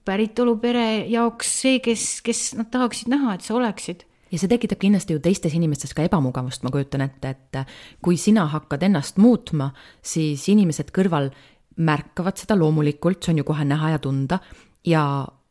päritolupere 0.04 1.07
jaoks 1.09 1.61
see, 1.62 1.78
kes, 1.85 2.20
kes 2.24 2.54
nad 2.59 2.70
tahaksid 2.70 3.09
näha, 3.12 3.35
et 3.35 3.46
sa 3.46 3.54
oleksid 3.54 4.04
ja 4.35 4.40
see 4.40 4.50
tekitab 4.50 4.80
kindlasti 4.83 5.14
ju 5.14 5.22
teistes 5.22 5.54
inimestes 5.54 5.94
ka 5.94 6.04
ebamugavust, 6.09 6.64
ma 6.66 6.72
kujutan 6.74 7.04
ette, 7.07 7.35
et 7.35 7.59
kui 8.02 8.18
sina 8.20 8.46
hakkad 8.50 8.83
ennast 8.88 9.20
muutma, 9.22 9.70
siis 10.02 10.48
inimesed 10.50 10.90
kõrval 10.94 11.30
märkavad 11.76 12.38
seda 12.38 12.57
loomulikult, 12.59 13.22
see 13.22 13.35
on 13.35 13.42
ju 13.42 13.48
kohe 13.48 13.66
näha 13.66 13.94
ja 13.94 14.00
tunda 14.02 14.40
ja 14.87 15.02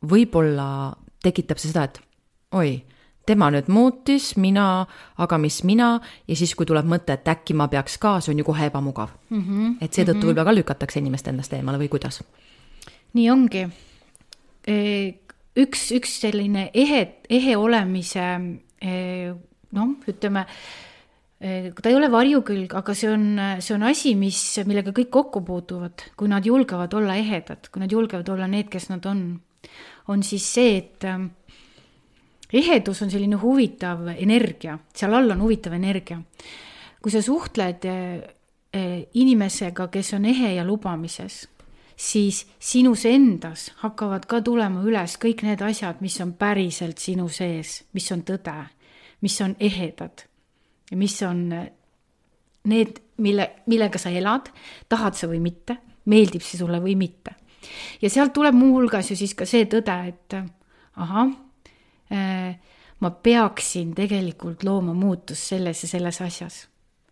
võib-olla 0.04 0.66
tekitab 1.24 1.60
see 1.60 1.72
seda, 1.72 1.86
et 1.88 2.00
oi, 2.54 2.74
tema 3.26 3.48
nüüd 3.52 3.70
muutis, 3.72 4.34
mina, 4.40 4.84
aga 5.20 5.38
mis 5.40 5.62
mina, 5.64 5.94
ja 6.28 6.36
siis, 6.36 6.52
kui 6.56 6.68
tuleb 6.68 6.88
mõte, 6.88 7.16
et 7.16 7.28
äkki 7.28 7.56
ma 7.56 7.70
peaks 7.72 7.96
ka, 8.00 8.18
see 8.20 8.34
on 8.34 8.42
ju 8.42 8.48
kohe 8.48 8.68
ebamugav 8.68 9.16
mm. 9.30 9.40
-hmm. 9.40 9.74
et 9.80 9.92
seetõttu 9.92 10.18
mm 10.18 10.20
-hmm. 10.20 10.28
võib-olla 10.28 10.44
ka 10.44 10.54
lükatakse 10.54 11.00
inimest 11.00 11.28
endast 11.28 11.52
eemale 11.52 11.78
või 11.78 11.88
kuidas? 11.88 12.22
nii 13.14 13.30
ongi 13.30 13.68
üks, 14.66 15.90
üks 15.94 16.18
selline 16.22 16.68
ehe, 16.74 17.02
ehe 17.28 17.56
olemise 17.60 18.26
noh, 19.74 19.94
ütleme, 20.08 20.44
ta 21.40 21.90
ei 21.90 21.96
ole 21.96 22.10
varjukülg, 22.12 22.74
aga 22.78 22.94
see 22.96 23.10
on, 23.12 23.24
see 23.64 23.74
on 23.76 23.86
asi, 23.90 24.14
mis, 24.18 24.40
millega 24.68 24.94
kõik 24.96 25.10
kokku 25.12 25.44
puutuvad, 25.46 26.06
kui 26.18 26.30
nad 26.32 26.46
julgevad 26.46 26.94
olla 26.96 27.16
ehedad, 27.20 27.68
kui 27.72 27.82
nad 27.84 27.92
julgevad 27.92 28.30
olla 28.34 28.48
need, 28.50 28.70
kes 28.72 28.88
nad 28.92 29.06
on, 29.10 29.24
on 30.12 30.24
siis 30.26 30.46
see, 30.56 30.78
et 30.80 31.08
ehedus 32.54 33.02
on 33.04 33.12
selline 33.12 33.40
huvitav 33.40 34.06
energia, 34.14 34.78
seal 34.94 35.18
all 35.18 35.34
on 35.34 35.44
huvitav 35.44 35.74
energia. 35.76 36.20
kui 37.04 37.12
sa 37.12 37.20
suhtled 37.20 37.84
inimesega, 39.14 39.88
kes 39.92 40.14
on 40.16 40.24
ehe 40.24 40.54
ja 40.54 40.64
lubamises 40.64 41.42
siis 41.96 42.44
sinus 42.58 43.04
endas 43.06 43.68
hakkavad 43.82 44.26
ka 44.26 44.40
tulema 44.44 44.82
üles 44.86 45.16
kõik 45.20 45.44
need 45.46 45.62
asjad, 45.62 46.00
mis 46.02 46.18
on 46.20 46.34
päriselt 46.38 46.98
sinu 46.98 47.28
sees, 47.28 47.82
mis 47.94 48.10
on 48.12 48.24
tõde, 48.26 48.56
mis 49.22 49.38
on 49.44 49.54
ehedad, 49.60 50.26
mis 50.98 51.16
on 51.22 51.46
need, 52.64 53.00
mille, 53.22 53.48
millega 53.70 54.00
sa 54.00 54.10
elad, 54.10 54.50
tahad 54.88 55.16
sa 55.18 55.30
või 55.30 55.40
mitte, 55.44 55.78
meeldib 56.10 56.44
see 56.44 56.60
sulle 56.60 56.80
või 56.82 56.96
mitte. 56.98 57.36
ja 58.02 58.10
sealt 58.10 58.32
tuleb 58.32 58.54
muuhulgas 58.54 59.10
ju 59.10 59.16
siis 59.16 59.34
ka 59.34 59.46
see 59.46 59.64
tõde, 59.70 59.96
et 60.08 60.36
ahah 60.96 61.30
äh,, 62.12 62.54
ma 63.00 63.10
peaksin 63.10 63.94
tegelikult 63.94 64.64
looma 64.64 64.94
muutust 64.94 65.50
selles 65.50 65.82
ja 65.82 65.88
selles 65.88 66.20
asjas 66.20 66.64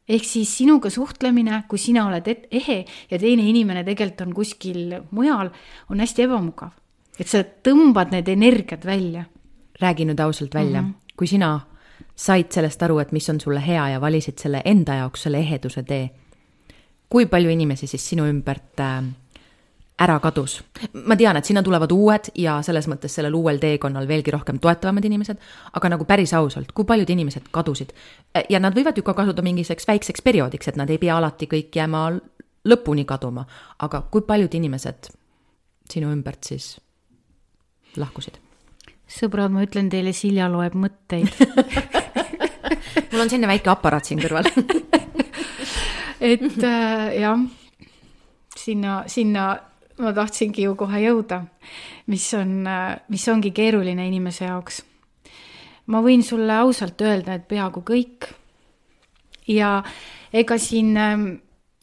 ehk 0.09 0.25
siis 0.27 0.57
sinuga 0.59 0.91
suhtlemine, 0.91 1.63
kui 1.69 1.79
sina 1.79 2.07
oled 2.07 2.29
ehe 2.51 2.79
ja 3.11 3.19
teine 3.19 3.45
inimene 3.49 3.85
tegelikult 3.87 4.27
on 4.27 4.35
kuskil 4.35 4.97
mujal, 5.11 5.51
on 5.91 6.01
hästi 6.01 6.27
ebamugav. 6.27 6.73
et 7.21 7.29
sa 7.29 7.43
tõmbad 7.43 8.11
need 8.11 8.29
energiat 8.29 8.85
välja. 8.85 9.25
räägi 9.81 10.05
nüüd 10.05 10.21
ausalt 10.21 10.55
välja 10.55 10.83
mm, 10.83 10.89
-hmm. 10.89 11.17
kui 11.17 11.27
sina 11.27 11.61
said 12.17 12.53
sellest 12.53 12.83
aru, 12.83 12.99
et 12.99 13.13
mis 13.13 13.29
on 13.31 13.41
sulle 13.41 13.67
hea 13.67 13.89
ja 13.89 14.01
valisid 14.01 14.39
selle 14.39 14.63
enda 14.65 14.95
jaoks 14.95 15.23
selle 15.23 15.39
eheduse 15.39 15.83
tee, 15.83 16.11
kui 17.09 17.27
palju 17.27 17.51
inimesi 17.51 17.87
siis 17.87 18.09
sinu 18.09 18.27
ümbert 18.27 18.81
äh, 18.81 19.05
ära 20.03 20.19
kadus. 20.21 20.61
ma 21.07 21.17
tean, 21.17 21.37
et 21.37 21.47
sinna 21.47 21.63
tulevad 21.63 21.93
uued 21.95 22.33
ja 22.39 22.59
selles 22.67 22.89
mõttes 22.91 23.15
sellel 23.15 23.35
uuel 23.39 23.61
teekonnal 23.63 24.09
veelgi 24.09 24.35
rohkem 24.35 24.59
toetavamad 24.63 25.05
inimesed, 25.05 25.41
aga 25.73 25.93
nagu 25.95 26.05
päris 26.09 26.35
ausalt, 26.35 26.73
kui 26.73 26.85
paljud 26.89 27.11
inimesed 27.11 27.51
kadusid? 27.51 27.93
ja 28.51 28.61
nad 28.61 28.75
võivad 28.75 28.97
ju 28.97 29.07
ka 29.07 29.15
kasuda 29.15 29.43
mingisuguseks 29.43 29.89
väikseks 29.89 30.23
perioodiks, 30.23 30.69
et 30.69 30.77
nad 30.81 30.91
ei 30.91 30.99
pea 30.99 31.17
alati 31.17 31.47
kõik 31.51 31.77
jääma 31.77 32.07
lõpuni 32.69 33.05
kaduma, 33.07 33.47
aga 33.79 34.05
kui 34.11 34.25
paljud 34.27 34.55
inimesed 34.55 35.13
sinu 35.91 36.13
ümbert 36.15 36.45
siis 36.49 36.77
lahkusid? 37.97 38.39
sõbrad, 39.13 39.53
ma 39.53 39.67
ütlen 39.67 39.91
teile, 39.93 40.15
Silja 40.17 40.49
loeb 40.49 40.75
mõtteid 40.79 41.29
mul 43.13 43.21
on 43.21 43.29
selline 43.29 43.51
väike 43.51 43.71
aparaat 43.73 44.09
siin 44.09 44.23
kõrval 44.23 44.49
et 46.33 46.65
äh, 46.65 47.13
jah, 47.21 47.43
sinna, 48.57 49.03
sinna 49.11 49.51
ma 49.99 50.13
tahtsingi 50.17 50.65
ju 50.65 50.75
kohe 50.79 51.03
jõuda, 51.05 51.43
mis 52.07 52.27
on, 52.35 52.65
mis 53.09 53.29
ongi 53.29 53.51
keeruline 53.53 54.07
inimese 54.09 54.45
jaoks. 54.45 54.83
ma 55.87 56.01
võin 56.01 56.23
sulle 56.23 56.53
ausalt 56.53 57.01
öelda, 57.01 57.35
et 57.35 57.49
peaaegu 57.49 57.83
kõik. 57.83 58.29
ja 59.49 59.83
ega 60.33 60.59
siin 60.59 60.97
äh, 60.97 61.27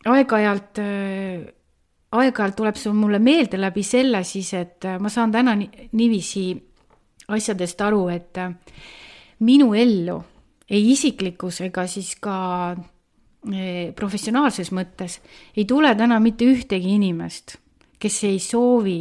aeg-ajalt 0.07 0.80
äh, 0.80 1.47
aeg-ajalt 2.16 2.57
tuleb 2.57 2.78
see 2.80 2.93
mulle 2.95 3.20
meelde 3.22 3.60
läbi 3.60 3.84
selle 3.86 4.24
siis, 4.28 4.53
et 4.57 4.86
äh, 4.88 4.99
ma 5.01 5.12
saan 5.12 5.34
täna 5.34 5.55
niiviisi 5.57 6.45
asjadest 7.30 7.82
aru, 7.86 8.07
et 8.14 8.39
äh, 8.39 8.53
minu 9.45 9.74
ellu 9.78 10.20
ei 10.70 10.91
isiklikus 10.93 11.62
ega 11.66 11.88
siis 11.89 12.16
ka 12.22 12.76
professionaalses 13.95 14.74
mõttes 14.76 15.14
ei 15.55 15.64
tule 15.66 15.93
täna 15.95 16.18
mitte 16.20 16.43
ühtegi 16.43 16.91
inimest, 16.97 17.55
kes 18.00 18.24
ei 18.28 18.39
soovi 18.39 19.00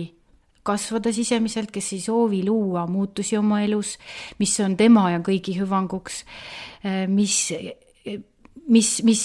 kasvada 0.68 1.12
sisemiselt, 1.14 1.70
kes 1.72 1.92
ei 1.96 2.00
soovi 2.04 2.42
luua 2.44 2.86
muutusi 2.86 3.38
oma 3.38 3.62
elus, 3.64 3.96
mis 4.38 4.52
on 4.60 4.76
tema 4.76 5.06
ja 5.14 5.22
kõigi 5.24 5.54
hüvanguks, 5.56 6.24
mis, 7.08 7.36
mis, 8.68 8.90
mis 9.08 9.22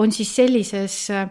on 0.00 0.12
siis 0.16 0.32
sellises 0.40 0.96
äh, 1.14 1.28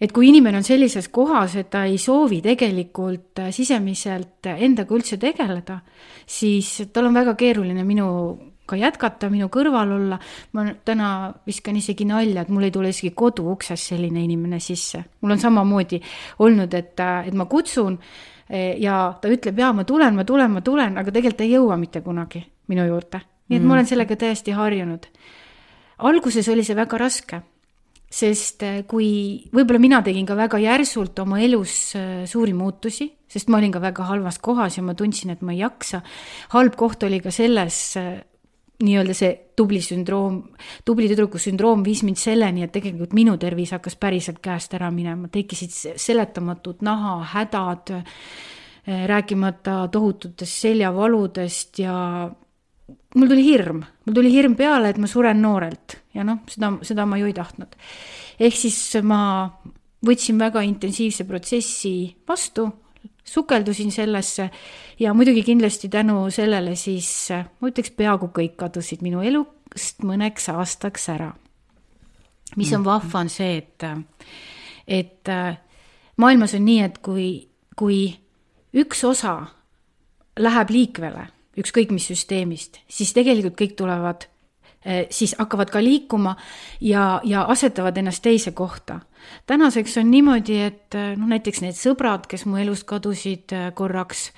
et 0.00 0.12
kui 0.14 0.28
inimene 0.30 0.60
on 0.60 0.66
sellises 0.66 1.10
kohas, 1.14 1.56
et 1.58 1.70
ta 1.72 1.84
ei 1.88 1.98
soovi 2.00 2.40
tegelikult 2.44 3.42
sisemiselt 3.54 4.46
endaga 4.54 4.94
üldse 4.94 5.18
tegeleda, 5.20 5.80
siis 6.26 6.70
tal 6.92 7.10
on 7.10 7.18
väga 7.18 7.34
keeruline 7.38 7.84
minuga 8.68 8.86
jätkata, 8.86 9.30
minu 9.30 9.48
kõrval 9.48 9.92
olla. 9.96 10.18
ma 10.52 10.64
täna 10.84 11.32
viskan 11.46 11.76
isegi 11.76 12.04
nalja, 12.04 12.42
et 12.42 12.48
mul 12.48 12.64
ei 12.64 12.70
tule 12.70 12.88
isegi 12.88 13.14
kodu 13.14 13.50
uksest 13.52 13.94
selline 13.94 14.22
inimene 14.24 14.60
sisse. 14.60 15.04
mul 15.20 15.32
on 15.32 15.38
samamoodi 15.38 16.00
olnud, 16.38 16.74
et, 16.74 17.00
et 17.00 17.34
ma 17.34 17.46
kutsun 17.46 17.98
äh, 18.50 18.76
ja 18.78 19.14
ta 19.20 19.28
ütleb, 19.28 19.58
jaa, 19.58 19.72
ma 19.72 19.84
tulen, 19.84 20.14
ma 20.14 20.24
tulen, 20.24 20.50
ma 20.50 20.60
tulen, 20.60 20.98
aga 20.98 21.10
tegelikult 21.10 21.40
ei 21.40 21.52
jõua 21.52 21.76
mitte 21.76 22.00
kunagi 22.00 22.44
minu 22.68 22.84
juurde. 22.84 23.20
nii 23.48 23.56
et 23.56 23.62
mm. 23.62 23.68
ma 23.68 23.74
olen 23.74 23.86
sellega 23.86 24.16
täiesti 24.16 24.52
harjunud. 24.52 25.06
alguses 25.98 26.48
oli 26.48 26.64
see 26.64 26.76
väga 26.76 26.98
raske 26.98 27.42
sest 28.08 28.62
äh, 28.64 28.82
kui 28.88 29.48
võib-olla 29.52 29.80
mina 29.80 30.00
tegin 30.02 30.26
ka 30.26 30.36
väga 30.36 30.58
järsult 30.62 31.18
oma 31.20 31.40
elus 31.44 31.94
äh, 31.96 32.24
suuri 32.28 32.54
muutusi, 32.56 33.10
sest 33.28 33.50
ma 33.52 33.60
olin 33.60 33.72
ka 33.72 33.82
väga 33.84 34.06
halvas 34.08 34.38
kohas 34.40 34.78
ja 34.78 34.84
ma 34.84 34.94
tundsin, 34.96 35.34
et 35.34 35.42
ma 35.44 35.52
ei 35.52 35.60
jaksa. 35.60 36.00
halb 36.54 36.76
koht 36.76 37.04
oli 37.04 37.20
ka 37.20 37.30
selles, 37.30 37.98
nii-öelda 38.84 39.14
see 39.16 39.30
tubli 39.58 39.80
sündroom, 39.82 40.40
tubli 40.86 41.08
tüdruku 41.10 41.40
sündroom 41.42 41.82
viis 41.86 42.04
mind 42.06 42.20
selleni, 42.20 42.62
et 42.64 42.72
tegelikult 42.74 43.14
minu 43.16 43.34
tervis 43.40 43.72
hakkas 43.74 43.98
päriselt 43.98 44.38
käest 44.44 44.74
ära 44.78 44.90
minema, 44.94 45.30
tekkisid 45.32 45.96
seletamatud 45.98 46.84
nahahädad, 46.86 47.94
rääkimata 48.86 49.80
tohututest 49.92 50.62
seljavaludest 50.62 51.82
ja 51.82 51.96
mul 53.14 53.28
tuli 53.28 53.44
hirm, 53.44 53.82
mul 54.06 54.16
tuli 54.16 54.30
hirm 54.32 54.54
peale, 54.56 54.92
et 54.92 55.00
ma 55.02 55.10
suren 55.10 55.42
noorelt 55.42 55.98
ja 56.14 56.24
noh, 56.26 56.44
seda, 56.48 56.72
seda 56.86 57.06
ma 57.06 57.18
ju 57.20 57.28
ei 57.28 57.36
tahtnud. 57.36 57.74
ehk 58.38 58.56
siis 58.56 58.78
ma 59.02 59.20
võtsin 60.06 60.38
väga 60.38 60.62
intensiivse 60.62 61.26
protsessi 61.26 62.14
vastu, 62.28 62.68
sukeldusin 63.28 63.92
sellesse 63.92 64.48
ja 65.00 65.14
muidugi 65.14 65.42
kindlasti 65.46 65.88
tänu 65.92 66.30
sellele 66.34 66.74
siis 66.76 67.10
ma 67.32 67.70
ütleks, 67.70 67.92
peaaegu 67.96 68.30
kõik 68.34 68.56
kadusid 68.60 69.04
minu 69.04 69.22
elust 69.22 70.02
mõneks 70.02 70.48
aastaks 70.52 71.08
ära. 71.14 71.32
mis 72.56 72.72
on 72.72 72.84
vahva, 72.84 73.20
on 73.20 73.28
see, 73.28 73.58
et, 73.60 73.84
et 74.86 75.32
maailmas 76.16 76.54
on 76.54 76.64
nii, 76.64 76.80
et 76.82 76.98
kui, 77.04 77.28
kui 77.76 78.00
üks 78.74 79.04
osa 79.04 79.34
läheb 80.38 80.70
liikvele 80.70 81.28
ükskõik 81.58 81.92
mis 81.94 82.06
süsteemist, 82.10 82.80
siis 82.88 83.12
tegelikult 83.16 83.56
kõik 83.58 83.74
tulevad, 83.78 84.28
siis 85.10 85.34
hakkavad 85.38 85.70
ka 85.70 85.82
liikuma 85.82 86.36
ja, 86.80 87.20
ja 87.24 87.42
asetavad 87.50 87.96
ennast 87.96 88.22
teise 88.22 88.50
kohta. 88.50 89.00
tänaseks 89.46 89.98
on 89.98 90.10
niimoodi, 90.10 90.60
et 90.60 90.94
eh, 90.94 91.16
noh, 91.16 91.26
näiteks 91.28 91.60
need 91.60 91.76
sõbrad, 91.76 92.26
kes 92.28 92.46
mu 92.46 92.56
elust 92.56 92.86
kadusid 92.86 93.52
eh, 93.52 93.72
korraks, 93.74 94.30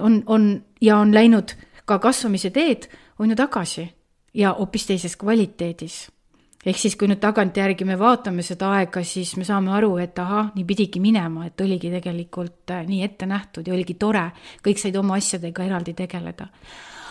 on, 0.00 0.22
on 0.26 0.50
ja 0.80 0.98
on 0.98 1.14
läinud 1.14 1.54
ka 1.86 1.98
kasvamise 1.98 2.50
teed, 2.50 2.88
on 3.18 3.30
ju 3.30 3.36
tagasi 3.36 3.88
ja 4.34 4.52
hoopis 4.58 4.86
teises 4.86 5.16
kvaliteedis 5.16 6.08
ehk 6.66 6.78
siis, 6.78 6.96
kui 6.98 7.08
nüüd 7.08 7.20
tagantjärgi 7.22 7.86
me 7.86 7.94
vaatame 7.98 8.42
seda 8.42 8.72
aega, 8.76 9.02
siis 9.06 9.36
me 9.38 9.46
saame 9.46 9.70
aru, 9.72 9.96
et 10.02 10.18
ahah, 10.18 10.50
nii 10.56 10.66
pidigi 10.66 11.00
minema, 11.00 11.46
et 11.46 11.60
oligi 11.60 11.90
tegelikult 11.92 12.74
nii 12.86 13.02
ette 13.06 13.26
nähtud 13.30 13.66
ja 13.66 13.74
oligi 13.74 13.94
tore, 13.94 14.26
kõik 14.66 14.82
said 14.82 14.96
oma 14.98 15.16
asjadega 15.16 15.64
eraldi 15.64 15.94
tegeleda. 15.94 16.48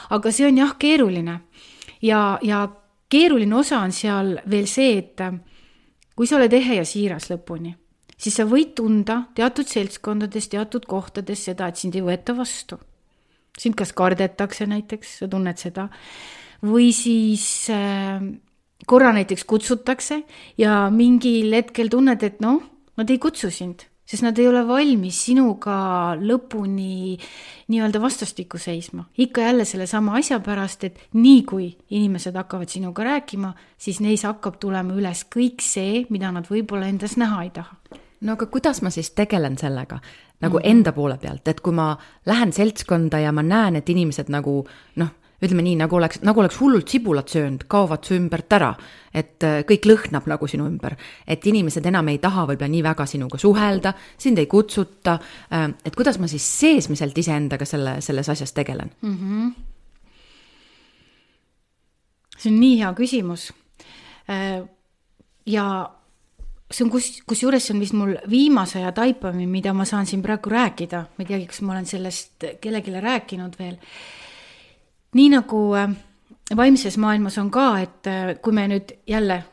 aga 0.09 0.32
see 0.32 0.45
on 0.47 0.57
jah, 0.57 0.76
keeruline 0.80 1.39
ja, 2.02 2.39
ja 2.41 2.68
keeruline 3.10 3.56
osa 3.56 3.82
on 3.84 3.93
seal 3.95 4.36
veel 4.50 4.68
see, 4.70 4.98
et 5.02 5.22
äh, 5.24 5.36
kui 6.16 6.28
sa 6.28 6.39
oled 6.39 6.54
ehe 6.54 6.80
ja 6.80 6.86
siiras 6.88 7.30
lõpuni, 7.32 7.74
siis 8.18 8.39
sa 8.39 8.48
võid 8.50 8.74
tunda 8.78 9.24
teatud 9.38 9.70
seltskondades, 9.70 10.50
teatud 10.52 10.88
kohtades 10.89 11.45
seda, 11.50 11.70
et 11.70 11.80
sind 11.80 11.95
ei 11.95 12.06
võeta 12.06 12.36
vastu. 12.38 12.80
sind 13.58 13.74
kas 13.74 13.89
kardetakse 13.93 14.68
näiteks, 14.70 15.18
sa 15.20 15.28
tunned 15.28 15.58
seda, 15.58 15.88
või 16.62 16.91
siis 16.93 17.70
äh, 17.74 18.22
korra 18.86 19.14
näiteks 19.14 19.43
kutsutakse 19.50 20.22
ja 20.58 20.89
mingil 20.93 21.54
hetkel 21.54 21.89
tunned, 21.89 22.24
et 22.24 22.41
noh, 22.41 22.62
nad 22.98 23.10
ei 23.10 23.18
kutsu 23.18 23.50
sind, 23.50 23.88
sest 24.08 24.24
nad 24.24 24.39
ei 24.39 24.47
ole 24.47 24.64
valmis 24.68 25.20
sinuga 25.28 26.16
lõpuni 26.20 27.18
nii-öelda 27.68 28.01
vastastikku 28.01 28.58
seisma. 28.58 29.05
ikka 29.18 29.41
jälle 29.41 29.66
sellesama 29.66 30.16
asja 30.18 30.39
pärast, 30.39 30.84
et 30.84 30.99
nii 31.14 31.43
kui 31.43 31.70
inimesed 31.89 32.36
hakkavad 32.36 32.70
sinuga 32.72 33.03
rääkima, 33.03 33.53
siis 33.78 33.99
neis 33.99 34.24
hakkab 34.24 34.60
tulema 34.60 34.95
üles 34.95 35.26
kõik 35.36 35.62
see, 35.62 36.05
mida 36.10 36.32
nad 36.32 36.47
võib-olla 36.47 36.88
endas 36.88 37.18
näha 37.18 37.43
ei 37.43 37.49
taha 37.49 37.76
no 38.22 38.34
aga 38.34 38.45
kuidas 38.45 38.82
ma 38.82 38.89
siis 38.89 39.12
tegelen 39.12 39.58
sellega 39.58 39.99
nagu 40.41 40.58
mm 40.58 40.62
-hmm. 40.62 40.72
enda 40.72 40.91
poole 40.91 41.18
pealt, 41.18 41.47
et 41.47 41.62
kui 41.62 41.74
ma 41.74 41.97
lähen 42.26 42.53
seltskonda 42.53 43.20
ja 43.20 43.32
ma 43.32 43.43
näen, 43.43 43.76
et 43.76 43.89
inimesed 43.89 44.30
nagu 44.30 44.68
noh 44.95 45.10
ütleme 45.43 45.63
nii, 45.65 45.75
nagu 45.77 45.97
oleks, 45.99 46.21
nagu 46.25 46.41
oleks 46.41 46.57
hullult 46.61 46.89
sibulat 46.89 47.29
söönud, 47.29 47.65
kaovad 47.69 48.05
su 48.05 48.15
ümbert 48.17 48.53
ära. 48.57 48.73
et 49.17 49.41
äh, 49.41 49.63
kõik 49.65 49.85
lõhnab 49.89 50.27
nagu 50.29 50.47
sinu 50.47 50.67
ümber, 50.69 50.93
et 51.25 51.45
inimesed 51.49 51.85
enam 51.89 52.07
ei 52.11 52.19
taha 52.21 52.43
võib-olla 52.45 52.69
nii 52.69 52.83
väga 52.85 53.05
sinuga 53.09 53.39
suhelda, 53.41 53.93
sind 54.17 54.38
ei 54.38 54.45
kutsuta. 54.45 55.15
Äh, 55.49 55.73
et 55.85 55.95
kuidas 55.95 56.19
ma 56.19 56.27
siis 56.29 56.45
seesmiselt 56.59 57.17
iseendaga 57.17 57.65
selle, 57.65 57.95
selles 58.01 58.29
asjas 58.29 58.53
tegelen 58.53 58.91
mm? 59.01 59.17
-hmm. 59.17 59.51
see 62.38 62.51
on 62.51 62.59
nii 62.59 62.79
hea 62.81 62.93
küsimus. 62.93 63.53
Äh, 64.29 64.61
ja 65.45 65.65
see 66.71 66.83
on 66.85 66.91
kus, 66.91 67.21
kusjuures 67.25 67.65
see 67.65 67.75
on 67.75 67.81
vist 67.81 67.93
mul 67.93 68.15
viimase 68.29 68.79
aja 68.79 68.91
taipamine, 68.91 69.47
mida 69.47 69.73
ma 69.73 69.85
saan 69.85 70.05
siin 70.05 70.21
praegu 70.21 70.49
rääkida, 70.49 71.03
ma 71.17 71.23
ei 71.23 71.25
teagi, 71.25 71.47
kas 71.47 71.61
ma 71.61 71.73
olen 71.73 71.85
sellest 71.85 72.47
kellelegi 72.61 72.99
rääkinud 72.99 73.55
veel 73.59 73.77
nii 75.16 75.30
nagu 75.32 75.62
äh, 75.78 75.91
vaimses 76.55 76.97
maailmas 76.99 77.38
on 77.38 77.51
ka, 77.53 77.68
et 77.84 78.10
äh, 78.10 78.34
kui 78.41 78.55
me 78.55 78.68
nüüd 78.72 78.93
jälle 79.08 79.43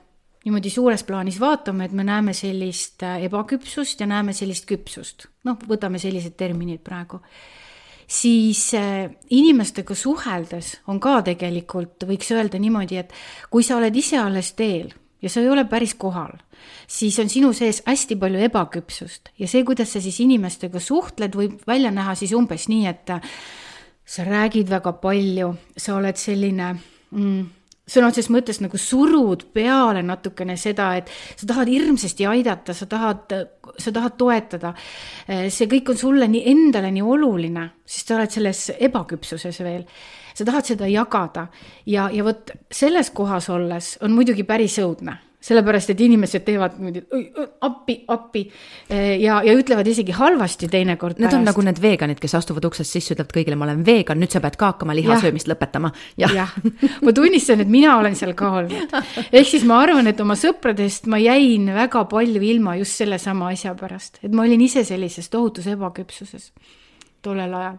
niimoodi 0.45 0.71
suures 0.71 1.05
plaanis 1.09 1.39
vaatame, 1.41 1.87
et 1.87 1.93
me 1.93 2.05
näeme 2.05 2.35
sellist 2.37 3.03
äh, 3.03 3.23
ebaküpsust 3.29 4.01
ja 4.01 4.09
näeme 4.11 4.35
sellist 4.37 4.67
küpsust, 4.69 5.29
noh, 5.45 5.59
võtame 5.69 6.01
sellised 6.03 6.37
terminid 6.41 6.83
praegu, 6.85 7.23
siis 8.07 8.67
inimestega 9.33 9.95
suheldes 9.97 10.75
on 10.93 11.01
ka 11.01 11.23
tegelikult, 11.25 12.05
võiks 12.05 12.29
öelda 12.35 12.61
niimoodi, 12.61 13.01
et 13.01 13.15
kui 13.51 13.65
sa 13.65 13.79
oled 13.79 13.97
ise 13.97 14.19
alles 14.21 14.53
teel 14.59 14.93
ja 15.25 15.31
sa 15.33 15.41
ei 15.41 15.49
ole 15.49 15.65
päris 15.65 15.95
kohal, 15.97 16.35
siis 16.87 17.17
on 17.23 17.31
sinu 17.33 17.55
sees 17.57 17.81
hästi 17.87 18.19
palju 18.21 18.43
ebaküpsust. 18.45 19.33
Ja 19.41 19.49
see, 19.49 19.65
kuidas 19.65 19.95
sa 19.97 20.03
siis 20.05 20.21
inimestega 20.21 20.83
suhtled, 20.83 21.33
võib 21.39 21.63
välja 21.67 21.95
näha 21.95 22.13
siis 22.19 22.35
umbes 22.37 22.69
nii, 22.69 22.85
et 22.91 23.15
sa 24.05 24.25
räägid 24.25 24.69
väga 24.69 24.93
palju, 25.01 25.55
sa 25.77 25.97
oled 25.97 26.19
selline 26.21 26.75
mm, 27.11 27.45
sõna 27.85 28.09
otseses 28.09 28.31
mõttes 28.33 28.61
nagu 28.65 28.79
surud 28.81 29.45
peale 29.57 30.03
natukene 30.05 30.57
seda, 30.61 30.91
et 30.97 31.11
sa 31.37 31.49
tahad 31.51 31.69
hirmsasti 31.69 32.27
aidata, 32.29 32.75
sa 32.77 32.89
tahad, 32.89 33.35
sa 33.79 33.93
tahad 33.93 34.17
toetada. 34.21 34.75
see 35.27 35.69
kõik 35.69 35.93
on 35.93 36.01
sulle 36.01 36.29
nii 36.29 36.45
endale 36.53 36.91
nii 36.95 37.05
oluline, 37.05 37.69
sest 37.85 38.09
sa 38.09 38.19
oled 38.19 38.33
selles 38.33 38.71
ebaküpsuses 38.79 39.61
veel. 39.61 39.85
sa 40.35 40.45
tahad 40.45 40.67
seda 40.67 40.87
jagada 40.89 41.47
ja, 41.87 42.09
ja 42.11 42.25
vot 42.25 42.51
selles 42.71 43.11
kohas 43.11 43.49
olles 43.49 43.99
on 44.03 44.13
muidugi 44.13 44.43
päris 44.43 44.79
õudne 44.83 45.15
sellepärast, 45.45 45.93
et 45.93 46.01
inimesed 46.01 46.45
teevad 46.47 46.79
niimoodi 46.79 47.03
appi, 47.67 47.97
appi 48.09 48.43
ja, 49.21 49.41
ja 49.45 49.55
ütlevad 49.57 49.89
isegi 49.91 50.15
halvasti 50.17 50.69
teinekord. 50.73 51.19
Need 51.19 51.29
pärast. 51.29 51.39
on 51.39 51.49
nagu 51.49 51.65
need 51.67 51.81
veganid, 51.83 52.21
kes 52.23 52.37
astuvad 52.39 52.65
uksest 52.71 52.97
sisse, 52.97 53.17
ütlevad 53.17 53.35
kõigile, 53.37 53.59
ma 53.61 53.69
olen 53.69 53.83
vegan, 53.87 54.21
nüüd 54.23 54.33
sa 54.33 54.41
pead 54.45 54.57
ka 54.61 54.73
hakkama 54.73 54.97
lihasöömist 54.97 55.51
lõpetama. 55.51 55.93
jah 56.21 56.33
ja. 56.33 56.47
ja., 56.55 56.73
ma 57.05 57.13
tunnistan, 57.17 57.61
et 57.65 57.73
mina 57.73 57.99
olen 57.99 58.17
seal 58.19 58.33
ka 58.39 58.53
olnud. 58.61 58.97
ehk 59.31 59.51
siis 59.51 59.67
ma 59.69 59.83
arvan, 59.85 60.09
et 60.11 60.21
oma 60.25 60.39
sõpradest 60.39 61.11
ma 61.13 61.21
jäin 61.21 61.69
väga 61.75 62.07
palju 62.11 62.43
ilma 62.43 62.79
just 62.81 63.03
sellesama 63.03 63.53
asja 63.53 63.75
pärast, 63.79 64.23
et 64.25 64.33
ma 64.33 64.47
olin 64.49 64.65
ise 64.65 64.85
sellises 64.89 65.29
tohutus 65.33 65.69
ebaküpsuses 65.71 66.51
tollel 67.25 67.55
ajal. 67.55 67.79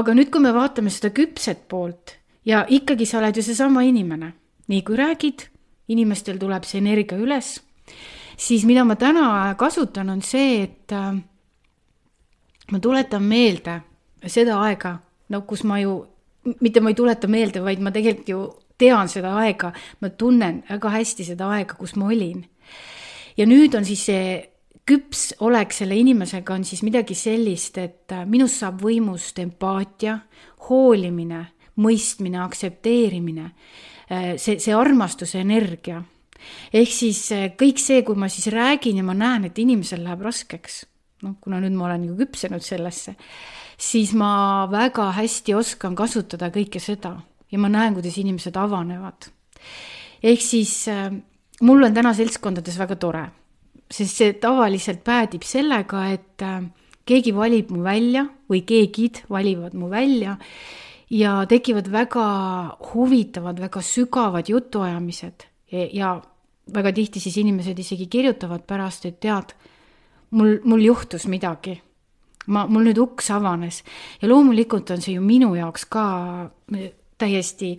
aga 0.00 0.16
nüüd, 0.16 0.30
kui 0.32 0.42
me 0.44 0.54
vaatame 0.56 0.92
seda 0.92 1.12
küpset 1.14 1.66
poolt 1.68 2.16
ja 2.46 2.64
ikkagi 2.68 3.06
sa 3.08 3.20
oled 3.20 3.36
ju 3.36 3.44
seesama 3.44 3.84
inimene. 3.86 4.34
nii 4.70 4.82
kui 4.86 4.96
räägid, 4.96 5.48
inimestel 5.90 6.38
tuleb 6.38 6.66
see 6.68 6.80
energia 6.80 7.18
üles, 7.18 7.58
siis 8.38 8.64
mida 8.68 8.84
ma 8.86 8.96
täna 8.96 9.54
kasutan, 9.58 10.10
on 10.12 10.22
see, 10.22 10.62
et 10.64 10.94
äh, 10.96 11.12
ma 12.70 12.80
tuletan 12.82 13.24
meelde 13.26 13.80
seda 14.26 14.60
aega, 14.64 14.96
no 15.32 15.42
kus 15.48 15.64
ma 15.64 15.80
ju, 15.80 15.98
mitte 16.60 16.80
ma 16.80 16.92
ei 16.92 16.98
tuleta 16.98 17.28
meelde, 17.30 17.62
vaid 17.64 17.82
ma 17.82 17.92
tegelikult 17.94 18.32
ju 18.32 18.44
tean 18.80 19.10
seda 19.12 19.34
aega, 19.42 19.74
ma 20.00 20.08
tunnen 20.08 20.62
väga 20.68 20.94
hästi 20.96 21.26
seda 21.32 21.50
aega, 21.56 21.76
kus 21.76 21.96
ma 22.00 22.08
olin. 22.08 22.46
ja 23.36 23.46
nüüd 23.46 23.74
on 23.76 23.84
siis 23.84 24.06
see 24.08 24.24
küps 24.90 25.30
olek 25.44 25.72
selle 25.74 25.96
inimesega 25.96 26.54
on 26.54 26.64
siis 26.66 26.82
midagi 26.82 27.14
sellist, 27.14 27.78
et 27.78 28.12
äh, 28.12 28.24
minust 28.26 28.60
saab 28.62 28.80
võimust 28.82 29.38
empaatia, 29.38 30.18
hoolimine, 30.68 31.44
mõistmine, 31.80 32.40
aktsepteerimine, 32.42 33.50
see, 34.10 34.58
see 34.58 34.74
armastuse 34.74 35.40
energia. 35.40 36.02
ehk 36.72 36.92
siis 36.92 37.22
äh, 37.36 37.50
kõik 37.58 37.78
see, 37.82 38.02
kui 38.02 38.16
ma 38.16 38.28
siis 38.32 38.48
räägin 38.52 39.00
ja 39.00 39.06
ma 39.06 39.14
näen, 39.14 39.48
et 39.50 39.58
inimesel 39.58 40.04
läheb 40.04 40.22
raskeks, 40.24 40.84
noh, 41.22 41.36
kuna 41.40 41.60
nüüd 41.60 41.76
ma 41.76 41.88
olen 41.90 42.06
ju 42.08 42.16
küpsenud 42.20 42.64
sellesse, 42.64 43.16
siis 43.78 44.14
ma 44.16 44.66
väga 44.72 45.10
hästi 45.18 45.54
oskan 45.54 45.96
kasutada 45.96 46.48
kõike 46.54 46.80
seda 46.80 47.16
ja 47.50 47.58
ma 47.58 47.68
näen, 47.68 47.94
kuidas 47.94 48.16
inimesed 48.18 48.56
avanevad. 48.56 49.28
ehk 50.22 50.40
siis 50.40 50.88
mul 51.60 51.84
on 51.84 51.94
täna 51.94 52.14
seltskondades 52.16 52.78
väga 52.80 52.96
tore 52.96 53.28
sest 53.90 54.20
see 54.20 54.34
tavaliselt 54.38 55.02
päädib 55.06 55.44
sellega, 55.46 56.04
et 56.14 56.44
äh, 56.46 56.62
keegi 57.08 57.34
valib 57.34 57.72
mu 57.74 57.82
välja 57.84 58.26
või 58.50 58.62
keegid 58.66 59.24
valivad 59.30 59.74
mu 59.78 59.90
välja 59.90 60.36
ja 61.10 61.46
tekivad 61.48 61.90
väga 61.90 62.26
huvitavad, 62.92 63.60
väga 63.60 63.82
sügavad 63.82 64.48
jutuajamised 64.48 65.46
ja, 65.72 65.86
ja 65.92 66.10
väga 66.74 66.92
tihti 66.92 67.20
siis 67.20 67.36
inimesed 67.36 67.78
isegi 67.78 68.06
kirjutavad 68.06 68.62
pärast, 68.66 69.06
et 69.06 69.20
tead, 69.20 69.54
mul, 70.30 70.58
mul 70.64 70.84
juhtus 70.84 71.26
midagi. 71.26 71.80
ma, 72.46 72.64
mul 72.66 72.86
nüüd 72.88 72.98
uks 72.98 73.28
avanes 73.30 73.82
ja 74.22 74.28
loomulikult 74.28 74.90
on 74.90 75.02
see 75.02 75.14
ju 75.14 75.22
minu 75.22 75.52
jaoks 75.54 75.84
ka 75.92 76.04
täiesti 77.20 77.74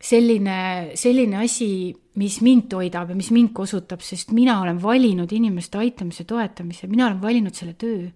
selline, 0.00 0.92
selline 0.96 1.40
asi, 1.42 1.90
mis 2.20 2.38
mind 2.40 2.68
toidab 2.70 3.10
ja 3.10 3.16
mis 3.18 3.30
mind 3.34 3.52
kosutab, 3.52 4.00
sest 4.04 4.32
mina 4.32 4.60
olen 4.62 4.78
valinud 4.82 5.32
inimeste 5.32 5.78
aitamise, 5.78 6.24
toetamise, 6.24 6.88
mina 6.88 7.08
olen 7.08 7.20
valinud 7.22 7.54
selle 7.54 7.74
töö. 7.74 8.08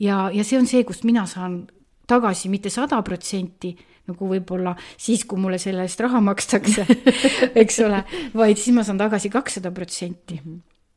ja, 0.00 0.30
ja 0.32 0.44
see 0.44 0.58
on 0.58 0.66
see, 0.66 0.84
kust 0.84 1.04
mina 1.04 1.26
saan 1.26 1.64
tagasi 2.10 2.50
mitte 2.52 2.72
sada 2.72 3.00
protsenti, 3.06 3.72
nagu 4.10 4.30
võib-olla 4.32 4.74
siis, 4.96 5.24
kui 5.28 5.40
mulle 5.40 5.60
selle 5.62 5.86
eest 5.86 6.02
raha 6.02 6.20
makstakse 6.24 6.86
eks 7.62 7.80
ole, 7.86 8.02
vaid 8.34 8.58
siis 8.58 8.74
ma 8.76 8.84
saan 8.86 9.00
tagasi 9.00 9.30
kakssada 9.32 9.72
protsenti. 9.74 10.40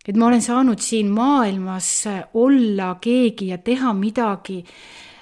et 0.08 0.18
ma 0.18 0.28
olen 0.32 0.42
saanud 0.42 0.82
siin 0.82 1.12
maailmas 1.14 1.92
olla 2.34 2.96
keegi 3.02 3.52
ja 3.54 3.58
teha 3.58 3.94
midagi, 3.98 4.64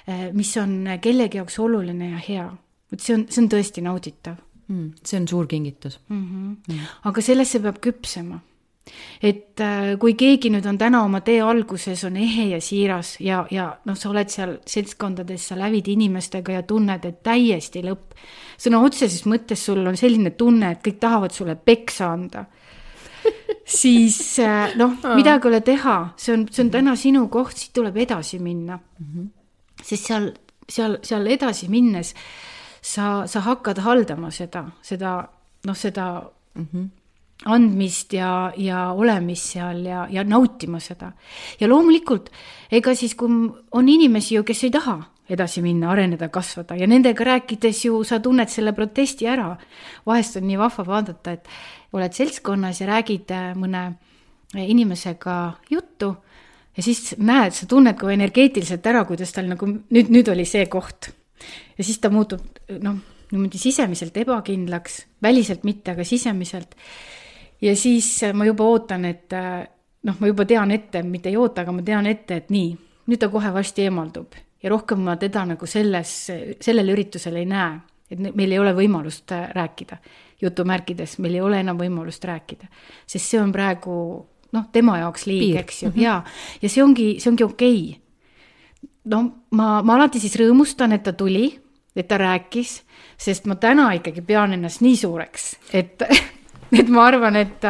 eh, 0.06 0.30
mis 0.32 0.56
on 0.56 0.96
kellegi 1.00 1.42
jaoks 1.42 1.58
oluline 1.58 2.14
ja 2.14 2.22
hea. 2.28 2.48
vot 2.92 3.00
see 3.00 3.18
on, 3.18 3.28
see 3.28 3.44
on 3.44 3.52
tõesti 3.52 3.84
nauditav 3.84 4.40
mm,. 4.72 4.88
see 5.04 5.20
on 5.20 5.28
suur 5.28 5.46
kingitus 5.46 6.00
mm. 6.08 6.24
-hmm. 6.24 6.74
Mm. 6.74 6.88
aga 7.04 7.20
sellesse 7.20 7.60
peab 7.60 7.78
küpsema. 7.80 8.40
Et 9.22 9.60
äh, 9.62 9.92
kui 10.00 10.14
keegi 10.18 10.50
nüüd 10.50 10.66
on 10.66 10.78
täna 10.78 11.02
oma 11.06 11.20
tee 11.24 11.40
alguses, 11.40 12.04
on 12.04 12.16
ehe 12.20 12.48
ja 12.50 12.60
siiras 12.60 13.14
ja, 13.22 13.44
ja 13.50 13.68
noh, 13.86 13.98
sa 13.98 14.10
oled 14.10 14.32
seal 14.32 14.56
seltskondades, 14.66 15.48
sa 15.48 15.58
lävid 15.58 15.88
inimestega 15.92 16.58
ja 16.58 16.62
tunned, 16.66 17.04
et 17.06 17.22
täiesti 17.22 17.84
lõpp. 17.86 18.16
sõna 18.58 18.82
otseses 18.82 19.24
mõttes 19.30 19.64
sul 19.64 19.86
on 19.86 19.96
selline 19.96 20.34
tunne, 20.38 20.72
et 20.72 20.82
kõik 20.84 20.98
tahavad 21.02 21.34
sulle 21.34 21.56
peksa 21.56 22.10
anda 22.12 22.46
siis 23.80 24.38
äh, 24.42 24.74
noh, 24.76 24.96
midagi 25.14 25.46
ei 25.46 25.52
ole 25.52 25.60
teha, 25.66 25.98
see 26.16 26.34
on, 26.36 26.46
see 26.50 26.64
on 26.66 26.72
täna 26.74 26.96
sinu 26.98 27.26
koht, 27.32 27.56
siit 27.58 27.74
tuleb 27.76 27.96
edasi 28.02 28.38
minna 28.42 28.78
mm. 28.78 29.06
-hmm. 29.06 29.28
sest 29.82 30.10
seal, 30.10 30.32
seal, 30.68 30.98
seal 31.02 31.26
edasi 31.26 31.68
minnes 31.70 32.14
sa, 32.82 33.26
sa 33.26 33.40
hakkad 33.46 33.78
haldama 33.78 34.30
seda, 34.30 34.64
seda 34.82 35.28
noh, 35.66 35.76
seda 35.76 36.22
mm 36.54 36.66
-hmm. 36.72 36.88
Andmist 37.44 38.12
ja, 38.16 38.52
ja 38.56 38.90
olemist 38.92 39.54
seal 39.54 39.84
ja, 39.86 40.06
ja 40.10 40.24
nautima 40.24 40.80
seda. 40.80 41.12
ja 41.60 41.68
loomulikult, 41.68 42.30
ega 42.70 42.94
siis, 42.94 43.14
kui 43.18 43.28
on 43.72 43.88
inimesi 43.88 44.36
ju, 44.36 44.44
kes 44.46 44.64
ei 44.64 44.74
taha 44.74 44.98
edasi 45.32 45.62
minna, 45.62 45.90
areneda, 45.92 46.28
kasvada 46.28 46.76
ja 46.76 46.86
nendega 46.90 47.24
rääkides 47.24 47.84
ju 47.86 48.02
sa 48.04 48.20
tunned 48.20 48.50
selle 48.52 48.72
protesti 48.76 49.26
ära. 49.26 49.56
vahest 50.06 50.36
on 50.36 50.46
nii 50.46 50.58
vahva 50.58 50.86
vaadata, 50.86 51.32
et 51.32 51.48
oled 51.92 52.12
seltskonnas 52.12 52.80
ja 52.80 52.90
räägid 52.90 53.30
äh, 53.30 53.52
mõne 53.56 53.92
inimesega 54.52 55.58
juttu 55.70 56.14
ja 56.76 56.82
siis 56.82 57.14
näed, 57.18 57.54
sa 57.56 57.66
tunned 57.66 57.96
ka 57.98 58.12
energeetiliselt 58.12 58.86
ära, 58.86 59.04
kuidas 59.08 59.32
tal 59.32 59.48
nagu 59.48 59.66
nüüd, 59.66 60.12
nüüd 60.12 60.28
oli 60.32 60.44
see 60.48 60.66
koht 60.66 61.12
ja 61.78 61.84
siis 61.84 61.98
ta 62.02 62.10
muutub 62.12 62.44
noh, 62.82 63.00
niimoodi 63.32 63.60
sisemiselt 63.60 64.16
ebakindlaks, 64.20 65.02
väliselt 65.24 65.64
mitte, 65.64 65.94
aga 65.94 66.04
sisemiselt. 66.04 66.76
Ja 67.62 67.74
siis 67.76 68.08
ma 68.34 68.46
juba 68.48 68.66
ootan, 68.68 69.04
et 69.08 69.32
noh, 70.02 70.16
ma 70.18 70.30
juba 70.30 70.46
tean 70.48 70.70
ette, 70.74 71.02
mitte 71.06 71.30
ei 71.30 71.38
oota, 71.38 71.62
aga 71.62 71.74
ma 71.76 71.84
tean 71.86 72.08
ette, 72.10 72.42
et 72.42 72.50
nii, 72.50 72.72
nüüd 73.06 73.22
ta 73.22 73.30
kohe 73.32 73.52
varsti 73.54 73.86
eemaldub. 73.86 74.36
Ja 74.62 74.70
rohkem 74.70 75.00
ma 75.02 75.16
teda 75.18 75.44
nagu 75.46 75.66
selles, 75.66 76.12
sellel 76.62 76.92
üritusel 76.94 77.40
ei 77.40 77.48
näe, 77.50 77.80
et 78.10 78.20
meil 78.22 78.52
ei 78.52 78.60
ole 78.62 78.74
võimalust 78.76 79.32
rääkida, 79.32 79.98
jutumärkides, 80.42 81.16
meil 81.22 81.38
ei 81.38 81.42
ole 81.42 81.62
enam 81.62 81.80
võimalust 81.80 82.24
rääkida, 82.28 82.68
sest 83.06 83.32
see 83.32 83.40
on 83.40 83.50
praegu 83.54 83.96
noh, 84.52 84.68
tema 84.72 84.98
jaoks 85.00 85.26
liig, 85.26 85.56
eks 85.62 85.82
ju. 85.82 85.88
Mm, 85.88 85.94
-hmm. 85.94 86.02
ja, 86.02 86.22
ja 86.62 86.68
see 86.68 86.82
ongi, 86.84 87.08
see 87.18 87.30
ongi 87.30 87.44
okei. 87.44 87.82
Okay 87.88 88.02
no 89.04 89.22
ma, 89.50 89.80
ma 89.82 89.96
alati 89.96 90.20
siis 90.22 90.36
rõõmustan, 90.40 90.94
et 90.94 91.04
ta 91.06 91.14
tuli, 91.16 91.48
et 91.96 92.08
ta 92.08 92.18
rääkis, 92.20 92.76
sest 93.20 93.48
ma 93.50 93.56
täna 93.60 93.90
ikkagi 93.98 94.24
pean 94.26 94.54
ennast 94.56 94.82
nii 94.84 94.96
suureks, 94.96 95.48
et, 95.74 96.02
et 96.80 96.88
ma 96.88 97.06
arvan, 97.10 97.36
et, 97.36 97.66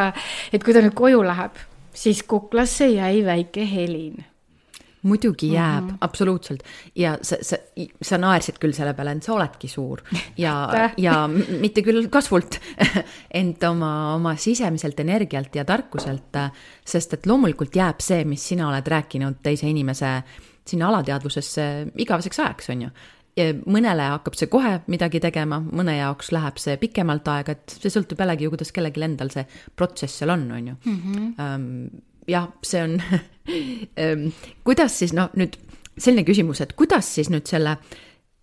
et 0.53 0.63
kui 0.63 0.75
ta 0.75 0.83
nüüd 0.83 0.95
koju 0.97 1.23
läheb, 1.25 1.57
siis 1.93 2.23
kuklasse 2.27 2.89
jäi 2.89 3.25
väike 3.25 3.65
helin 3.69 4.23
muidugi 5.03 5.49
jääb 5.51 5.83
mm, 5.83 5.89
-hmm. 5.89 5.97
absoluutselt 6.01 6.63
ja 6.95 7.17
sa, 7.21 7.35
sa, 7.41 7.57
sa 8.01 8.17
naersid 8.17 8.59
küll 8.59 8.73
selle 8.73 8.93
peale, 8.93 9.11
et 9.11 9.23
sa 9.23 9.33
oledki 9.33 9.67
suur 9.67 10.01
ja 10.37 10.53
ja 10.97 11.27
mitte 11.59 11.83
küll 11.83 12.07
kasvult 12.09 12.59
ent 13.41 13.63
oma, 13.63 14.15
oma 14.15 14.35
sisemiselt 14.35 14.99
energialt 14.99 15.55
ja 15.55 15.65
tarkuselt, 15.65 16.39
sest 16.85 17.13
et 17.13 17.25
loomulikult 17.25 17.75
jääb 17.75 17.99
see, 17.99 18.23
mis 18.25 18.47
sina 18.47 18.69
oled 18.69 18.87
rääkinud 18.87 19.43
teise 19.43 19.67
inimese 19.67 20.21
sinna 20.67 20.87
alateadvusesse 20.87 21.87
igaveseks 21.95 22.39
ajaks, 22.39 22.69
on 22.69 22.81
ju. 22.81 22.89
Mõnele 23.65 24.07
hakkab 24.13 24.35
see 24.37 24.49
kohe 24.51 24.75
midagi 24.91 25.19
tegema, 25.23 25.57
mõne 25.63 25.97
jaoks 25.97 26.31
läheb 26.35 26.59
see 26.61 26.77
pikemalt 26.81 27.27
aega, 27.33 27.55
et 27.57 27.77
see 27.81 27.89
sõltub 27.93 28.21
jällegi 28.21 28.45
ju, 28.45 28.53
kuidas 28.53 28.71
kellelgi 28.75 29.01
endal 29.01 29.31
see 29.33 29.45
protsess 29.75 30.21
seal 30.21 30.33
on, 30.35 30.51
on 30.51 30.67
ju 30.67 30.75
mm. 30.85 30.99
-hmm. 31.37 32.01
jah, 32.27 32.49
see 32.63 32.83
on 32.83 33.01
kuidas 34.67 34.99
siis 34.99 35.13
noh, 35.13 35.29
nüüd 35.35 35.57
selline 35.97 36.25
küsimus, 36.25 36.61
et 36.61 36.73
kuidas 36.73 37.09
siis 37.15 37.29
nüüd 37.33 37.49
selle 37.49 37.77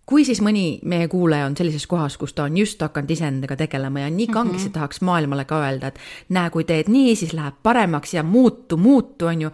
kui 0.05 0.25
siis 0.27 0.41
mõni 0.43 0.81
meie 0.83 1.07
kuulaja 1.07 1.45
on 1.47 1.55
sellises 1.55 1.87
kohas, 1.87 2.17
kus 2.17 2.33
ta 2.33 2.43
on 2.43 2.57
just 2.57 2.81
hakanud 2.81 3.11
iseendaga 3.11 3.55
tegelema 3.55 4.03
ja 4.03 4.09
nii 4.09 4.27
kangesti 4.27 4.57
mm 4.57 4.69
-hmm. 4.69 4.73
tahaks 4.73 5.01
maailmale 5.01 5.45
ka 5.45 5.61
öelda, 5.63 5.87
et 5.87 5.99
näe, 6.29 6.49
kui 6.49 6.63
teed 6.63 6.89
nii, 6.91 7.15
siis 7.15 7.33
läheb 7.33 7.55
paremaks 7.63 8.13
ja 8.13 8.23
muutu, 8.23 8.77
muutu, 8.77 9.25
on 9.25 9.41
ju 9.41 9.51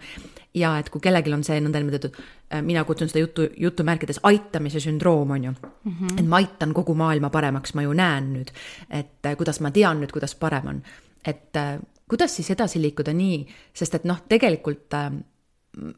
ja 0.54 0.78
et 0.78 0.90
kui 0.90 1.00
kellelgi 1.00 1.32
on 1.32 1.44
see 1.44 1.60
nõndanimetatud, 1.60 2.16
mina 2.62 2.84
kutsun 2.84 3.08
seda 3.08 3.20
jutu, 3.20 3.48
jutumärkides 3.56 4.20
aitamise 4.22 4.80
sündroom, 4.80 5.30
on 5.30 5.44
ju 5.44 5.50
mm. 5.50 5.92
-hmm. 5.92 6.20
et 6.20 6.26
ma 6.26 6.36
aitan 6.36 6.74
kogu 6.74 6.94
maailma 6.94 7.30
paremaks, 7.30 7.74
ma 7.74 7.82
ju 7.82 7.92
näen 7.92 8.32
nüüd, 8.32 8.52
et 8.90 9.26
äh, 9.26 9.36
kuidas 9.36 9.60
ma 9.60 9.70
tean 9.70 10.00
nüüd, 10.00 10.12
kuidas 10.12 10.34
parem 10.34 10.66
on. 10.66 10.82
et 11.26 11.56
äh, 11.56 11.80
kuidas 12.08 12.36
siis 12.36 12.50
edasi 12.50 12.82
liikuda 12.82 13.12
nii, 13.12 13.46
sest 13.74 13.94
et 13.94 14.04
noh, 14.04 14.22
tegelikult 14.28 14.94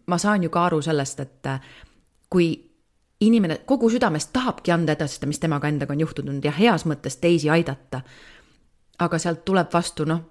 ma 0.07 0.19
saan 0.19 0.43
ju 0.43 0.51
ka 0.51 0.65
aru 0.65 0.83
sellest, 0.83 1.21
et 1.21 1.49
kui 2.31 2.71
inimene 3.21 3.61
kogu 3.67 3.91
südamest 3.91 4.33
tahabki 4.33 4.73
anda 4.73 4.93
edasi 4.97 5.19
seda, 5.19 5.29
mis 5.31 5.41
temaga 5.41 5.69
endaga 5.69 5.93
on 5.93 6.01
juhtunud 6.01 6.45
ja 6.45 6.53
heas 6.57 6.87
mõttes 6.89 7.19
teisi 7.21 7.51
aidata, 7.51 8.03
aga 8.99 9.19
sealt 9.19 9.45
tuleb 9.45 9.73
vastu 9.73 10.07
noh, 10.09 10.23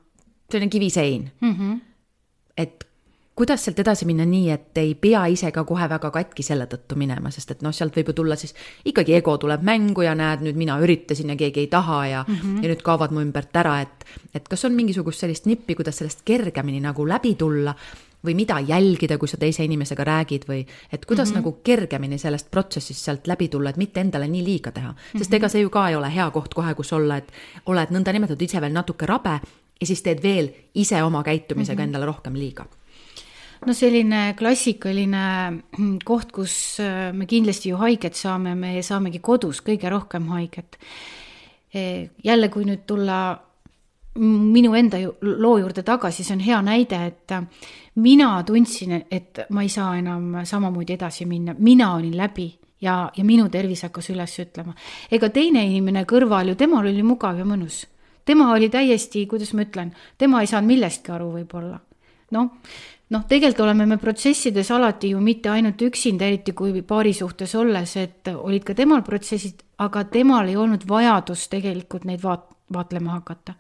selline 0.51 0.69
kivisein 0.69 1.31
mm. 1.41 1.55
-hmm. 1.55 1.79
et 2.57 2.88
kuidas 3.39 3.63
sealt 3.63 3.79
edasi 3.79 4.03
minna 4.03 4.25
nii, 4.27 4.49
et 4.51 4.77
ei 4.81 4.89
pea 4.99 5.21
ise 5.31 5.51
ka 5.55 5.63
kohe 5.67 5.85
väga 5.89 6.09
katki 6.11 6.43
selle 6.43 6.65
tõttu 6.67 6.97
minema, 6.99 7.31
sest 7.31 7.53
et 7.53 7.61
noh, 7.63 7.71
sealt 7.75 7.95
võib 7.95 8.11
ju 8.11 8.15
tulla 8.17 8.35
siis 8.39 8.51
ikkagi 8.89 9.15
ego 9.15 9.37
tuleb 9.39 9.63
mängu 9.63 10.03
ja 10.03 10.11
näed, 10.17 10.43
nüüd 10.43 10.59
mina 10.59 10.75
üritasin 10.83 11.31
ja 11.31 11.37
keegi 11.39 11.63
ei 11.63 11.69
taha 11.71 11.99
ja 12.07 12.25
mm, 12.27 12.35
-hmm. 12.35 12.57
ja 12.63 12.73
nüüd 12.73 12.83
kaovad 12.83 13.15
mu 13.15 13.23
ümbert 13.23 13.55
ära, 13.55 13.77
et, 13.85 14.03
et 14.35 14.47
kas 14.47 14.65
on 14.67 14.75
mingisugust 14.75 15.23
sellist 15.23 15.47
nippi, 15.47 15.75
kuidas 15.79 16.01
sellest 16.01 16.25
kergemini 16.27 16.81
nagu 16.83 17.07
läbi 17.07 17.35
tulla 17.39 17.75
või 18.27 18.35
mida 18.35 18.59
jälgida, 18.59 19.17
kui 19.17 19.27
sa 19.31 19.37
teise 19.37 19.63
inimesega 19.63 20.03
räägid 20.03 20.43
või 20.49 20.65
et 20.91 21.05
kuidas 21.05 21.29
mm 21.29 21.31
-hmm. 21.31 21.39
nagu 21.39 21.59
kergemini 21.63 22.17
sellest 22.17 22.51
protsessist 22.51 23.05
sealt 23.05 23.27
läbi 23.27 23.47
tulla, 23.47 23.69
et 23.69 23.77
mitte 23.77 24.01
endale 24.01 24.27
nii 24.27 24.43
liiga 24.43 24.71
teha. 24.71 24.93
sest 25.17 25.33
ega 25.33 25.47
see 25.47 25.61
ju 25.61 25.69
ka 25.69 25.89
ei 25.89 25.95
ole 25.95 26.15
hea 26.15 26.31
koht 26.31 26.53
kohe, 26.53 26.75
kus 26.75 26.93
olla, 26.93 27.17
et 27.17 27.31
oled 27.65 27.89
nõndanimetatud 27.89 28.41
ise 28.41 28.61
veel 28.61 28.73
natuke 28.73 29.05
rabe 29.05 29.39
ja 29.81 29.87
siis 29.87 30.01
teed 30.01 30.23
veel 30.23 30.49
ise 30.75 31.03
oma 31.03 31.23
käitumisega 31.23 31.75
mm 31.75 31.79
-hmm. 31.79 31.83
endale 31.83 32.05
rohkem 32.05 32.33
liiga 32.33 32.65
no 33.65 33.75
selline 33.75 34.21
klassikaline 34.39 35.23
koht, 36.05 36.31
kus 36.35 36.53
äh, 36.83 37.09
me 37.13 37.27
kindlasti 37.29 37.73
ju 37.73 37.81
haiget 37.81 38.15
saame, 38.15 38.55
me 38.55 38.79
saamegi 38.85 39.19
kodus 39.19 39.63
kõige 39.65 39.91
rohkem 39.91 40.29
haiget. 40.33 40.79
E, 41.69 41.81
jälle, 42.25 42.49
kui 42.49 42.65
nüüd 42.65 42.87
tulla 42.89 43.19
minu 44.19 44.73
enda 44.75 44.97
loo 45.21 45.57
juurde 45.59 45.83
tagasi, 45.85 46.23
see 46.25 46.35
on 46.35 46.41
hea 46.43 46.61
näide, 46.65 46.97
et 47.07 47.33
mina 48.01 48.31
tundsin, 48.43 48.97
et 49.11 49.45
ma 49.53 49.63
ei 49.63 49.69
saa 49.71 49.93
enam 49.99 50.41
samamoodi 50.45 50.95
edasi 50.97 51.27
minna, 51.29 51.55
mina 51.57 51.93
olin 51.95 52.17
läbi 52.17 52.49
ja, 52.81 53.11
ja 53.15 53.25
minu 53.25 53.47
tervis 53.49 53.83
hakkas 53.85 54.09
üles 54.13 54.33
ütlema. 54.41 54.73
ega 55.11 55.29
teine 55.29 55.63
inimene 55.67 56.05
kõrval 56.09 56.51
ju, 56.51 56.57
temal 56.59 56.87
oli 56.89 57.03
mugav 57.03 57.39
ja 57.39 57.45
mõnus. 57.45 57.85
tema 58.25 58.51
oli 58.53 58.69
täiesti, 58.69 59.25
kuidas 59.27 59.53
ma 59.53 59.63
ütlen, 59.67 59.93
tema 60.17 60.41
ei 60.41 60.47
saanud 60.47 60.73
millestki 60.73 61.11
aru 61.11 61.31
võib-olla. 61.37 61.79
noh, 62.31 62.49
noh, 63.09 63.25
tegelikult 63.29 63.65
oleme 63.65 63.87
me 63.89 63.97
protsessides 64.01 64.69
alati 64.71 65.13
ju 65.13 65.21
mitte 65.23 65.51
ainult 65.53 65.81
üksinda, 65.81 66.27
eriti 66.29 66.53
kui 66.57 66.83
paari 66.85 67.13
suhtes 67.17 67.55
olles, 67.57 67.95
et 67.97 68.29
olid 68.33 68.65
ka 68.67 68.75
temal 68.77 69.03
protsessid, 69.05 69.63
aga 69.85 70.05
temal 70.13 70.49
ei 70.49 70.57
olnud 70.59 70.85
vajadust 70.89 71.49
tegelikult 71.51 72.05
neid 72.09 72.21
vaat-, 72.23 72.49
vaatlema 72.73 73.17
hakata. 73.17 73.55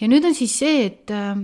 ja 0.00 0.08
nüüd 0.08 0.24
on 0.24 0.34
siis 0.34 0.54
see, 0.58 0.86
et 0.86 1.10
äh, 1.10 1.34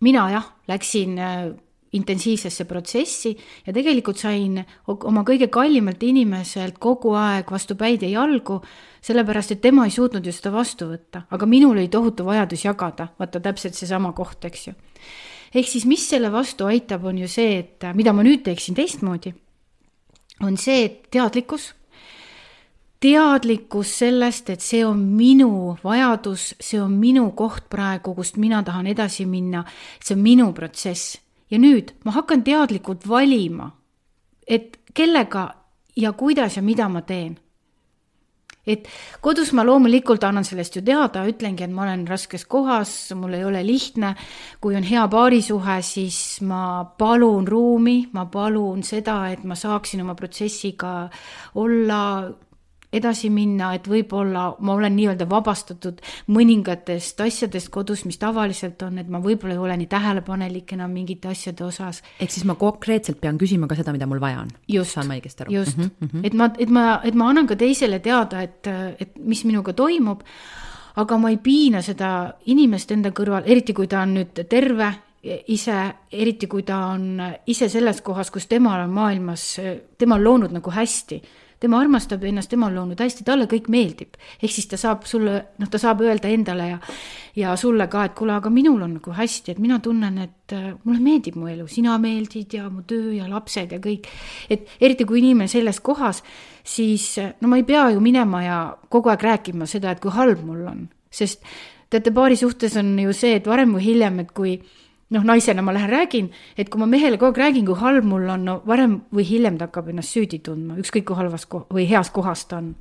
mina 0.00 0.28
jah, 0.32 0.52
läksin 0.68 1.18
äh, 1.18 1.48
intensiivsesse 1.92 2.66
protsessi 2.68 3.32
ja 3.66 3.72
tegelikult 3.72 4.18
sain 4.20 4.58
oma 4.92 5.22
kõige 5.26 5.48
kallimalt 5.52 6.02
inimeselt 6.04 6.76
kogu 6.82 7.14
aeg 7.16 7.48
vastu 7.50 7.78
päid 7.80 8.04
ja 8.04 8.10
jalgu, 8.18 8.58
sellepärast 9.04 9.54
et 9.54 9.62
tema 9.64 9.86
ei 9.88 9.94
suutnud 9.94 10.26
ju 10.26 10.34
seda 10.34 10.52
vastu 10.52 10.90
võtta, 10.90 11.24
aga 11.30 11.48
minul 11.48 11.76
oli 11.78 11.88
tohutu 11.88 12.26
vajadus 12.28 12.66
jagada, 12.66 13.08
vaata 13.18 13.40
täpselt 13.40 13.78
seesama 13.78 14.12
koht, 14.12 14.44
eks 14.44 14.68
ju. 14.68 14.76
Ehk 15.54 15.68
siis, 15.68 15.86
mis 15.88 16.04
selle 16.08 16.32
vastu 16.32 16.68
aitab, 16.68 17.04
on 17.04 17.18
ju 17.18 17.28
see, 17.28 17.58
et 17.58 17.84
äh, 17.84 17.94
mida 17.94 18.12
ma 18.12 18.24
nüüd 18.26 18.44
teeksin 18.46 18.76
teistmoodi, 18.78 19.34
on 20.44 20.56
see, 20.56 20.84
et 20.84 21.10
teadlikkus 21.10 21.72
teadlikkus 23.00 23.92
sellest, 23.98 24.50
et 24.50 24.62
see 24.62 24.82
on 24.86 24.98
minu 24.98 25.76
vajadus, 25.84 26.52
see 26.60 26.80
on 26.82 26.94
minu 26.98 27.30
koht 27.38 27.68
praegu, 27.70 28.14
kust 28.14 28.38
mina 28.42 28.62
tahan 28.66 28.88
edasi 28.90 29.26
minna, 29.26 29.64
see 30.02 30.16
on 30.16 30.22
minu 30.22 30.52
protsess. 30.52 31.18
ja 31.50 31.56
nüüd 31.58 31.94
ma 32.04 32.12
hakkan 32.12 32.42
teadlikult 32.44 33.06
valima, 33.08 33.70
et 34.46 34.76
kellega 34.94 35.54
ja 35.96 36.12
kuidas 36.12 36.56
ja 36.56 36.62
mida 36.62 36.88
ma 36.88 37.00
teen. 37.02 37.38
Et 38.68 38.88
kodus 39.24 39.52
ma 39.56 39.64
loomulikult 39.66 40.24
annan 40.24 40.46
sellest 40.46 40.76
ju 40.76 40.82
teada, 40.84 41.24
ütlengi, 41.28 41.64
et 41.64 41.74
ma 41.74 41.86
olen 41.86 42.06
raskes 42.08 42.44
kohas, 42.48 42.94
mul 43.18 43.38
ei 43.38 43.44
ole 43.44 43.64
lihtne. 43.66 44.14
kui 44.60 44.76
on 44.76 44.82
hea 44.82 45.06
paarisuhe, 45.08 45.78
siis 45.82 46.40
ma 46.42 46.84
palun 46.98 47.46
ruumi, 47.48 48.08
ma 48.12 48.26
palun 48.26 48.82
seda, 48.82 49.28
et 49.32 49.44
ma 49.44 49.54
saaksin 49.54 50.02
oma 50.02 50.14
protsessiga 50.14 51.08
olla 51.54 52.00
edasi 52.92 53.28
minna, 53.32 53.72
et 53.76 53.88
võib-olla 53.88 54.44
ma 54.64 54.74
olen 54.78 54.94
nii-öelda 54.96 55.26
vabastatud 55.28 56.00
mõningatest 56.32 57.20
asjadest 57.20 57.68
kodus, 57.72 58.06
mis 58.08 58.16
tavaliselt 58.20 58.80
on, 58.86 58.96
et 59.02 59.08
ma 59.12 59.20
võib-olla 59.20 59.56
ei 59.56 59.60
ole 59.60 59.76
nii 59.82 59.90
tähelepanelik 59.92 60.72
enam 60.76 60.94
mingite 60.96 61.28
asjade 61.28 61.66
osas. 61.66 62.00
ehk 62.20 62.32
siis 62.32 62.46
ma 62.48 62.56
konkreetselt 62.56 63.20
pean 63.20 63.38
küsima 63.38 63.68
ka 63.68 63.76
seda, 63.76 63.92
mida 63.92 64.08
mul 64.08 64.20
vaja 64.20 64.40
on. 64.46 64.54
saan 64.84 65.08
ma 65.08 65.18
õigesti 65.18 65.44
aru? 65.44 65.52
just 65.52 65.76
mm, 65.76 65.90
-hmm. 66.00 66.24
et 66.24 66.34
ma, 66.34 66.50
et 66.58 66.70
ma, 66.70 67.00
et 67.04 67.14
ma 67.14 67.28
annan 67.28 67.46
ka 67.46 67.56
teisele 67.56 67.98
teada, 68.00 68.40
et, 68.42 68.66
et 68.98 69.18
mis 69.18 69.44
minuga 69.44 69.72
toimub, 69.72 70.22
aga 70.96 71.18
ma 71.18 71.30
ei 71.30 71.36
piina 71.36 71.82
seda 71.82 72.38
inimest 72.46 72.90
enda 72.90 73.10
kõrval, 73.10 73.44
eriti 73.44 73.72
kui 73.72 73.86
ta 73.86 74.00
on 74.00 74.14
nüüd 74.14 74.48
terve 74.48 74.94
ise, 75.48 75.94
eriti 76.12 76.46
kui 76.46 76.62
ta 76.62 76.78
on 76.94 77.20
ise 77.46 77.68
selles 77.68 78.00
kohas, 78.00 78.30
kus 78.30 78.46
tema 78.46 78.78
on 78.82 78.90
maailmas, 78.90 79.60
tema 79.98 80.14
on 80.14 80.24
loonud 80.24 80.52
nagu 80.52 80.70
hästi 80.70 81.22
tema 81.60 81.80
armastab 81.82 82.24
ennast, 82.24 82.50
tema 82.50 82.68
on 82.68 82.76
loonud 82.76 83.00
hästi, 83.02 83.24
talle 83.26 83.48
kõik 83.50 83.68
meeldib. 83.72 84.18
ehk 84.42 84.52
siis 84.52 84.68
ta 84.70 84.78
saab 84.80 85.06
sulle, 85.06 85.38
noh, 85.58 85.70
ta 85.70 85.78
saab 85.78 86.02
öelda 86.06 86.30
endale 86.30 86.68
ja, 86.68 86.78
ja 87.36 87.54
sulle 87.56 87.88
ka, 87.90 88.04
et 88.08 88.14
kuule, 88.18 88.36
aga 88.38 88.50
minul 88.50 88.82
on 88.82 88.94
nagu 88.98 89.14
hästi, 89.14 89.54
et 89.54 89.62
mina 89.62 89.78
tunnen, 89.84 90.18
et 90.24 90.54
äh, 90.56 90.68
mulle 90.84 91.00
meeldib 91.02 91.38
mu 91.38 91.48
elu, 91.50 91.66
sina 91.70 91.98
meeldid 92.02 92.54
ja 92.58 92.68
mu 92.70 92.84
töö 92.88 93.14
ja 93.16 93.28
lapsed 93.30 93.72
ja 93.74 93.80
kõik. 93.82 94.06
et 94.50 94.68
eriti, 94.80 95.04
kui 95.08 95.22
inimene 95.22 95.48
selles 95.48 95.80
kohas, 95.80 96.22
siis 96.64 97.16
no 97.40 97.48
ma 97.48 97.58
ei 97.58 97.66
pea 97.66 97.88
ju 97.94 98.04
minema 98.04 98.42
ja 98.44 98.60
kogu 98.88 99.10
aeg 99.10 99.22
rääkima 99.22 99.66
seda, 99.66 99.92
et 99.92 100.00
kui 100.00 100.14
halb 100.14 100.44
mul 100.46 100.66
on, 100.70 100.86
sest 101.10 101.42
teate, 101.90 102.12
paari 102.14 102.36
suhtes 102.36 102.76
on 102.76 102.92
ju 103.00 103.14
see, 103.16 103.38
et 103.40 103.46
varem 103.48 103.74
või 103.76 103.86
hiljem, 103.86 104.20
et 104.24 104.32
kui 104.36 104.58
noh, 105.10 105.24
naisena 105.24 105.62
ma 105.62 105.72
lähen 105.72 105.90
räägin, 105.90 106.30
et 106.58 106.68
kui 106.68 106.80
ma 106.80 106.86
mehele 106.86 107.18
kogu 107.18 107.32
aeg 107.32 107.42
räägin, 107.42 107.66
kui 107.66 107.78
halb 107.80 108.04
mul 108.04 108.28
on, 108.28 108.44
no 108.44 108.56
varem 108.66 108.98
või 109.14 109.24
hiljem 109.28 109.58
ta 109.58 109.68
hakkab 109.68 109.88
ennast 109.92 110.14
süüdi 110.14 110.40
tundma, 110.44 110.76
ükskõik 110.82 111.06
kui 111.08 111.16
halvas 111.16 111.46
ko- 111.46 111.64
või 111.72 111.88
heas 111.88 112.10
kohas 112.10 112.44
ta 112.46 112.58
on. 112.62 112.74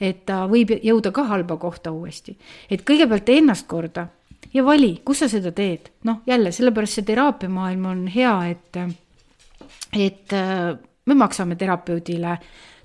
et 0.00 0.24
ta 0.26 0.46
võib 0.50 0.70
jõuda 0.82 1.12
ka 1.12 1.24
halba 1.24 1.56
kohta 1.56 1.92
uuesti. 1.92 2.36
et 2.70 2.84
kõigepealt 2.84 3.24
tee 3.24 3.38
ennast 3.38 3.66
korda 3.66 4.08
ja 4.54 4.64
vali, 4.64 5.00
kus 5.04 5.18
sa 5.18 5.28
seda 5.28 5.52
teed. 5.52 5.90
noh, 6.04 6.22
jälle 6.26 6.52
sellepärast 6.52 6.92
see 6.92 7.04
teraapiamaailm 7.04 7.86
on 7.86 8.06
hea, 8.06 8.48
et, 8.50 8.76
et 9.92 10.32
me 11.06 11.14
maksame 11.14 11.56
terapeudile 11.56 12.38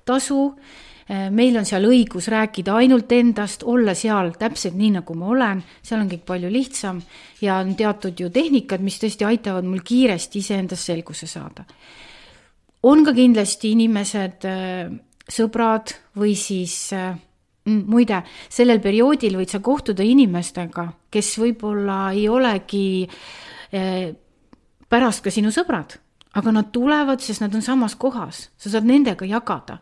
tasu 0.04 0.54
Äh, 0.54 0.89
meil 1.10 1.56
on 1.58 1.66
seal 1.66 1.88
õigus 1.88 2.28
rääkida 2.30 2.76
ainult 2.78 3.10
endast, 3.12 3.64
olla 3.66 3.96
seal 3.98 4.30
täpselt 4.38 4.76
nii, 4.78 4.92
nagu 5.00 5.14
ma 5.18 5.30
olen, 5.32 5.62
seal 5.82 6.04
on 6.04 6.10
kõik 6.10 6.22
palju 6.28 6.50
lihtsam 6.52 7.00
ja 7.42 7.56
on 7.64 7.72
teatud 7.78 8.20
ju 8.20 8.30
tehnikad, 8.30 8.82
mis 8.84 9.00
tõesti 9.02 9.26
aitavad 9.26 9.66
mul 9.66 9.82
kiiresti 9.82 10.38
iseendas 10.38 10.84
selguse 10.86 11.26
saada. 11.26 11.64
on 12.82 13.04
ka 13.04 13.12
kindlasti 13.12 13.72
inimesed, 13.74 14.46
äh, 14.46 14.92
sõbrad 15.26 15.96
või 16.16 16.36
siis 16.38 16.92
äh, 16.92 17.18
muide, 17.66 18.22
sellel 18.48 18.80
perioodil 18.80 19.36
võid 19.36 19.50
sa 19.50 19.58
kohtuda 19.60 20.06
inimestega, 20.06 20.86
kes 21.10 21.38
võib-olla 21.38 22.12
ei 22.12 22.28
olegi 22.28 23.08
pärast 24.88 25.22
ka 25.22 25.30
sinu 25.30 25.52
sõbrad, 25.54 25.92
aga 26.34 26.52
nad 26.52 26.72
tulevad, 26.74 27.20
sest 27.22 27.42
nad 27.44 27.54
on 27.54 27.62
samas 27.62 27.94
kohas, 27.94 28.48
sa 28.58 28.72
saad 28.72 28.88
nendega 28.88 29.28
jagada 29.28 29.78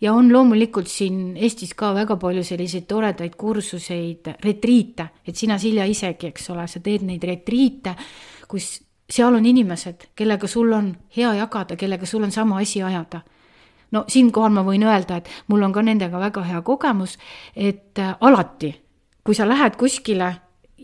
ja 0.00 0.12
on 0.12 0.32
loomulikult 0.32 0.88
siin 0.88 1.36
Eestis 1.36 1.74
ka 1.74 1.92
väga 1.94 2.16
palju 2.16 2.44
selliseid 2.44 2.86
toredaid 2.88 3.34
kursuseid, 3.36 4.34
retriite, 4.44 5.08
et 5.26 5.36
sina, 5.36 5.58
Silja, 5.58 5.84
isegi, 5.84 6.30
eks 6.32 6.50
ole, 6.54 6.66
sa 6.68 6.80
teed 6.80 7.06
neid 7.06 7.24
retriite, 7.24 7.94
kus 8.48 8.78
seal 9.08 9.34
on 9.34 9.46
inimesed, 9.46 10.10
kellega 10.16 10.48
sul 10.48 10.72
on 10.72 10.92
hea 11.16 11.32
jagada, 11.40 11.76
kellega 11.76 12.06
sul 12.06 12.22
on 12.28 12.32
sama 12.32 12.60
asi 12.60 12.82
ajada 12.82 13.22
no 13.92 14.04
siinkohal 14.08 14.52
ma 14.52 14.64
võin 14.66 14.84
öelda, 14.84 15.20
et 15.20 15.30
mul 15.48 15.64
on 15.64 15.72
ka 15.72 15.82
nendega 15.84 16.20
väga 16.20 16.44
hea 16.48 16.60
kogemus, 16.66 17.16
et 17.56 17.98
äh, 17.98 18.16
alati, 18.20 18.74
kui 19.24 19.36
sa 19.36 19.48
lähed 19.48 19.78
kuskile 19.80 20.32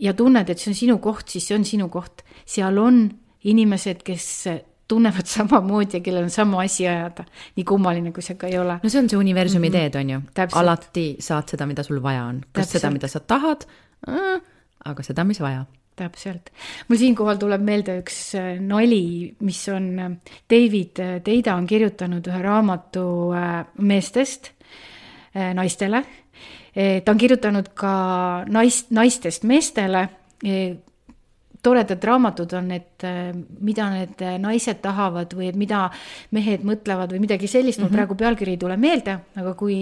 ja 0.01 0.13
tunned, 0.13 0.49
et 0.49 0.61
see 0.61 0.71
on 0.71 0.77
sinu 0.77 0.97
koht, 1.03 1.29
siis 1.29 1.47
see 1.47 1.57
on 1.57 1.65
sinu 1.65 1.89
koht. 1.89 2.23
seal 2.45 2.77
on 2.77 3.07
inimesed, 3.45 4.03
kes 4.03 4.47
tunnevad 4.87 5.29
samamoodi 5.35 5.97
ja 5.97 6.03
kellel 6.05 6.23
on 6.23 6.33
sama 6.33 6.61
asi 6.61 6.87
ajada, 6.87 7.25
nii 7.55 7.65
kummaline, 7.65 8.11
kui 8.11 8.23
see 8.25 8.35
ka 8.39 8.47
ei 8.47 8.59
ole. 8.59 8.79
no 8.83 8.89
see 8.89 9.01
on 9.01 9.09
see 9.09 9.19
universumi 9.19 9.69
mm 9.69 9.75
-hmm. 9.75 9.91
teed, 9.91 9.95
on 9.95 10.09
ju. 10.09 10.21
alati 10.51 11.07
saad 11.19 11.49
seda, 11.49 11.65
mida 11.65 11.83
sul 11.83 12.03
vaja 12.03 12.25
on, 12.25 12.41
kas 12.41 12.67
Täpselt. 12.67 12.81
seda, 12.81 12.91
mida 12.91 13.07
sa 13.07 13.19
tahad 13.19 13.65
äh,, 14.09 14.41
aga 14.85 15.03
seda, 15.03 15.23
mis 15.23 15.39
vaja 15.41 15.65
täpselt. 15.95 16.51
mul 16.87 16.99
siinkohal 16.99 17.39
tuleb 17.39 17.63
meelde 17.63 17.99
üks 18.01 18.19
äh, 18.39 18.55
nali, 18.59 19.35
mis 19.45 19.61
on, 19.71 19.87
äh, 19.99 20.35
David 20.51 20.99
äh, 20.99 21.15
Teida 21.23 21.55
on 21.55 21.67
kirjutanud 21.67 22.27
ühe 22.27 22.41
raamatu 22.43 23.05
meestest 23.79 24.51
naistele. 25.35 25.99
ta 26.75 27.11
on 27.11 27.17
kirjutanud 27.19 27.67
ka 27.75 27.91
naist, 28.47 28.91
naistest 28.95 29.43
meestele 29.43 30.05
toredad 31.65 32.03
raamatud 32.03 32.53
on, 32.59 32.71
et 32.75 33.05
äh, 33.07 33.31
mida 33.65 33.89
need 33.93 34.21
äh, 34.23 34.37
naised 34.41 34.81
tahavad 34.83 35.33
või 35.37 35.49
et 35.51 35.59
mida 35.59 35.87
mehed 36.35 36.65
mõtlevad 36.67 37.15
või 37.15 37.23
midagi 37.25 37.49
sellist 37.49 37.79
mm, 37.79 37.85
-hmm. 37.85 37.89
mul 37.89 37.91
mhm. 37.91 37.99
praegu 37.99 38.19
pealkiri 38.21 38.55
ei 38.55 38.61
tule 38.61 38.77
meelde, 38.77 39.17
aga 39.35 39.53
kui 39.57 39.77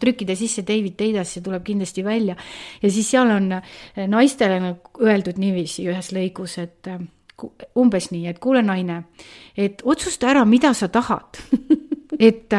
trükkida 0.00 0.34
sisse 0.34 0.64
David 0.66 0.96
Teidasse, 0.98 1.40
tuleb 1.40 1.62
kindlasti 1.64 2.04
välja. 2.04 2.36
ja 2.82 2.90
siis 2.90 3.10
seal 3.10 3.30
on 3.30 3.52
äh, 3.52 3.62
naistele 4.08 4.60
nagu 4.60 5.04
öeldud 5.06 5.38
niiviisi 5.38 5.86
ühes 5.88 6.12
lõigus, 6.12 6.58
et 6.62 6.90
umbes 7.76 8.10
nii, 8.10 8.26
et 8.30 8.38
kuule, 8.38 8.62
naine, 8.62 9.02
et 9.56 9.82
otsusta 9.84 10.30
ära, 10.30 10.44
mida 10.44 10.72
sa 10.74 10.88
tahad 10.88 11.38
et, 12.28 12.54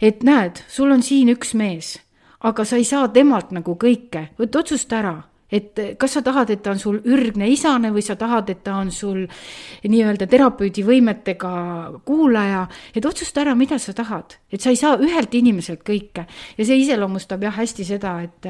et 0.00 0.22
näed, 0.22 0.62
sul 0.68 0.90
on 0.94 1.02
siin 1.02 1.32
üks 1.34 1.54
mees, 1.58 1.96
aga 2.40 2.64
sa 2.64 2.78
ei 2.78 2.86
saa 2.86 3.08
temalt 3.08 3.50
nagu 3.50 3.74
kõike, 3.78 4.28
et 4.38 4.56
otsusta 4.56 4.98
ära 5.02 5.16
et 5.52 5.80
kas 6.00 6.16
sa 6.16 6.22
tahad, 6.24 6.50
et 6.50 6.62
ta 6.64 6.72
on 6.72 6.80
sul 6.80 7.00
ürgne 7.04 7.48
isane 7.52 7.92
või 7.92 8.04
sa 8.04 8.16
tahad, 8.16 8.48
et 8.50 8.62
ta 8.64 8.78
on 8.80 8.90
sul 8.94 9.26
nii-öelda 9.84 10.26
terapeudi 10.30 10.84
võimetega 10.86 11.52
kuulaja, 12.08 12.64
et 12.96 13.04
otsusta 13.06 13.44
ära, 13.44 13.54
mida 13.58 13.78
sa 13.82 13.92
tahad, 13.96 14.38
et 14.52 14.64
sa 14.64 14.72
ei 14.72 14.80
saa 14.80 14.96
ühelt 14.96 15.34
inimeselt 15.36 15.84
kõike. 15.84 16.24
Ja 16.56 16.64
see 16.64 16.80
iseloomustab 16.82 17.44
jah 17.44 17.60
hästi 17.60 17.84
seda, 17.84 18.16
et 18.24 18.48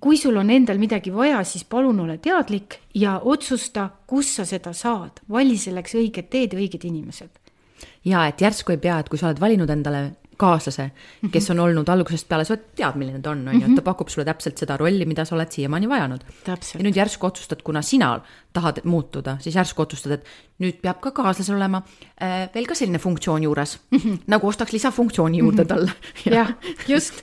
kui 0.00 0.16
sul 0.16 0.36
on 0.40 0.50
endal 0.50 0.80
midagi 0.80 1.12
vaja, 1.14 1.42
siis 1.44 1.64
palun 1.64 2.00
ole 2.04 2.18
teadlik 2.22 2.78
ja 2.94 3.18
otsusta, 3.18 3.88
kus 4.06 4.36
sa 4.36 4.46
seda 4.48 4.72
saad, 4.76 5.24
vali 5.30 5.58
selleks 5.60 5.96
õiged 6.00 6.28
teed 6.32 6.56
ja 6.56 6.60
õiged 6.60 6.88
inimesed. 6.88 7.30
ja 8.04 8.26
et 8.26 8.40
järsku 8.40 8.72
ei 8.72 8.78
pea, 8.78 8.98
et 8.98 9.08
kui 9.08 9.18
sa 9.18 9.28
oled 9.28 9.40
valinud 9.40 9.70
endale 9.70 10.21
kaaslase, 10.42 10.88
kes 11.32 11.50
on 11.54 11.62
olnud 11.62 11.88
algusest 11.92 12.28
peale, 12.30 12.44
sa 12.48 12.56
tead, 12.58 12.98
milline 13.00 13.22
ta 13.22 13.32
on, 13.32 13.44
on 13.48 13.58
ju, 13.58 13.64
et 13.68 13.78
ta 13.78 13.84
pakub 13.86 14.10
sulle 14.12 14.26
täpselt 14.28 14.60
seda 14.60 14.76
rolli, 14.80 15.06
mida 15.08 15.24
sa 15.28 15.36
oled 15.36 15.50
siiamaani 15.54 15.90
vajanud. 15.90 16.24
ja 16.46 16.86
nüüd 16.86 16.98
järsku 16.98 17.28
otsustad, 17.28 17.62
kuna 17.66 17.82
sina 17.86 18.12
tahad 18.52 18.82
muutuda, 18.84 19.36
siis 19.40 19.56
järsku 19.56 19.84
otsustad, 19.84 20.18
et 20.18 20.62
nüüd 20.62 20.80
peab 20.82 21.00
ka 21.04 21.12
kaaslasel 21.16 21.56
olema 21.56 21.82
äh, 21.82 22.48
veel 22.54 22.66
ka 22.68 22.76
selline 22.78 23.00
funktsioon 23.02 23.42
juures 23.46 23.78
mm, 23.90 23.98
-hmm. 23.98 24.18
nagu 24.34 24.48
ostaks 24.48 24.72
lisafunktsiooni 24.72 25.38
juurde 25.38 25.64
talle. 25.64 25.92
Jah, 26.36 26.54
just. 26.88 27.22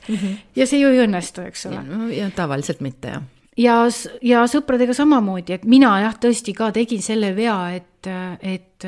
Ja 0.56 0.68
see 0.68 0.80
ju 0.80 0.90
ei 0.90 1.04
õnnestu, 1.06 1.46
eks 1.48 1.66
ole. 1.66 1.84
ja 2.16 2.30
tavaliselt 2.36 2.82
mitte, 2.82 3.08
jah. 3.08 3.24
Ja, 3.58 3.76
ja 4.22 4.46
sõpradega 4.48 4.94
samamoodi, 4.96 5.54
et 5.54 5.66
mina 5.66 5.92
jah, 6.00 6.16
tõesti 6.16 6.54
ka 6.56 6.72
tegin 6.72 7.02
selle 7.04 7.34
vea, 7.36 7.58
et, 7.76 8.08
et 8.42 8.88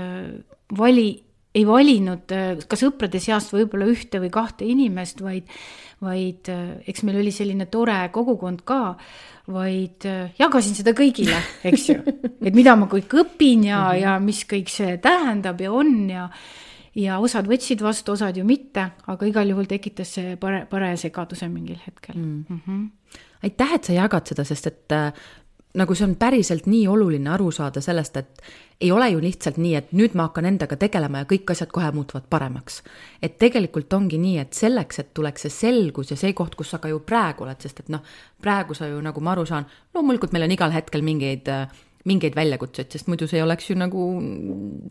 vali 0.78 1.24
ei 1.56 1.66
valinud 1.68 2.32
äh, 2.32 2.56
ka 2.68 2.80
sõprade 2.80 3.20
seast 3.22 3.52
võib-olla 3.54 3.90
ühte 3.92 4.22
või 4.24 4.32
kahte 4.34 4.68
inimest, 4.68 5.20
vaid, 5.24 5.50
vaid 6.04 6.48
äh, 6.52 6.80
eks 6.88 7.04
meil 7.08 7.20
oli 7.22 7.34
selline 7.36 7.68
tore 7.72 7.98
kogukond 8.14 8.64
ka, 8.68 8.96
vaid 9.52 10.08
äh, 10.08 10.32
jagasin 10.40 10.78
seda 10.78 10.96
kõigile, 10.98 11.38
eks 11.68 11.90
ju. 11.92 12.00
et 12.48 12.56
mida 12.56 12.78
ma 12.80 12.88
kõik 12.92 13.18
õpin 13.24 13.68
ja, 13.68 13.84
mhm. 13.90 14.02
ja 14.04 14.18
mis 14.24 14.46
kõik 14.50 14.72
see 14.72 14.96
tähendab 15.04 15.60
ja 15.62 15.74
on 15.76 15.92
ja, 16.12 16.30
ja 16.96 17.20
osad 17.24 17.50
võtsid 17.52 17.84
vastu, 17.84 18.16
osad 18.16 18.40
ju 18.40 18.48
mitte, 18.48 18.88
aga 19.12 19.28
igal 19.28 19.52
juhul 19.52 19.68
tekitas 19.68 20.16
see 20.20 20.38
pare, 20.40 20.64
paraja 20.72 21.04
segaduse 21.04 21.52
mingil 21.52 21.84
hetkel 21.84 22.16
mm. 22.16 22.64
-hmm. 22.64 23.20
aitäh, 23.44 23.76
et 23.76 23.92
sa 23.92 24.00
jagad 24.00 24.32
seda, 24.32 24.48
sest 24.48 24.72
et 24.72 25.00
nagu 25.74 25.96
see 25.96 26.06
on 26.08 26.16
päriselt 26.20 26.66
nii 26.68 26.88
oluline 26.92 27.30
aru 27.32 27.52
saada 27.52 27.82
sellest, 27.82 28.18
et 28.18 28.42
ei 28.82 28.92
ole 28.92 29.10
ju 29.10 29.22
lihtsalt 29.22 29.60
nii, 29.62 29.76
et 29.78 29.92
nüüd 29.96 30.16
ma 30.18 30.28
hakkan 30.28 30.48
endaga 30.50 30.76
tegelema 30.80 31.22
ja 31.22 31.30
kõik 31.30 31.54
asjad 31.54 31.72
kohe 31.72 31.92
muutuvad 31.96 32.26
paremaks. 32.30 32.82
et 33.22 33.38
tegelikult 33.38 33.94
ongi 33.94 34.18
nii, 34.18 34.38
et 34.38 34.54
selleks, 34.54 35.00
et 35.00 35.14
tuleks 35.14 35.48
see 35.48 35.50
selgus 35.50 36.12
ja 36.12 36.18
see 36.18 36.34
koht, 36.34 36.56
kus 36.56 36.70
sa 36.70 36.78
ka 36.78 36.90
ju 36.90 37.00
praegu 37.00 37.44
oled, 37.44 37.62
sest 37.62 37.80
et 37.80 37.90
noh, 37.90 38.02
praegu 38.42 38.74
sa 38.74 38.88
ju, 38.88 39.02
nagu 39.02 39.22
ma 39.22 39.32
aru 39.32 39.46
saan, 39.46 39.66
loomulikult 39.94 40.32
meil 40.32 40.44
on 40.44 40.52
igal 40.58 40.72
hetkel 40.72 41.02
mingeid 41.02 41.48
äh, 41.48 41.68
mingeid 42.10 42.36
väljakutseid, 42.36 42.90
sest 42.94 43.10
muidu 43.12 43.28
see 43.30 43.40
ei 43.40 43.46
oleks 43.46 43.70
ju 43.70 43.76
nagu. 43.78 44.06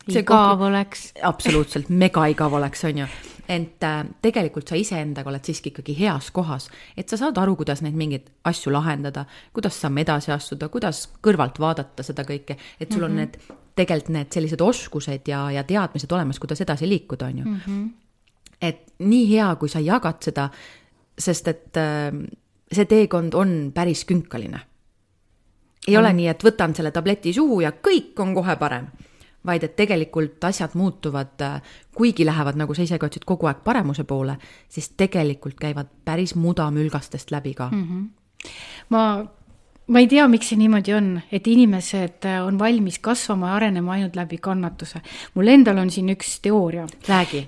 igav 0.07 0.57
koht... 0.57 0.65
oleks. 0.69 1.05
absoluutselt 1.31 1.89
mega 1.89 2.25
igav 2.31 2.53
oleks, 2.55 2.83
on 2.87 3.03
ju. 3.03 3.07
ent 3.51 3.83
äh, 3.83 4.03
tegelikult 4.23 4.69
sa 4.69 4.77
iseendaga 4.79 5.27
oled 5.31 5.43
siiski 5.43 5.73
ikkagi 5.73 5.95
heas 5.97 6.29
kohas, 6.31 6.69
et 6.97 7.11
sa 7.11 7.19
saad 7.19 7.39
aru, 7.41 7.57
kuidas 7.59 7.81
neid 7.83 7.97
mingeid 7.99 8.29
asju 8.47 8.71
lahendada, 8.71 9.25
kuidas 9.51 9.79
samme 9.81 10.05
edasi 10.05 10.31
astuda, 10.31 10.69
kuidas 10.71 11.03
kõrvalt 11.25 11.59
vaadata 11.59 12.05
seda 12.05 12.23
kõike, 12.27 12.55
et 12.79 12.91
sul 12.91 13.01
mm 13.01 13.03
-hmm. 13.03 13.05
on 13.05 13.11
mhm. 13.11 13.17
need, 13.19 13.59
tegelikult 13.75 14.15
need 14.15 14.31
sellised 14.31 14.61
oskused 14.61 15.27
ja, 15.27 15.49
ja 15.51 15.63
teadmised 15.63 16.11
olemas, 16.11 16.39
kuidas 16.39 16.61
edasi 16.61 16.87
liikuda, 16.89 17.25
on 17.25 17.37
ju 17.37 17.45
mm. 17.45 17.59
-hmm. 17.67 17.89
et 18.61 18.93
nii 18.99 19.29
hea, 19.35 19.55
kui 19.55 19.69
sa 19.69 19.79
jagad 19.79 20.23
seda, 20.23 20.49
sest 21.17 21.47
et 21.47 21.77
äh, 21.77 22.27
see 22.71 22.85
teekond 22.85 23.33
on 23.33 23.71
päris 23.75 24.05
künkaline 24.05 24.70
ei 25.87 25.95
mm. 25.95 25.99
ole 25.99 26.13
nii, 26.13 26.27
et 26.27 26.43
võtan 26.43 26.75
selle 26.75 26.91
tableti 26.91 27.33
suhu 27.33 27.61
ja 27.61 27.71
kõik 27.71 28.19
on 28.21 28.35
kohe 28.37 28.55
parem, 28.55 28.87
vaid 29.45 29.63
et 29.65 29.75
tegelikult 29.75 30.43
asjad 30.43 30.75
muutuvad, 30.77 31.35
äh, 31.41 31.75
kuigi 31.97 32.25
lähevad, 32.25 32.59
nagu 32.59 32.73
sa 32.77 32.85
ise 32.85 32.99
ka 33.01 33.09
ütlesid, 33.09 33.25
kogu 33.25 33.49
aeg 33.49 33.63
paremuse 33.65 34.03
poole, 34.03 34.37
siis 34.69 34.91
tegelikult 34.97 35.57
käivad 35.59 35.89
päris 36.05 36.35
mudamülgastest 36.35 37.31
läbi 37.31 37.53
ka 37.53 37.69
mm. 37.71 37.87
-hmm. 37.87 38.49
ma 38.89 39.25
ma 39.91 39.99
ei 39.99 40.07
tea, 40.07 40.23
miks 40.31 40.47
see 40.51 40.59
niimoodi 40.59 40.93
on, 40.95 41.07
et 41.35 41.47
inimesed 41.51 42.25
äh, 42.29 42.39
on 42.45 42.55
valmis 42.59 42.99
kasvama 43.03 43.49
ja 43.49 43.55
arenema 43.57 43.95
ainult 43.97 44.15
läbi 44.15 44.37
kannatuse. 44.39 45.01
mul 45.35 45.51
endal 45.51 45.81
on 45.81 45.89
siin 45.91 46.13
üks 46.13 46.37
teooria. 46.43 46.85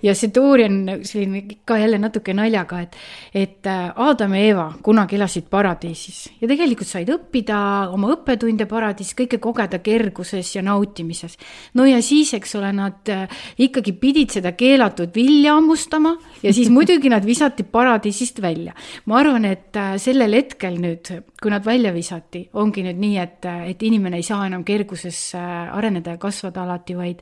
ja 0.03 0.15
see 0.15 0.31
teooria 0.33 0.67
on 0.67 1.05
selline 1.07 1.43
ka 1.65 1.77
jälle 1.79 1.99
natuke 2.03 2.35
naljaga, 2.35 2.81
et, 2.83 2.97
et 3.33 3.69
äh, 3.71 3.93
Aadam 3.95 4.35
ja 4.35 4.41
Eeva 4.49 4.65
kunagi 4.83 5.15
elasid 5.15 5.47
paradiisis 5.49 6.33
ja 6.41 6.49
tegelikult 6.51 6.89
said 6.89 7.11
õppida 7.13 7.59
oma 7.93 8.11
õppetunde 8.17 8.67
paradiisis, 8.67 9.15
kõike 9.21 9.39
kogeda 9.43 9.79
kerguses 9.83 10.55
ja 10.57 10.65
nautimises. 10.65 11.37
no 11.79 11.87
ja 11.87 12.01
siis, 12.03 12.33
eks 12.35 12.57
ole, 12.59 12.73
nad 12.75 13.13
äh, 13.13 13.39
ikkagi 13.57 13.95
pidid 14.03 14.35
seda 14.35 14.51
keelatud 14.57 15.15
vilja 15.15 15.55
hammustama 15.55 16.17
ja 16.43 16.51
siis 16.51 16.71
muidugi 16.75 17.13
nad 17.13 17.23
visati 17.23 17.63
paradiisist 17.63 18.41
välja. 18.43 18.75
ma 19.05 19.21
arvan, 19.23 19.47
et 19.47 19.79
sellel 20.01 20.35
hetkel 20.35 20.75
nüüd, 20.81 21.07
kui 21.39 21.51
nad 21.53 21.63
välja 21.63 21.93
visati, 21.95 22.32
alati 22.33 22.49
ongi 22.53 22.83
nüüd 22.83 22.99
nii, 22.99 23.17
et, 23.21 23.45
et 23.69 23.83
inimene 23.83 24.17
ei 24.17 24.25
saa 24.25 24.47
enam 24.47 24.63
kerguses 24.65 25.35
äh, 25.35 25.75
areneda 25.75 26.15
ja 26.15 26.17
kasvada 26.17 26.63
alati, 26.63 26.95
vaid 26.95 27.21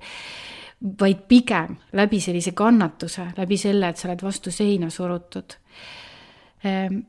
vaid 0.82 1.28
pigem 1.30 1.76
läbi 1.94 2.20
sellise 2.20 2.56
kannatuse, 2.58 3.36
läbi 3.38 3.58
selle, 3.58 3.92
et 3.92 3.98
sa 3.98 4.08
oled 4.08 4.24
vastu 4.26 4.50
seina 4.50 4.90
surutud. 4.90 5.54
Ehm, 6.66 7.04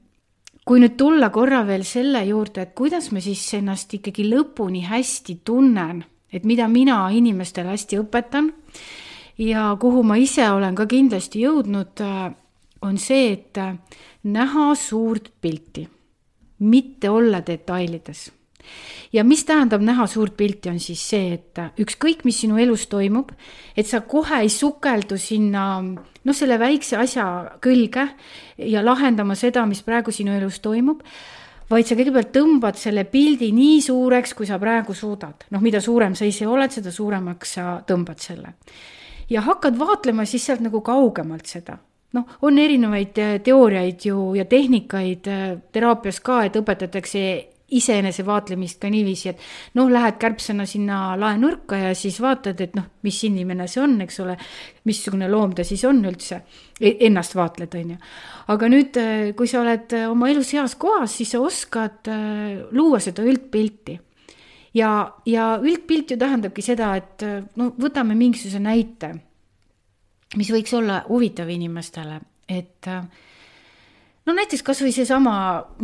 kui 0.61 0.80
nüüd 0.82 0.98
tulla 1.00 1.30
korra 1.32 1.62
veel 1.64 1.84
selle 1.88 2.20
juurde, 2.26 2.66
et 2.66 2.74
kuidas 2.76 3.09
ma 3.12 3.22
siis 3.24 3.40
ennast 3.57 3.94
ikkagi 3.96 4.26
lõpuni 4.28 4.84
hästi 4.84 5.38
tunnen, 5.44 6.05
et 6.28 6.44
mida 6.44 6.68
mina 6.68 7.07
inimestele 7.16 7.72
hästi 7.72 8.03
õpetan 8.03 8.53
ja 9.40 9.70
kuhu 9.80 10.05
ma 10.05 10.20
ise 10.20 10.50
olen 10.53 10.76
ka 10.76 10.84
kindlasti 10.84 11.46
jõudnud, 11.46 12.05
äh, 12.05 12.28
on 12.82 13.00
see, 13.00 13.32
et 13.38 13.57
äh, 13.57 13.72
näha 14.28 14.74
suurt 14.76 15.32
pilti 15.40 15.88
mitte 16.63 17.11
olla 17.11 17.43
detailides. 17.47 18.31
ja 19.13 19.25
mis 19.25 19.45
tähendab 19.45 19.83
näha 19.83 20.07
suurt 20.07 20.37
pilti, 20.37 20.71
on 20.71 20.79
siis 20.81 21.03
see, 21.11 21.35
et 21.35 21.59
ükskõik, 21.83 22.23
mis 22.25 22.39
sinu 22.41 22.57
elus 22.63 22.87
toimub, 22.87 23.33
et 23.77 23.87
sa 23.87 24.01
kohe 24.01 24.39
ei 24.41 24.49
sukeldu 24.49 25.19
sinna 25.19 25.83
noh, 25.83 26.35
selle 26.35 26.59
väikse 26.59 26.97
asja 26.97 27.27
külge 27.61 28.07
ja 28.57 28.85
lahendama 28.85 29.35
seda, 29.35 29.67
mis 29.67 29.83
praegu 29.83 30.15
sinu 30.15 30.33
elus 30.39 30.61
toimub 30.63 31.03
vaid 31.73 31.89
sa 31.89 31.97
kõigepealt 31.97 32.33
tõmbad 32.35 32.77
selle 32.77 33.05
pildi 33.09 33.49
nii 33.57 33.81
suureks, 33.83 34.35
kui 34.37 34.47
sa 34.47 34.59
praegu 34.61 34.95
suudad. 34.95 35.47
noh, 35.51 35.61
mida 35.61 35.81
suurem 35.81 36.15
sa 36.15 36.25
ise 36.25 36.47
oled, 36.47 36.71
seda 36.71 36.93
suuremaks 36.93 37.55
sa 37.59 37.79
tõmbad 37.87 38.21
selle. 38.21 38.55
ja 39.31 39.41
hakkad 39.41 39.79
vaatlema 39.79 40.25
siis 40.25 40.47
sealt 40.47 40.61
nagu 40.61 40.81
kaugemalt 40.81 41.47
seda 41.47 41.79
noh, 42.17 42.37
on 42.43 42.59
erinevaid 42.59 43.19
äh, 43.21 43.39
teooriaid 43.45 44.05
ju 44.09 44.35
ja 44.37 44.45
tehnikaid 44.49 45.29
äh, 45.31 45.49
teraapias 45.73 46.21
ka, 46.25 46.43
et 46.47 46.59
õpetatakse 46.61 47.25
iseenese 47.73 48.25
vaatlemist 48.27 48.83
ka 48.83 48.91
niiviisi, 48.93 49.31
et 49.31 49.79
noh, 49.79 49.89
lähed 49.89 50.19
kärbsena 50.21 50.67
sinna 50.69 51.15
laenurka 51.17 51.79
ja 51.81 51.95
siis 51.97 52.19
vaatad, 52.21 52.61
et 52.61 52.77
noh, 52.77 52.91
mis 53.07 53.23
inimene 53.25 53.65
see 53.71 53.81
on, 53.81 53.97
eks 54.05 54.21
ole, 54.21 54.37
missugune 54.89 55.31
loom 55.33 55.55
ta 55.57 55.65
siis 55.65 55.85
on 55.89 56.03
üldse, 56.05 56.43
e-, 56.81 56.99
ennast 57.09 57.37
vaatled, 57.39 57.79
on 57.81 57.95
ju. 57.95 57.99
aga 58.53 58.71
nüüd, 58.75 59.01
äh, 59.01 59.27
kui 59.39 59.49
sa 59.49 59.63
oled 59.65 59.97
oma 60.11 60.29
elus 60.33 60.53
heas 60.53 60.77
kohas, 60.77 61.17
siis 61.17 61.33
sa 61.33 61.41
oskad 61.41 62.13
luua 62.77 63.01
seda 63.01 63.25
üldpilti 63.25 63.97
ja, 64.77 64.93
ja 65.25 65.51
üldpilt 65.63 66.13
ju 66.13 66.21
tähendabki 66.21 66.65
seda, 66.65 66.93
et 67.01 67.25
no 67.57 67.73
võtame 67.81 68.19
mingisuguse 68.19 68.61
näite 68.61 69.15
mis 70.37 70.51
võiks 70.53 70.72
olla 70.76 71.03
huvitav 71.09 71.51
inimestele, 71.53 72.18
et 72.49 72.89
äh, 72.89 73.05
no 74.26 74.35
näiteks 74.37 74.64
kasvõi 74.64 74.93
seesama, 74.95 75.35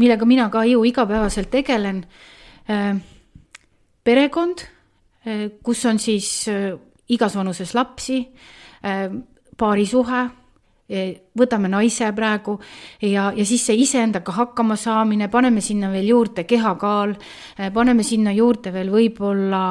millega 0.01 0.29
mina 0.29 0.49
ka 0.53 0.65
ju 0.69 0.85
igapäevaselt 0.89 1.51
tegelen, 1.53 2.03
äh, 2.71 2.91
perekond, 4.05 4.65
äh, 5.27 5.49
kus 5.63 5.85
on 5.89 6.01
siis 6.01 6.49
igas 7.09 7.37
vanuses 7.37 7.73
lapsi, 7.75 8.21
paarisuhe, 9.59 10.19
võtame 11.35 11.71
naise 11.73 12.07
praegu 12.15 12.53
ja, 13.03 13.25
ja 13.35 13.47
siis 13.49 13.65
see 13.67 13.81
iseendaga 13.83 14.33
hakkama 14.37 14.77
saamine, 14.79 15.27
paneme 15.33 15.61
sinna 15.65 15.89
veel 15.91 16.13
juurde 16.13 16.45
kehakaal, 16.47 17.17
paneme 17.75 18.05
sinna 18.07 18.31
juurde 18.37 18.71
veel 18.77 18.93
võib-olla 18.93 19.65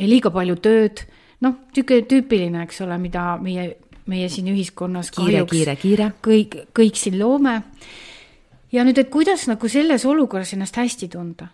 liiga 0.00 0.32
palju 0.34 0.56
tööd, 0.64 1.04
noh, 1.44 1.60
niisugune 1.70 2.08
tüüpiline, 2.08 2.64
eks 2.66 2.82
ole, 2.82 2.98
mida 3.04 3.36
meie 3.44 3.68
meie 4.06 4.28
siin 4.28 4.48
ühiskonnas 4.52 5.10
kiire, 5.14 5.44
kiire, 5.50 5.76
kiire. 5.76 6.10
kõik, 6.24 6.56
kõik 6.74 6.98
siin 6.98 7.18
loome. 7.18 7.62
ja 8.72 8.84
nüüd, 8.84 8.98
et 8.98 9.10
kuidas 9.10 9.46
nagu 9.48 9.68
selles 9.68 10.06
olukorras 10.06 10.52
ennast 10.56 10.76
hästi 10.76 11.08
tunda. 11.08 11.48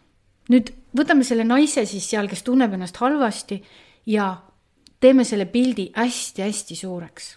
nüüd 0.49 0.73
võtame 0.97 1.25
selle 1.25 1.45
naise 1.45 1.85
siis 1.87 2.09
seal, 2.11 2.29
kes 2.29 2.43
tunneb 2.43 2.73
ennast 2.73 2.97
halvasti 2.97 3.63
ja 4.07 4.31
teeme 5.01 5.25
selle 5.25 5.47
pildi 5.47 5.91
hästi-hästi 5.97 6.77
suureks. 6.77 7.37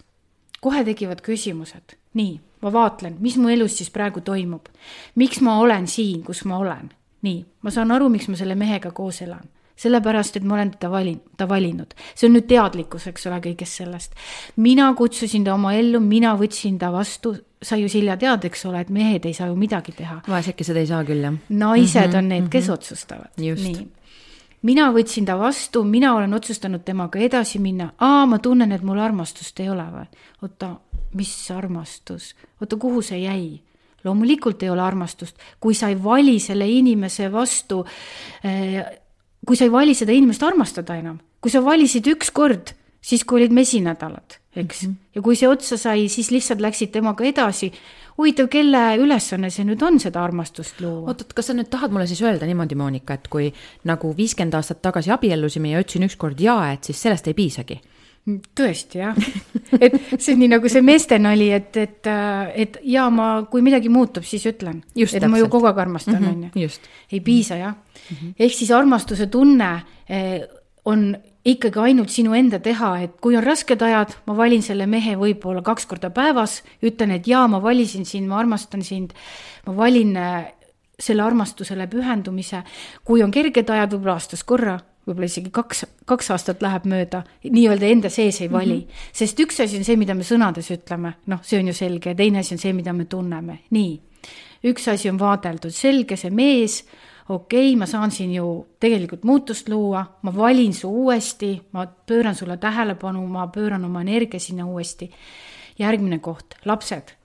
kohe 0.60 0.84
tekivad 0.84 1.20
küsimused, 1.20 1.96
nii, 2.14 2.40
ma 2.62 2.72
vaatlen, 2.72 3.16
mis 3.20 3.36
mu 3.36 3.48
elus 3.48 3.76
siis 3.76 3.90
praegu 3.90 4.20
toimub. 4.20 4.68
miks 5.14 5.40
ma 5.40 5.58
olen 5.58 5.86
siin, 5.86 6.22
kus 6.22 6.44
ma 6.44 6.58
olen? 6.58 6.92
nii, 7.22 7.44
ma 7.62 7.70
saan 7.70 7.90
aru, 7.90 8.08
miks 8.08 8.28
ma 8.28 8.36
selle 8.36 8.54
mehega 8.54 8.90
koos 8.90 9.22
elan 9.22 9.51
sellepärast, 9.76 10.36
et 10.36 10.44
ma 10.44 10.54
olen 10.58 10.74
teda 10.74 10.90
valin-, 10.92 11.20
ta 11.36 11.48
valinud. 11.48 11.94
see 12.14 12.28
on 12.28 12.36
nüüd 12.36 12.48
teadlikkus, 12.50 13.06
eks 13.10 13.26
ole, 13.26 13.40
kõigest 13.44 13.82
sellest. 13.82 14.14
mina 14.56 14.92
kutsusin 14.98 15.44
ta 15.44 15.54
oma 15.54 15.74
ellu, 15.74 16.00
mina 16.00 16.34
võtsin 16.38 16.78
ta 16.78 16.92
vastu, 16.92 17.34
sa 17.62 17.76
ju, 17.76 17.88
Silja, 17.88 18.16
tead, 18.16 18.44
eks 18.44 18.66
ole, 18.66 18.80
et 18.80 18.90
mehed 18.90 19.26
ei 19.26 19.34
saa 19.34 19.48
ju 19.48 19.56
midagi 19.56 19.92
teha. 19.96 20.20
vaesekesed 20.28 20.76
ei 20.76 20.86
saa 20.86 21.02
küll, 21.04 21.24
jah. 21.24 21.34
naised 21.48 22.06
mm 22.06 22.12
-hmm, 22.12 22.18
on 22.18 22.28
need, 22.28 22.48
kes 22.48 22.66
mm 22.66 22.70
-hmm. 22.70 22.74
otsustavad. 22.74 23.28
nii 23.36 23.90
mina 24.62 24.88
võtsin 24.94 25.26
ta 25.26 25.36
vastu, 25.38 25.84
mina 25.84 26.14
olen 26.16 26.34
otsustanud 26.34 26.84
temaga 26.84 27.18
edasi 27.18 27.58
minna. 27.58 27.92
aa, 27.98 28.26
ma 28.26 28.38
tunnen, 28.38 28.72
et 28.72 28.82
mul 28.82 28.98
armastust 28.98 29.60
ei 29.60 29.70
ole 29.70 29.84
või? 29.92 30.06
oota, 30.42 30.76
mis 31.14 31.50
armastus? 31.50 32.34
oota, 32.60 32.76
kuhu 32.76 33.02
see 33.02 33.22
jäi? 33.24 33.60
loomulikult 34.04 34.62
ei 34.62 34.70
ole 34.70 34.82
armastust, 34.82 35.38
kui 35.60 35.74
sa 35.74 35.88
ei 35.88 35.98
vali 36.02 36.38
selle 36.42 36.66
inimese 36.68 37.32
vastu 37.32 37.84
äh, 38.44 39.01
kui 39.46 39.58
sa 39.58 39.66
ei 39.66 39.72
vali 39.72 39.94
seda 39.98 40.14
inimest 40.14 40.42
armastada 40.46 40.96
enam, 40.98 41.18
kui 41.42 41.50
sa 41.50 41.62
valisid 41.64 42.06
üks 42.12 42.30
kord, 42.34 42.74
siis 43.02 43.24
kui 43.26 43.40
olid 43.40 43.54
mesinädalad, 43.54 44.38
eks 44.54 44.84
mm, 44.86 44.90
-hmm. 44.90 44.96
ja 45.14 45.22
kui 45.22 45.36
see 45.36 45.48
otsa 45.48 45.76
sai, 45.76 46.08
siis 46.08 46.30
lihtsalt 46.30 46.60
läksid 46.60 46.92
temaga 46.92 47.24
edasi. 47.24 47.72
huvitav, 48.18 48.48
kelle 48.48 48.96
ülesanne 49.00 49.50
see 49.50 49.64
nüüd 49.64 49.82
on, 49.82 49.98
seda 50.00 50.22
armastust 50.24 50.80
luua? 50.80 51.08
oot-oot, 51.08 51.32
kas 51.32 51.46
sa 51.46 51.54
nüüd 51.54 51.70
tahad 51.70 51.90
mulle 51.90 52.06
siis 52.06 52.22
öelda 52.22 52.46
niimoodi, 52.46 52.74
Monika, 52.74 53.14
et 53.14 53.28
kui 53.28 53.52
nagu 53.84 54.14
viiskümmend 54.16 54.54
aastat 54.54 54.82
tagasi 54.82 55.10
abiellusime 55.10 55.70
ja 55.70 55.80
ütlesin 55.80 56.04
ükskord 56.04 56.40
jaa, 56.40 56.72
et 56.72 56.84
siis 56.84 57.02
sellest 57.02 57.26
ei 57.26 57.34
piisagi? 57.34 57.80
Tõesti 58.54 59.00
jah, 59.00 59.16
et 59.82 59.96
see 60.14 60.36
on 60.36 60.42
nii 60.44 60.50
nagu 60.52 60.70
see 60.70 60.82
meestenali, 60.86 61.48
et, 61.56 61.76
et, 61.80 62.10
et 62.54 62.78
ja 62.86 63.08
ma, 63.10 63.32
kui 63.50 63.64
midagi 63.66 63.90
muutub, 63.90 64.26
siis 64.26 64.44
ütlen. 64.46 64.82
et 64.94 65.02
täpselt. 65.02 65.26
ma 65.32 65.40
ju 65.40 65.50
kogu 65.50 65.66
aeg 65.70 65.82
armastan, 65.82 66.20
mhm, 66.20 66.44
on 66.54 66.62
ju. 66.62 66.70
ei 67.10 67.20
piisa 67.20 67.58
jah 67.58 67.74
mm 67.74 68.16
-hmm.. 68.16 68.34
ehk 68.38 68.54
siis 68.54 68.70
armastuse 68.70 69.26
tunne 69.26 69.82
eh, 70.08 70.46
on 70.84 71.16
ikkagi 71.44 71.78
ainult 71.78 72.10
sinu 72.10 72.34
enda 72.34 72.58
teha, 72.58 73.00
et 73.02 73.18
kui 73.20 73.36
on 73.36 73.42
rasked 73.42 73.82
ajad, 73.82 74.14
ma 74.26 74.36
valin 74.36 74.62
selle 74.62 74.86
mehe 74.86 75.16
võib-olla 75.16 75.62
kaks 75.62 75.86
korda 75.86 76.10
päevas, 76.10 76.62
ütlen, 76.82 77.10
et 77.10 77.26
jaa, 77.26 77.48
ma 77.48 77.62
valisin 77.62 78.06
sind, 78.06 78.28
ma 78.28 78.38
armastan 78.38 78.82
sind, 78.82 79.12
ma 79.66 79.76
valin 79.76 80.16
eh, 80.16 80.54
selle 80.98 81.22
armastusele 81.22 81.86
pühendumise. 81.86 82.62
kui 83.04 83.22
on 83.22 83.30
kerged 83.30 83.70
ajad, 83.70 83.92
võib-olla 83.92 84.12
aastas 84.12 84.44
korra 84.44 84.78
võib-olla 85.06 85.28
isegi 85.28 85.50
kaks, 85.54 85.84
kaks 86.08 86.30
aastat 86.34 86.62
läheb 86.62 86.86
mööda, 86.90 87.22
nii-öelda 87.44 87.88
enda 87.90 88.10
sees 88.12 88.40
ei 88.40 88.50
vali 88.52 88.78
mm. 88.78 88.80
-hmm. 88.80 89.12
sest 89.22 89.40
üks 89.40 89.60
asi 89.64 89.78
on 89.78 89.84
see, 89.84 89.96
mida 89.98 90.14
me 90.14 90.26
sõnades 90.26 90.70
ütleme, 90.74 91.14
noh, 91.26 91.40
see 91.42 91.58
on 91.58 91.70
ju 91.72 91.74
selge, 91.74 92.14
teine 92.14 92.42
asi 92.42 92.54
on 92.54 92.62
see, 92.62 92.72
mida 92.72 92.92
me 92.92 93.04
tunneme, 93.04 93.58
nii. 93.70 94.00
üks 94.70 94.88
asi 94.88 95.10
on 95.10 95.18
vaadeldud, 95.18 95.74
selge, 95.74 96.16
see 96.16 96.30
mees, 96.30 96.84
okei 97.28 97.70
okay,, 97.72 97.78
ma 97.78 97.86
saan 97.86 98.10
siin 98.10 98.34
ju 98.34 98.66
tegelikult 98.80 99.24
muutust 99.24 99.68
luua, 99.68 100.04
ma 100.22 100.34
valin 100.36 100.74
su 100.74 100.90
uuesti, 100.90 101.60
ma 101.72 101.86
pööran 101.86 102.34
sulle 102.34 102.56
tähelepanu, 102.56 103.26
ma 103.26 103.46
pööran 103.46 103.84
oma 103.84 104.00
energia 104.00 104.40
sinna 104.40 104.66
uuesti. 104.66 105.10
järgmine 105.78 106.18
koht, 106.18 106.54
lapsed 106.64 107.21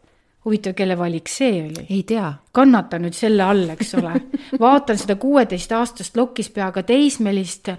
huvitav, 0.48 0.76
kelle 0.78 0.98
valik 0.98 1.30
see 1.32 1.62
oli? 1.66 1.86
ei 1.89 2.04
tea. 2.08 2.32
kannata 2.52 3.00
nüüd 3.02 3.16
selle 3.16 3.43
all, 3.43 3.68
eks 3.76 3.95
ole. 4.00 4.14
vaatan 4.64 5.00
seda 5.00 5.18
kuueteistaastast 5.20 6.18
lokis 6.18 6.50
peaga 6.56 6.84
teismelist, 6.88 7.74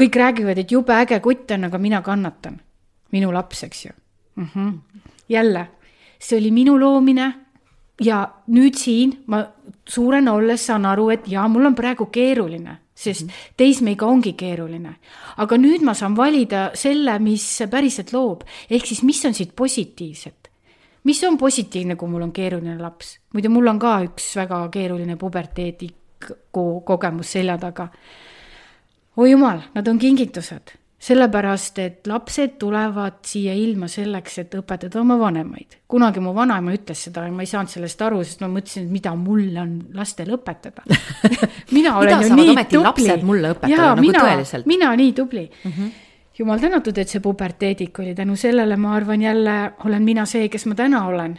kõik 0.00 0.18
räägivad, 0.18 0.58
et 0.58 0.72
jube 0.72 0.96
äge 0.96 1.20
kutt 1.22 1.54
on, 1.54 1.68
aga 1.70 1.78
mina 1.78 2.02
kannatan. 2.02 2.60
minu 3.12 3.32
laps, 3.34 3.62
eks 3.64 3.84
ju 3.84 3.92
mm. 4.36 4.48
-hmm. 4.54 4.78
jälle, 5.28 5.68
see 6.18 6.38
oli 6.38 6.50
minu 6.50 6.78
loomine 6.80 7.32
ja 8.00 8.28
nüüd 8.48 8.74
siin 8.74 9.22
ma 9.26 9.44
suurena 9.88 10.32
olles 10.32 10.66
saan 10.66 10.86
aru, 10.86 11.10
et 11.10 11.28
jaa, 11.28 11.48
mul 11.48 11.66
on 11.66 11.74
praegu 11.74 12.06
keeruline, 12.06 12.78
sest 12.94 13.22
mm 13.22 13.28
-hmm. 13.28 13.54
teismeiga 13.56 14.06
ongi 14.06 14.32
keeruline. 14.32 14.94
aga 15.36 15.56
nüüd 15.56 15.82
ma 15.82 15.94
saan 15.94 16.16
valida 16.16 16.70
selle, 16.74 17.18
mis 17.18 17.62
päriselt 17.70 18.12
loob, 18.12 18.42
ehk 18.70 18.86
siis 18.86 19.02
mis 19.02 19.24
on 19.24 19.34
siit 19.34 19.56
positiivset 19.56 20.39
mis 21.04 21.22
on 21.24 21.38
positiivne, 21.38 21.96
kui 21.96 22.08
mul 22.08 22.28
on 22.28 22.32
keeruline 22.32 22.78
laps? 22.80 23.18
muidu 23.34 23.52
mul 23.52 23.72
on 23.72 23.78
ka 23.80 24.00
üks 24.08 24.34
väga 24.36 24.64
keeruline 24.72 25.16
puberteediku 25.20 26.66
kogemus 26.86 27.32
selja 27.36 27.58
taga. 27.58 27.88
oi 29.16 29.30
jumal, 29.30 29.62
nad 29.74 29.88
on 29.88 29.98
kingitused, 29.98 30.74
sellepärast 31.00 31.78
et 31.78 32.06
lapsed 32.10 32.58
tulevad 32.60 33.22
siia 33.26 33.54
ilma 33.56 33.88
selleks, 33.88 34.38
et 34.44 34.58
õpetada 34.58 35.00
oma 35.00 35.16
vanemaid. 35.18 35.80
kunagi 35.88 36.20
mu 36.20 36.34
vanaema 36.36 36.74
ütles 36.76 37.06
seda 37.08 37.24
ja 37.26 37.32
ma 37.32 37.46
ei 37.46 37.50
saanud 37.50 37.72
sellest 37.72 38.02
aru, 38.02 38.20
sest 38.24 38.44
ma 38.44 38.52
mõtlesin, 38.52 38.86
et 38.86 38.92
mida 38.98 39.14
mul 39.16 39.56
on 39.62 39.74
lastel 39.96 40.36
õpetada 40.36 40.84
mina 41.76 41.96
olen 41.98 42.28
ju 42.28 42.36
nii 42.36 42.68
tubli. 42.68 43.18
mulle 43.24 43.56
õpetada 43.56 43.90
nagu 43.94 44.06
mina, 44.06 44.28
tõeliselt. 44.28 44.68
mina 44.68 44.94
nii 44.96 45.12
tubli 45.16 45.48
mm. 45.48 45.72
-hmm 45.72 45.98
jumal 46.40 46.60
tänatud, 46.60 46.96
et 46.98 47.10
see 47.10 47.20
puberteedik 47.22 47.98
oli, 48.00 48.14
tänu 48.16 48.36
sellele 48.38 48.76
ma 48.80 48.94
arvan 48.96 49.22
jälle 49.22 49.56
olen 49.84 50.06
mina 50.06 50.24
see, 50.28 50.48
kes 50.52 50.66
ma 50.70 50.76
täna 50.78 51.02
olen. 51.08 51.36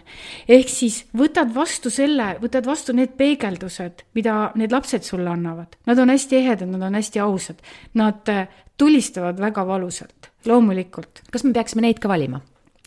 ehk 0.50 0.70
siis 0.70 1.02
võtad 1.18 1.54
vastu 1.56 1.90
selle, 1.94 2.36
võtad 2.42 2.68
vastu 2.70 2.94
need 2.98 3.16
peegeldused, 3.18 4.06
mida 4.18 4.52
need 4.56 4.74
lapsed 4.74 5.08
sulle 5.08 5.30
annavad. 5.32 5.78
Nad 5.90 6.00
on 6.00 6.14
hästi 6.14 6.38
ehedad, 6.44 6.70
nad 6.70 6.86
on 6.90 7.00
hästi 7.00 7.24
ausad, 7.24 7.62
nad 7.98 8.30
äh, 8.30 8.48
tulistavad 8.78 9.42
väga 9.42 9.66
valusalt, 9.68 10.32
loomulikult. 10.46 11.26
kas 11.32 11.44
me 11.44 11.54
peaksime 11.58 11.88
neid 11.88 12.00
ka 12.00 12.12
valima? 12.12 12.42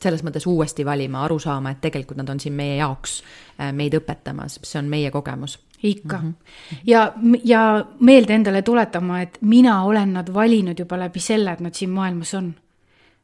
selles 0.04 0.20
mõttes 0.20 0.44
uuesti 0.44 0.84
valima, 0.84 1.22
aru 1.24 1.38
saama, 1.40 1.70
et 1.72 1.78
tegelikult 1.80 2.18
nad 2.20 2.28
on 2.28 2.40
siin 2.40 2.52
meie 2.52 2.74
jaoks, 2.76 3.22
äh, 3.58 3.72
meid 3.72 3.94
õpetamas, 3.96 4.58
see 4.62 4.78
on 4.78 4.90
meie 4.92 5.10
kogemus 5.10 5.56
ikka 5.82 6.18
mm. 6.18 6.28
-hmm. 6.28 6.76
ja, 6.86 7.12
ja 7.44 7.84
meelde 8.00 8.34
endale 8.34 8.62
tuletama, 8.62 9.20
et 9.22 9.38
mina 9.40 9.82
olen 9.84 10.12
nad 10.12 10.34
valinud 10.34 10.78
juba 10.78 10.98
läbi 10.98 11.20
selle, 11.20 11.52
et 11.52 11.60
nad 11.60 11.74
siin 11.74 11.90
maailmas 11.90 12.34
on. 12.34 12.54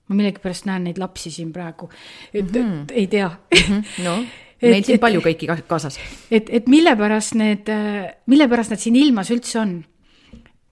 ma 0.09 0.16
millegipärast 0.16 0.64
näen 0.66 0.84
neid 0.84 0.98
lapsi 0.98 1.30
siin 1.30 1.53
praegu, 1.53 1.90
et 2.34 2.53
mm, 2.53 2.62
-hmm. 2.62 2.82
et 2.82 2.90
ei 2.90 3.07
tea 3.07 3.28
mm. 3.28 3.59
-hmm. 3.59 4.05
no, 4.05 4.24
meil 4.62 4.84
siin 4.84 4.98
palju 4.98 5.20
kõiki 5.20 5.46
kaasas. 5.66 5.98
et, 6.30 6.51
et 6.51 6.68
mille 6.68 6.96
pärast 6.96 7.34
need, 7.34 7.68
mille 8.26 8.48
pärast 8.48 8.70
nad 8.70 8.78
siin 8.78 8.96
ilmas 8.96 9.30
üldse 9.30 9.59
on. 9.59 9.84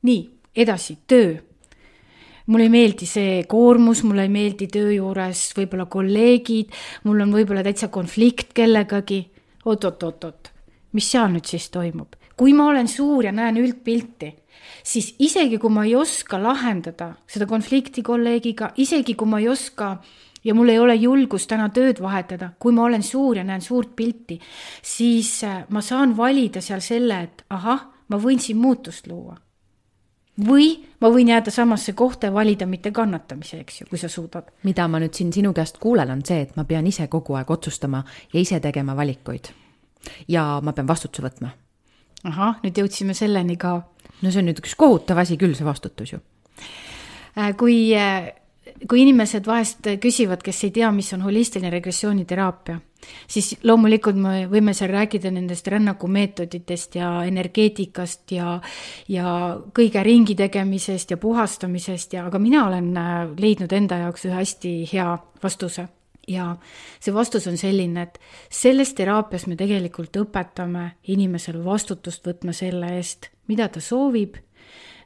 nii, 0.03 0.31
edasi, 0.57 0.99
töö 1.07 1.37
mulle 2.49 2.65
ei 2.65 2.73
meeldi 2.73 3.07
see 3.09 3.43
koormus, 3.49 4.03
mulle 4.03 4.25
ei 4.25 4.33
meeldi 4.33 4.69
töö 4.73 4.93
juures 4.93 5.49
võib-olla 5.57 5.87
kolleegid, 5.91 6.73
mul 7.05 7.25
on 7.25 7.35
võib-olla 7.37 7.65
täitsa 7.67 7.91
konflikt 7.93 8.55
kellegagi 8.57 9.21
oot,. 9.65 9.85
oot-oot-oot-oot, 9.85 10.53
mis 10.93 11.11
seal 11.11 11.33
nüüd 11.33 11.49
siis 11.49 11.71
toimub? 11.71 12.17
kui 12.39 12.53
ma 12.55 12.69
olen 12.71 12.87
suur 12.89 13.27
ja 13.27 13.33
näen 13.35 13.57
üldpilti, 13.59 14.31
siis 14.87 15.11
isegi 15.19 15.59
kui 15.59 15.73
ma 15.75 15.83
ei 15.89 15.97
oska 15.99 16.39
lahendada 16.39 17.13
seda 17.27 17.49
konflikti 17.51 18.05
kolleegiga, 18.07 18.71
isegi 18.79 19.17
kui 19.19 19.27
ma 19.27 19.41
ei 19.43 19.49
oska 19.51 19.97
ja 20.45 20.55
mul 20.55 20.71
ei 20.71 20.79
ole 20.79 20.95
julgust 20.95 21.51
täna 21.51 21.69
tööd 21.75 21.99
vahetada, 22.03 22.53
kui 22.59 22.73
ma 22.73 22.87
olen 22.87 23.03
suur 23.03 23.41
ja 23.41 23.45
näen 23.45 23.65
suurt 23.65 23.97
pilti, 23.97 24.39
siis 24.83 25.43
äh, 25.45 25.65
ma 25.75 25.83
saan 25.83 26.17
valida 26.17 26.63
seal 26.65 26.81
selle, 26.85 27.21
et 27.27 27.45
ahah, 27.51 27.85
ma 28.09 28.23
võin 28.23 28.41
siin 28.41 28.63
muutust 28.63 29.11
luua. 29.11 29.37
või 30.39 30.69
ma 31.03 31.09
võin 31.11 31.33
jääda 31.33 31.51
samasse 31.51 31.93
kohta 31.99 32.29
ja 32.29 32.33
valida 32.33 32.67
mitte 32.67 32.93
kannatamise, 32.95 33.59
eks 33.61 33.81
ju, 33.81 33.87
kui 33.91 33.99
sa 33.99 34.09
suudad. 34.09 34.53
mida 34.63 34.89
ma 34.89 35.01
nüüd 35.03 35.15
siin 35.15 35.33
sinu 35.33 35.53
käest 35.53 35.83
kuulen, 35.83 36.11
on 36.11 36.25
see, 36.25 36.41
et 36.47 36.57
ma 36.57 36.65
pean 36.65 36.87
ise 36.87 37.09
kogu 37.09 37.35
aeg 37.35 37.51
otsustama 37.51 38.05
ja 38.33 38.41
ise 38.41 38.61
tegema 38.61 38.97
valikuid 38.97 39.51
ja 40.29 40.59
ma 40.65 40.75
pean 40.75 40.89
vastutuse 40.89 41.25
võtma. 41.27 41.53
ahah, 42.29 42.59
nüüd 42.65 42.83
jõudsime 42.83 43.15
selleni 43.15 43.57
ka. 43.57 43.79
no 44.23 44.31
see 44.31 44.43
on 44.43 44.51
nüüd 44.51 44.61
üks 44.63 44.75
kohutav 44.79 45.23
asi 45.23 45.39
küll, 45.41 45.55
see 45.55 45.67
vastutus 45.67 46.13
ju. 46.13 46.21
Äh, 47.39 47.55
kui, 47.57 47.95
äh, 47.95 48.33
kui 48.89 49.05
inimesed 49.05 49.47
vahest 49.47 49.87
küsivad, 50.03 50.43
kes 50.43 50.65
ei 50.67 50.75
tea, 50.75 50.91
mis 50.93 51.13
on 51.15 51.23
holistiline 51.23 51.71
regressiooniteraapia, 51.71 52.81
siis 53.31 53.53
loomulikult 53.63 54.19
me 54.19 54.47
võime 54.51 54.75
seal 54.75 54.91
rääkida 54.91 55.31
nendest 55.31 55.69
rännakumeetoditest 55.71 56.99
ja 56.99 57.13
energeetikast 57.29 58.35
ja, 58.35 58.57
ja 59.09 59.29
kõige 59.75 60.03
ringi 60.03 60.35
tegemisest 60.39 61.15
ja 61.15 61.21
puhastamisest 61.23 62.19
ja, 62.19 62.27
aga 62.27 62.43
mina 62.43 62.67
olen 62.67 62.91
äh, 62.97 63.15
leidnud 63.39 63.73
enda 63.73 64.03
jaoks 64.03 64.27
ühe 64.27 64.41
hästi 64.41 64.75
hea 64.93 65.13
vastuse 65.43 65.87
ja 66.29 66.57
see 67.01 67.15
vastus 67.15 67.47
on 67.49 67.57
selline, 67.59 68.03
et 68.03 68.21
selles 68.51 68.93
teraapias 68.95 69.47
me 69.49 69.57
tegelikult 69.59 70.17
õpetame 70.21 70.85
inimesel 71.09 71.61
vastutust 71.65 72.27
võtma 72.27 72.55
selle 72.57 72.95
eest, 72.99 73.31
mida 73.49 73.69
ta 73.73 73.81
soovib, 73.81 74.37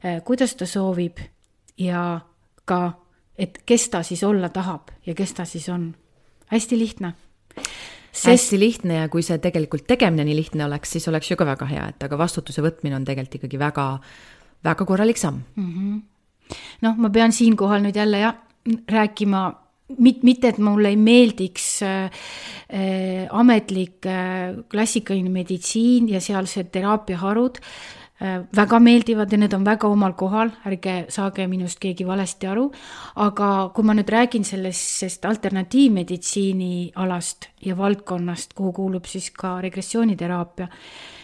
eh, 0.02 0.20
kuidas 0.26 0.56
ta 0.58 0.66
soovib 0.66 1.22
ja 1.78 2.20
ka, 2.64 2.82
et 3.38 3.62
kes 3.66 3.88
ta 3.88 4.02
siis 4.02 4.22
olla 4.24 4.48
tahab 4.48 4.92
ja 5.06 5.14
kes 5.14 5.34
ta 5.38 5.44
siis 5.44 5.68
on. 5.68 5.94
hästi 6.52 6.78
lihtne. 6.78 7.14
Sest... 8.12 8.26
hästi 8.26 8.58
lihtne 8.60 8.94
ja 8.94 9.08
kui 9.08 9.22
see 9.24 9.38
tegelikult 9.40 9.86
tegemine 9.88 10.24
nii 10.24 10.36
lihtne 10.36 10.64
oleks, 10.66 10.90
siis 10.92 11.08
oleks 11.08 11.30
ju 11.30 11.36
ka 11.36 11.46
väga 11.48 11.66
hea, 11.66 11.86
et 11.88 12.02
aga 12.02 12.18
vastutuse 12.18 12.60
võtmine 12.62 12.96
on 12.96 13.04
tegelikult 13.08 13.38
ikkagi 13.40 13.58
väga, 13.58 13.86
väga 14.64 14.84
korralik 14.84 15.16
samm 15.16 15.40
mm 15.56 15.70
-hmm.. 15.72 16.02
noh, 16.82 16.96
ma 16.96 17.10
pean 17.10 17.32
siinkohal 17.32 17.80
nüüd 17.80 17.96
jälle 17.96 18.20
jah, 18.20 18.36
rääkima 18.88 19.61
mit-, 19.98 20.22
mitte, 20.22 20.52
et 20.52 20.58
mulle 20.58 20.92
ei 20.92 20.96
meeldiks 20.96 21.66
äh, 21.86 22.22
äh, 22.68 23.26
ametlik 23.30 24.06
äh, 24.06 24.54
klassikaline 24.68 25.32
meditsiin 25.32 26.08
ja 26.12 26.20
sealsed 26.20 26.72
teraapiaharud 26.72 27.60
Äh, 28.22 28.44
väga 28.54 28.78
meeldivad 28.78 29.32
ja 29.32 29.38
need 29.40 29.54
on 29.56 29.64
väga 29.66 29.88
omal 29.90 30.12
kohal, 30.14 30.52
ärge 30.68 31.08
saage 31.10 31.42
minust 31.50 31.80
keegi 31.82 32.04
valesti 32.06 32.46
aru. 32.46 32.68
aga 33.16 33.72
kui 33.74 33.82
ma 33.84 33.96
nüüd 33.98 34.10
räägin 34.14 34.44
sellest 34.46 35.24
alternatiivmeditsiini 35.26 36.92
alast 37.02 37.48
ja 37.66 37.74
valdkonnast, 37.74 38.54
kuhu 38.54 38.72
kuulub 38.72 39.10
siis 39.10 39.30
ka 39.34 39.56
regressiooniteraapia, 39.64 40.68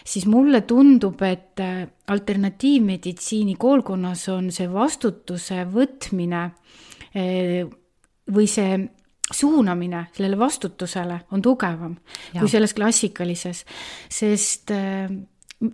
siis 0.03 0.25
mulle 0.25 0.61
tundub, 0.67 1.21
et 1.21 1.63
äh, 1.63 1.87
alternatiivmeditsiini 2.07 3.55
koolkonnas 3.55 4.27
on 4.35 4.51
see 4.51 4.67
vastutuse 4.67 5.63
võtmine 5.71 6.43
äh, 7.15 7.63
või 8.33 8.47
see 8.49 8.77
suunamine 9.29 10.07
sellele 10.15 10.39
vastutusele 10.39 11.19
on 11.31 11.41
tugevam 11.41 11.93
ja. 12.33 12.39
kui 12.39 12.49
selles 12.49 12.73
klassikalises, 12.73 13.65
sest 14.09 14.73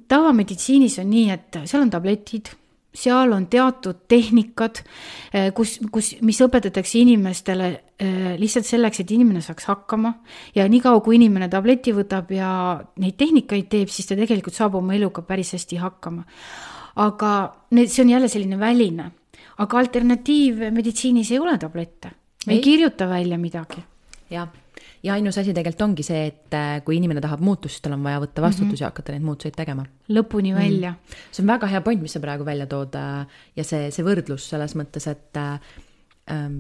tavameditsiinis 0.08 1.00
on 1.00 1.10
nii, 1.14 1.26
et 1.32 1.60
seal 1.64 1.86
on 1.86 1.92
tabletid, 1.94 2.50
seal 2.96 3.34
on 3.36 3.48
teatud 3.52 4.06
tehnikad, 4.08 4.82
eh, 5.34 5.52
kus, 5.56 5.78
kus, 5.92 6.14
mis 6.26 6.40
õpetatakse 6.42 7.00
inimestele 7.02 7.68
eh, 8.00 8.34
lihtsalt 8.40 8.68
selleks, 8.68 9.04
et 9.04 9.12
inimene 9.12 9.44
saaks 9.46 9.68
hakkama. 9.70 10.14
ja 10.56 10.68
niikaua, 10.70 11.02
kui 11.04 11.20
inimene 11.20 11.50
tableti 11.52 11.94
võtab 11.94 12.32
ja 12.32 12.50
neid 13.02 13.18
tehnikaid 13.20 13.70
teeb, 13.70 13.92
siis 13.92 14.08
ta 14.08 14.18
tegelikult 14.18 14.56
saab 14.56 14.80
oma 14.80 14.96
eluga 14.96 15.22
päris 15.22 15.54
hästi 15.54 15.82
hakkama. 15.84 16.26
aga 16.96 17.32
need, 17.72 17.92
see 17.92 18.04
on 18.04 18.10
jälle 18.16 18.28
selline 18.32 18.60
väline, 18.60 19.12
aga 19.58 19.78
alternatiivmeditsiinis 19.78 21.32
ei 21.32 21.40
ole 21.40 21.58
tablette, 21.60 22.12
me 22.46 22.54
ei, 22.54 22.58
ei 22.58 22.64
kirjuta 22.64 23.10
välja 23.10 23.38
midagi. 23.38 23.84
jah 24.30 24.50
ja 25.06 25.14
ainus 25.14 25.38
asi 25.38 25.54
tegelikult 25.54 25.82
ongi 25.86 26.04
see, 26.06 26.26
et 26.32 26.54
äh, 26.58 26.80
kui 26.86 26.98
inimene 26.98 27.22
tahab 27.22 27.44
muutust, 27.46 27.82
tal 27.84 27.96
on 27.96 28.04
vaja 28.06 28.22
võtta 28.24 28.42
vastutus 28.42 28.66
mm 28.66 28.74
-hmm. 28.74 28.82
ja 28.82 28.92
hakata 28.92 29.14
neid 29.14 29.26
muutuseid 29.26 29.56
tegema. 29.56 29.86
lõpuni 30.10 30.54
mhm. 30.54 30.62
välja 30.62 30.92
mm. 30.92 30.98
-hmm. 30.98 31.26
see 31.32 31.44
on 31.44 31.48
väga 31.48 31.68
hea 31.68 31.82
point, 31.82 32.02
mis 32.02 32.14
sa 32.14 32.20
praegu 32.20 32.46
välja 32.46 32.68
tood 32.68 32.96
äh, 32.96 33.28
ja 33.56 33.64
see, 33.64 33.92
see 33.92 34.06
võrdlus 34.06 34.50
selles 34.50 34.76
mõttes, 34.76 35.08
et 35.12 35.38
äh, 35.38 35.60
ähm, 36.32 36.60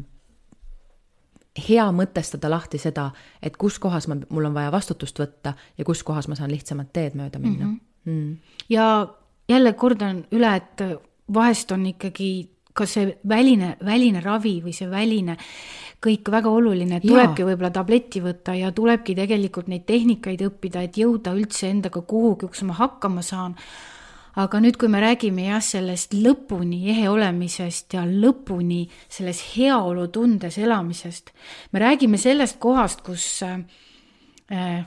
hea 1.69 1.91
mõtestada 1.91 2.49
lahti 2.49 2.77
seda, 2.77 3.11
et 3.41 3.57
kus 3.57 3.79
kohas 3.79 4.07
ma, 4.07 4.15
mul 4.29 4.45
on 4.45 4.53
vaja 4.53 4.71
vastutust 4.71 5.19
võtta 5.19 5.53
ja 5.77 5.86
kus 5.86 6.03
kohas 6.03 6.27
ma 6.27 6.36
saan 6.36 6.51
lihtsamat 6.51 6.93
teed 6.93 7.15
mööda 7.15 7.39
minna 7.39 7.65
mm. 7.65 7.79
-hmm. 8.05 8.11
Mm. 8.11 8.38
ja 8.69 9.07
jälle 9.49 9.73
kordan 9.73 10.25
üle, 10.31 10.55
et 10.55 10.81
vahest 11.33 11.71
on 11.71 11.86
ikkagi 11.86 12.55
ka 12.76 12.86
see 12.89 13.07
väline, 13.28 13.76
väline 13.86 14.21
ravi 14.23 14.59
või 14.63 14.73
see 14.76 14.89
väline 14.91 15.38
kõik 16.05 16.30
väga 16.32 16.51
oluline, 16.51 16.99
et 16.99 17.07
tulebki 17.07 17.45
võib-olla 17.47 17.71
tableti 17.73 18.21
võtta 18.23 18.55
ja 18.57 18.71
tulebki 18.76 19.15
tegelikult 19.17 19.69
neid 19.71 19.86
tehnikaid 19.88 20.43
õppida, 20.45 20.86
et 20.86 20.97
jõuda 20.99 21.34
üldse 21.38 21.69
endaga 21.71 22.03
kuhugi, 22.05 22.49
kus 22.51 22.65
ma 22.67 22.78
hakkama 22.78 23.23
saan. 23.26 23.55
aga 24.36 24.59
nüüd, 24.59 24.76
kui 24.76 24.89
me 24.91 24.99
räägime 24.99 25.45
jah, 25.45 25.61
sellest 25.63 26.11
lõpuni 26.13 26.89
ehe 26.91 27.07
olemisest 27.07 27.93
ja 27.95 28.01
lõpuni 28.03 28.82
selles 29.07 29.39
heaolutundes 29.53 30.57
elamisest, 30.59 31.32
me 31.71 31.80
räägime 31.80 32.19
sellest 32.19 32.59
kohast, 32.59 33.01
kus 33.01 33.23
äh, 33.43 34.84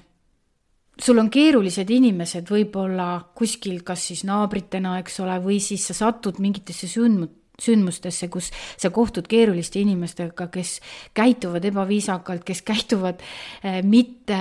sul 1.01 1.19
on 1.19 1.31
keerulised 1.31 1.91
inimesed 1.91 2.53
võib-olla 2.53 3.09
kuskil, 3.35 3.81
kas 3.87 4.11
siis 4.11 4.27
naabritena, 4.29 4.99
eks 5.01 5.21
ole, 5.25 5.41
või 5.41 5.63
siis 5.65 5.89
sa 5.89 5.97
satud 5.97 6.43
mingitesse 6.45 6.91
sündmut-, 6.91 7.38
sündmustesse, 7.63 8.29
kus 8.31 8.51
sa 8.79 8.91
kohtud 8.95 9.27
keeruliste 9.31 9.81
inimestega, 9.83 10.47
kes 10.53 10.79
käituvad 11.17 11.65
ebaviisakalt, 11.67 12.45
kes 12.47 12.63
käituvad 12.67 13.23
äh, 13.23 13.81
mitte 13.83 14.39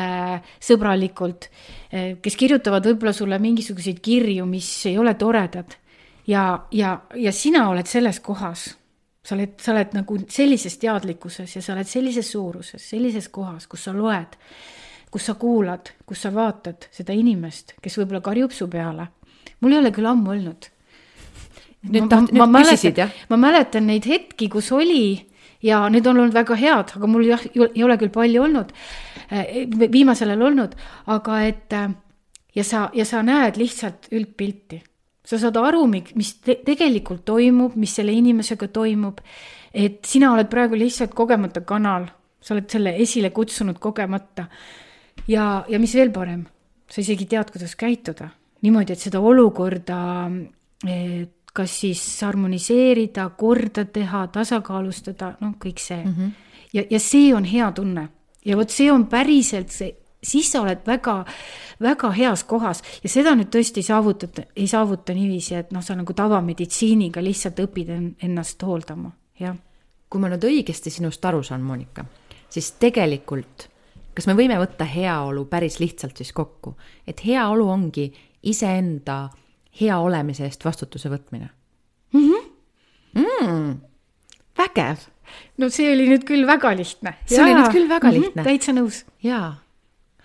sõbralikult 0.61 1.49
äh,, 1.49 2.17
kes 2.21 2.37
kirjutavad 2.37 2.85
võib-olla 2.85 3.15
sulle 3.17 3.39
mingisuguseid 3.41 4.01
kirju, 4.05 4.45
mis 4.49 4.69
ei 4.89 4.97
ole 5.01 5.15
toredad. 5.17 5.77
ja, 6.27 6.67
ja, 6.71 6.99
ja 7.15 7.31
sina 7.31 7.69
oled 7.69 7.89
selles 7.89 8.19
kohas, 8.19 8.69
sa 9.25 9.35
oled, 9.35 9.57
sa 9.61 9.73
oled 9.73 9.97
nagu 9.97 10.19
sellises 10.29 10.77
teadlikkuses 10.77 11.55
ja 11.55 11.61
sa 11.61 11.73
oled 11.73 11.89
sellises 11.89 12.31
suuruses, 12.31 12.89
sellises 12.89 13.29
kohas, 13.33 13.67
kus 13.67 13.89
sa 13.89 13.97
loed, 13.97 14.37
kus 15.11 15.25
sa 15.25 15.39
kuulad, 15.41 15.89
kus 16.05 16.21
sa 16.21 16.33
vaatad 16.33 16.89
seda 16.93 17.17
inimest, 17.17 17.79
kes 17.81 17.97
võib-olla 17.97 18.21
karjub 18.21 18.53
su 18.53 18.69
peale. 18.69 19.07
mul 19.61 19.73
ei 19.73 19.79
ole 19.79 19.91
küll 19.91 20.05
ammu 20.05 20.35
olnud 20.37 20.69
nüüd 21.85 22.11
nüüd 22.11 22.39
ma 22.41 22.61
küsisid, 22.63 22.97
jah? 22.97 23.13
ma 23.29 23.39
mäletan 23.39 23.87
neid 23.89 24.07
hetki, 24.09 24.49
kus 24.49 24.71
oli 24.75 25.19
ja 25.63 25.83
need 25.89 26.07
on 26.07 26.21
olnud 26.21 26.35
väga 26.35 26.57
head, 26.59 26.93
aga 26.97 27.09
mul 27.09 27.25
jah, 27.27 27.43
ei 27.53 27.83
ole 27.85 27.97
küll 28.01 28.13
palju 28.13 28.43
olnud, 28.45 28.73
eh, 29.31 29.65
viimasel 29.91 30.33
ajal 30.33 30.47
olnud, 30.49 30.75
aga 31.13 31.41
et 31.47 31.73
eh, 31.77 31.95
ja 32.57 32.65
sa, 32.65 32.87
ja 32.93 33.05
sa 33.05 33.23
näed 33.25 33.59
lihtsalt 33.59 34.11
üldpilti. 34.11 34.83
sa 35.27 35.35
saad 35.35 35.57
aru, 35.59 35.81
mis 35.91 36.29
te 36.39 36.61
tegelikult 36.63 37.25
toimub, 37.27 37.73
mis 37.75 37.91
selle 37.97 38.13
inimesega 38.15 38.69
toimub, 38.71 39.17
et 39.73 40.05
sina 40.07 40.31
oled 40.31 40.47
praegu 40.47 40.77
lihtsalt 40.79 41.11
kogemata 41.13 41.65
kanal, 41.67 42.05
sa 42.39 42.53
oled 42.55 42.69
selle 42.71 42.93
esile 42.95 43.29
kutsunud 43.35 43.79
kogemata. 43.79 44.47
ja, 45.27 45.65
ja 45.67 45.79
mis 45.79 45.95
veel 45.95 46.11
parem, 46.11 46.45
sa 46.89 47.01
isegi 47.01 47.25
tead, 47.25 47.51
kuidas 47.51 47.75
käituda 47.75 48.29
niimoodi, 48.61 48.93
et 48.93 48.99
seda 48.99 49.19
olukorda 49.19 49.97
et 50.85 51.33
kas 51.57 51.79
siis 51.81 52.01
harmoniseerida, 52.21 53.29
korda 53.37 53.85
teha, 53.85 54.27
tasakaalustada, 54.33 55.33
noh, 55.41 55.55
kõik 55.63 55.81
see 55.81 56.03
mm. 56.03 56.13
-hmm. 56.13 56.31
ja, 56.73 56.83
ja 56.89 56.99
see 56.99 57.33
on 57.35 57.45
hea 57.45 57.71
tunne 57.71 58.09
ja 58.45 58.57
vot 58.57 58.69
see 58.69 58.91
on 58.91 59.07
päriselt 59.07 59.73
see, 59.73 59.95
siis 60.23 60.51
sa 60.51 60.61
oled 60.61 60.83
väga, 60.85 61.25
väga 61.81 62.11
heas 62.11 62.43
kohas 62.43 62.83
ja 63.03 63.09
seda 63.09 63.35
nüüd 63.35 63.49
tõesti 63.53 63.83
ei 63.83 63.89
saavutada, 63.89 64.43
ei 64.55 64.67
saavuta 64.67 65.13
niiviisi, 65.13 65.55
et 65.55 65.71
noh, 65.71 65.83
sa 65.83 65.95
nagu 65.95 66.13
tavameditsiiniga 66.13 67.23
lihtsalt 67.23 67.59
õpid 67.65 67.89
ennast 68.23 68.63
hooldama, 68.63 69.11
jah. 69.39 69.55
kui 70.09 70.21
ma 70.21 70.29
nüüd 70.29 70.43
õigesti 70.43 70.89
sinust 70.89 71.25
aru 71.25 71.43
saan, 71.43 71.61
Monika, 71.61 72.05
siis 72.49 72.71
tegelikult 72.79 73.69
kas 74.17 74.25
me 74.25 74.33
võime 74.33 74.57
võtta 74.57 74.85
heaolu 74.89 75.45
päris 75.45 75.77
lihtsalt 75.79 76.17
siis 76.17 76.31
kokku, 76.33 76.73
et 77.07 77.21
heaolu 77.25 77.67
ongi 77.69 78.07
iseenda 78.49 79.27
hea 79.81 79.99
olemise 79.99 80.45
eest 80.47 80.65
vastutuse 80.65 81.09
võtmine 81.09 81.49
mm. 82.13 82.19
-hmm. 82.19 82.47
Mm, 83.17 83.77
vägev. 84.57 85.07
no 85.57 85.69
see 85.69 85.93
oli 85.93 86.09
nüüd 86.09 86.25
küll 86.27 86.47
väga 86.47 86.73
lihtne. 86.75 87.15
see 87.25 87.37
Jaa. 87.37 87.45
oli 87.45 87.61
nüüd 87.61 87.71
küll 87.71 87.89
väga 87.89 88.07
mhm, 88.07 88.17
lihtne 88.19 88.41
mm. 88.41 88.45
-hmm, 88.45 88.49
täitsa 88.51 88.71
nõus. 88.73 89.05
jaa 89.23 89.55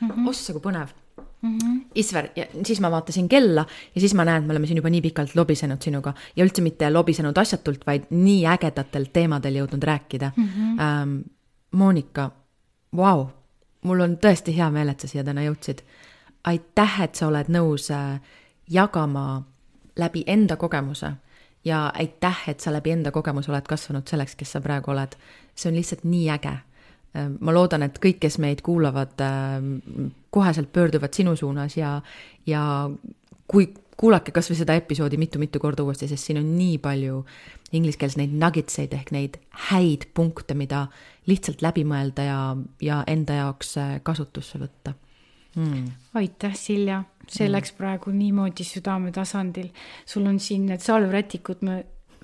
mm 0.01 0.11
-hmm., 0.11 0.29
ossa 0.29 0.53
kui 0.53 0.61
põnev 0.61 0.89
mm. 1.43 1.59
-hmm. 1.59 1.81
Isver, 1.95 2.29
ja 2.37 2.47
siis 2.67 2.81
ma 2.81 2.91
vaatasin 2.91 3.29
kella 3.29 3.67
ja 3.95 4.01
siis 4.01 4.15
ma 4.15 4.25
näen, 4.25 4.43
et 4.43 4.47
me 4.47 4.53
oleme 4.53 4.67
siin 4.67 4.77
juba 4.77 4.91
nii 4.91 5.03
pikalt 5.03 5.35
lobisenud 5.35 5.83
sinuga 5.83 6.15
ja 6.37 6.45
üldse 6.45 6.63
mitte 6.63 6.91
lobisenud 6.91 7.37
asjatult, 7.37 7.87
vaid 7.87 8.11
nii 8.11 8.47
ägedatel 8.47 9.07
teemadel 9.13 9.55
jõudnud 9.55 9.83
rääkida 9.83 10.33
mm. 10.37 10.49
-hmm. 10.49 10.81
Ähm, 10.81 11.21
Monika, 11.73 12.31
vau, 12.97 13.27
mul 13.83 14.01
on 14.01 14.17
tõesti 14.17 14.53
hea 14.57 14.71
meel, 14.71 14.89
et 14.89 15.01
sa 15.01 15.09
siia 15.09 15.25
täna 15.25 15.41
jõudsid. 15.41 15.81
aitäh, 16.45 17.01
et 17.01 17.15
sa 17.15 17.27
oled 17.27 17.49
nõus 17.49 17.91
äh, 17.91 18.21
jagama 18.71 19.43
läbi 19.97 20.25
enda 20.27 20.57
kogemuse 20.57 21.13
ja 21.65 21.93
aitäh, 21.95 22.43
et 22.49 22.61
sa 22.61 22.73
läbi 22.73 22.91
enda 22.91 23.11
kogemuse 23.11 23.53
oled 23.53 23.67
kasvanud 23.69 24.09
selleks, 24.09 24.35
kes 24.37 24.53
sa 24.57 24.61
praegu 24.61 24.91
oled. 24.91 25.17
see 25.55 25.71
on 25.71 25.77
lihtsalt 25.77 26.05
nii 26.05 26.31
äge. 26.31 26.57
ma 27.41 27.53
loodan, 27.53 27.83
et 27.83 27.99
kõik, 28.01 28.19
kes 28.21 28.39
meid 28.39 28.63
kuulavad, 28.65 29.21
koheselt 30.31 30.73
pöörduvad 30.73 31.13
sinu 31.15 31.37
suunas 31.37 31.77
ja, 31.77 32.01
ja 32.47 32.91
kui 33.47 33.69
kuulake 33.97 34.33
kasvõi 34.33 34.57
seda 34.57 34.75
episoodi 34.75 35.19
mitu-mitu 35.21 35.61
korda 35.61 35.85
uuesti, 35.85 36.09
sest 36.09 36.25
siin 36.25 36.41
on 36.41 36.55
nii 36.57 36.79
palju 36.79 37.25
inglise 37.73 37.99
keeles 38.01 38.17
neid 38.17 38.33
nuggets 38.33 38.79
eid 38.81 38.95
ehk 38.97 39.13
neid 39.13 39.37
häid 39.69 40.09
punkte, 40.15 40.55
mida 40.55 40.87
lihtsalt 41.29 41.63
läbi 41.63 41.85
mõelda 41.85 42.25
ja, 42.25 42.41
ja 42.81 43.03
enda 43.07 43.37
jaoks 43.43 43.77
kasutusse 44.03 44.59
võtta 44.59 44.97
mm.. 45.57 45.91
aitäh, 46.15 46.55
Silja, 46.59 47.03
see 47.29 47.47
mm. 47.49 47.53
läks 47.53 47.73
praegu 47.79 48.13
niimoodi 48.15 48.65
südametasandil. 48.67 49.69
sul 50.07 50.27
on 50.27 50.41
siin 50.41 50.67
need 50.71 50.85
salvrätikud 50.85 51.63
me 51.67 51.83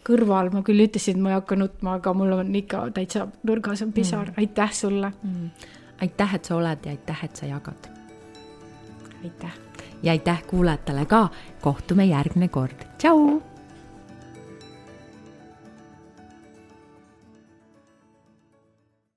kõrval, 0.08 0.52
ma 0.54 0.62
küll 0.64 0.86
ütlesin, 0.86 1.18
et 1.18 1.22
ma 1.22 1.34
ei 1.34 1.38
hakka 1.38 1.58
nutma, 1.58 1.98
aga 1.98 2.14
mul 2.16 2.32
on 2.38 2.54
ikka 2.56 2.86
täitsa 2.96 3.26
nurgas 3.48 3.82
on 3.84 3.92
pisar 3.92 4.30
mm., 4.30 4.40
aitäh 4.44 4.72
sulle 4.72 5.12
mm.. 5.22 5.68
aitäh, 6.06 6.34
et 6.38 6.44
sa 6.44 6.56
oled 6.56 6.88
ja 6.88 6.96
aitäh, 6.96 7.24
et 7.24 7.36
sa 7.36 7.50
jagad. 7.50 7.92
aitäh. 9.24 9.60
ja 10.02 10.12
aitäh 10.12 10.42
kuulajatele 10.46 11.06
ka, 11.06 11.28
kohtume 11.60 12.06
järgmine 12.06 12.48
kord, 12.48 12.86
tšau 12.98 13.40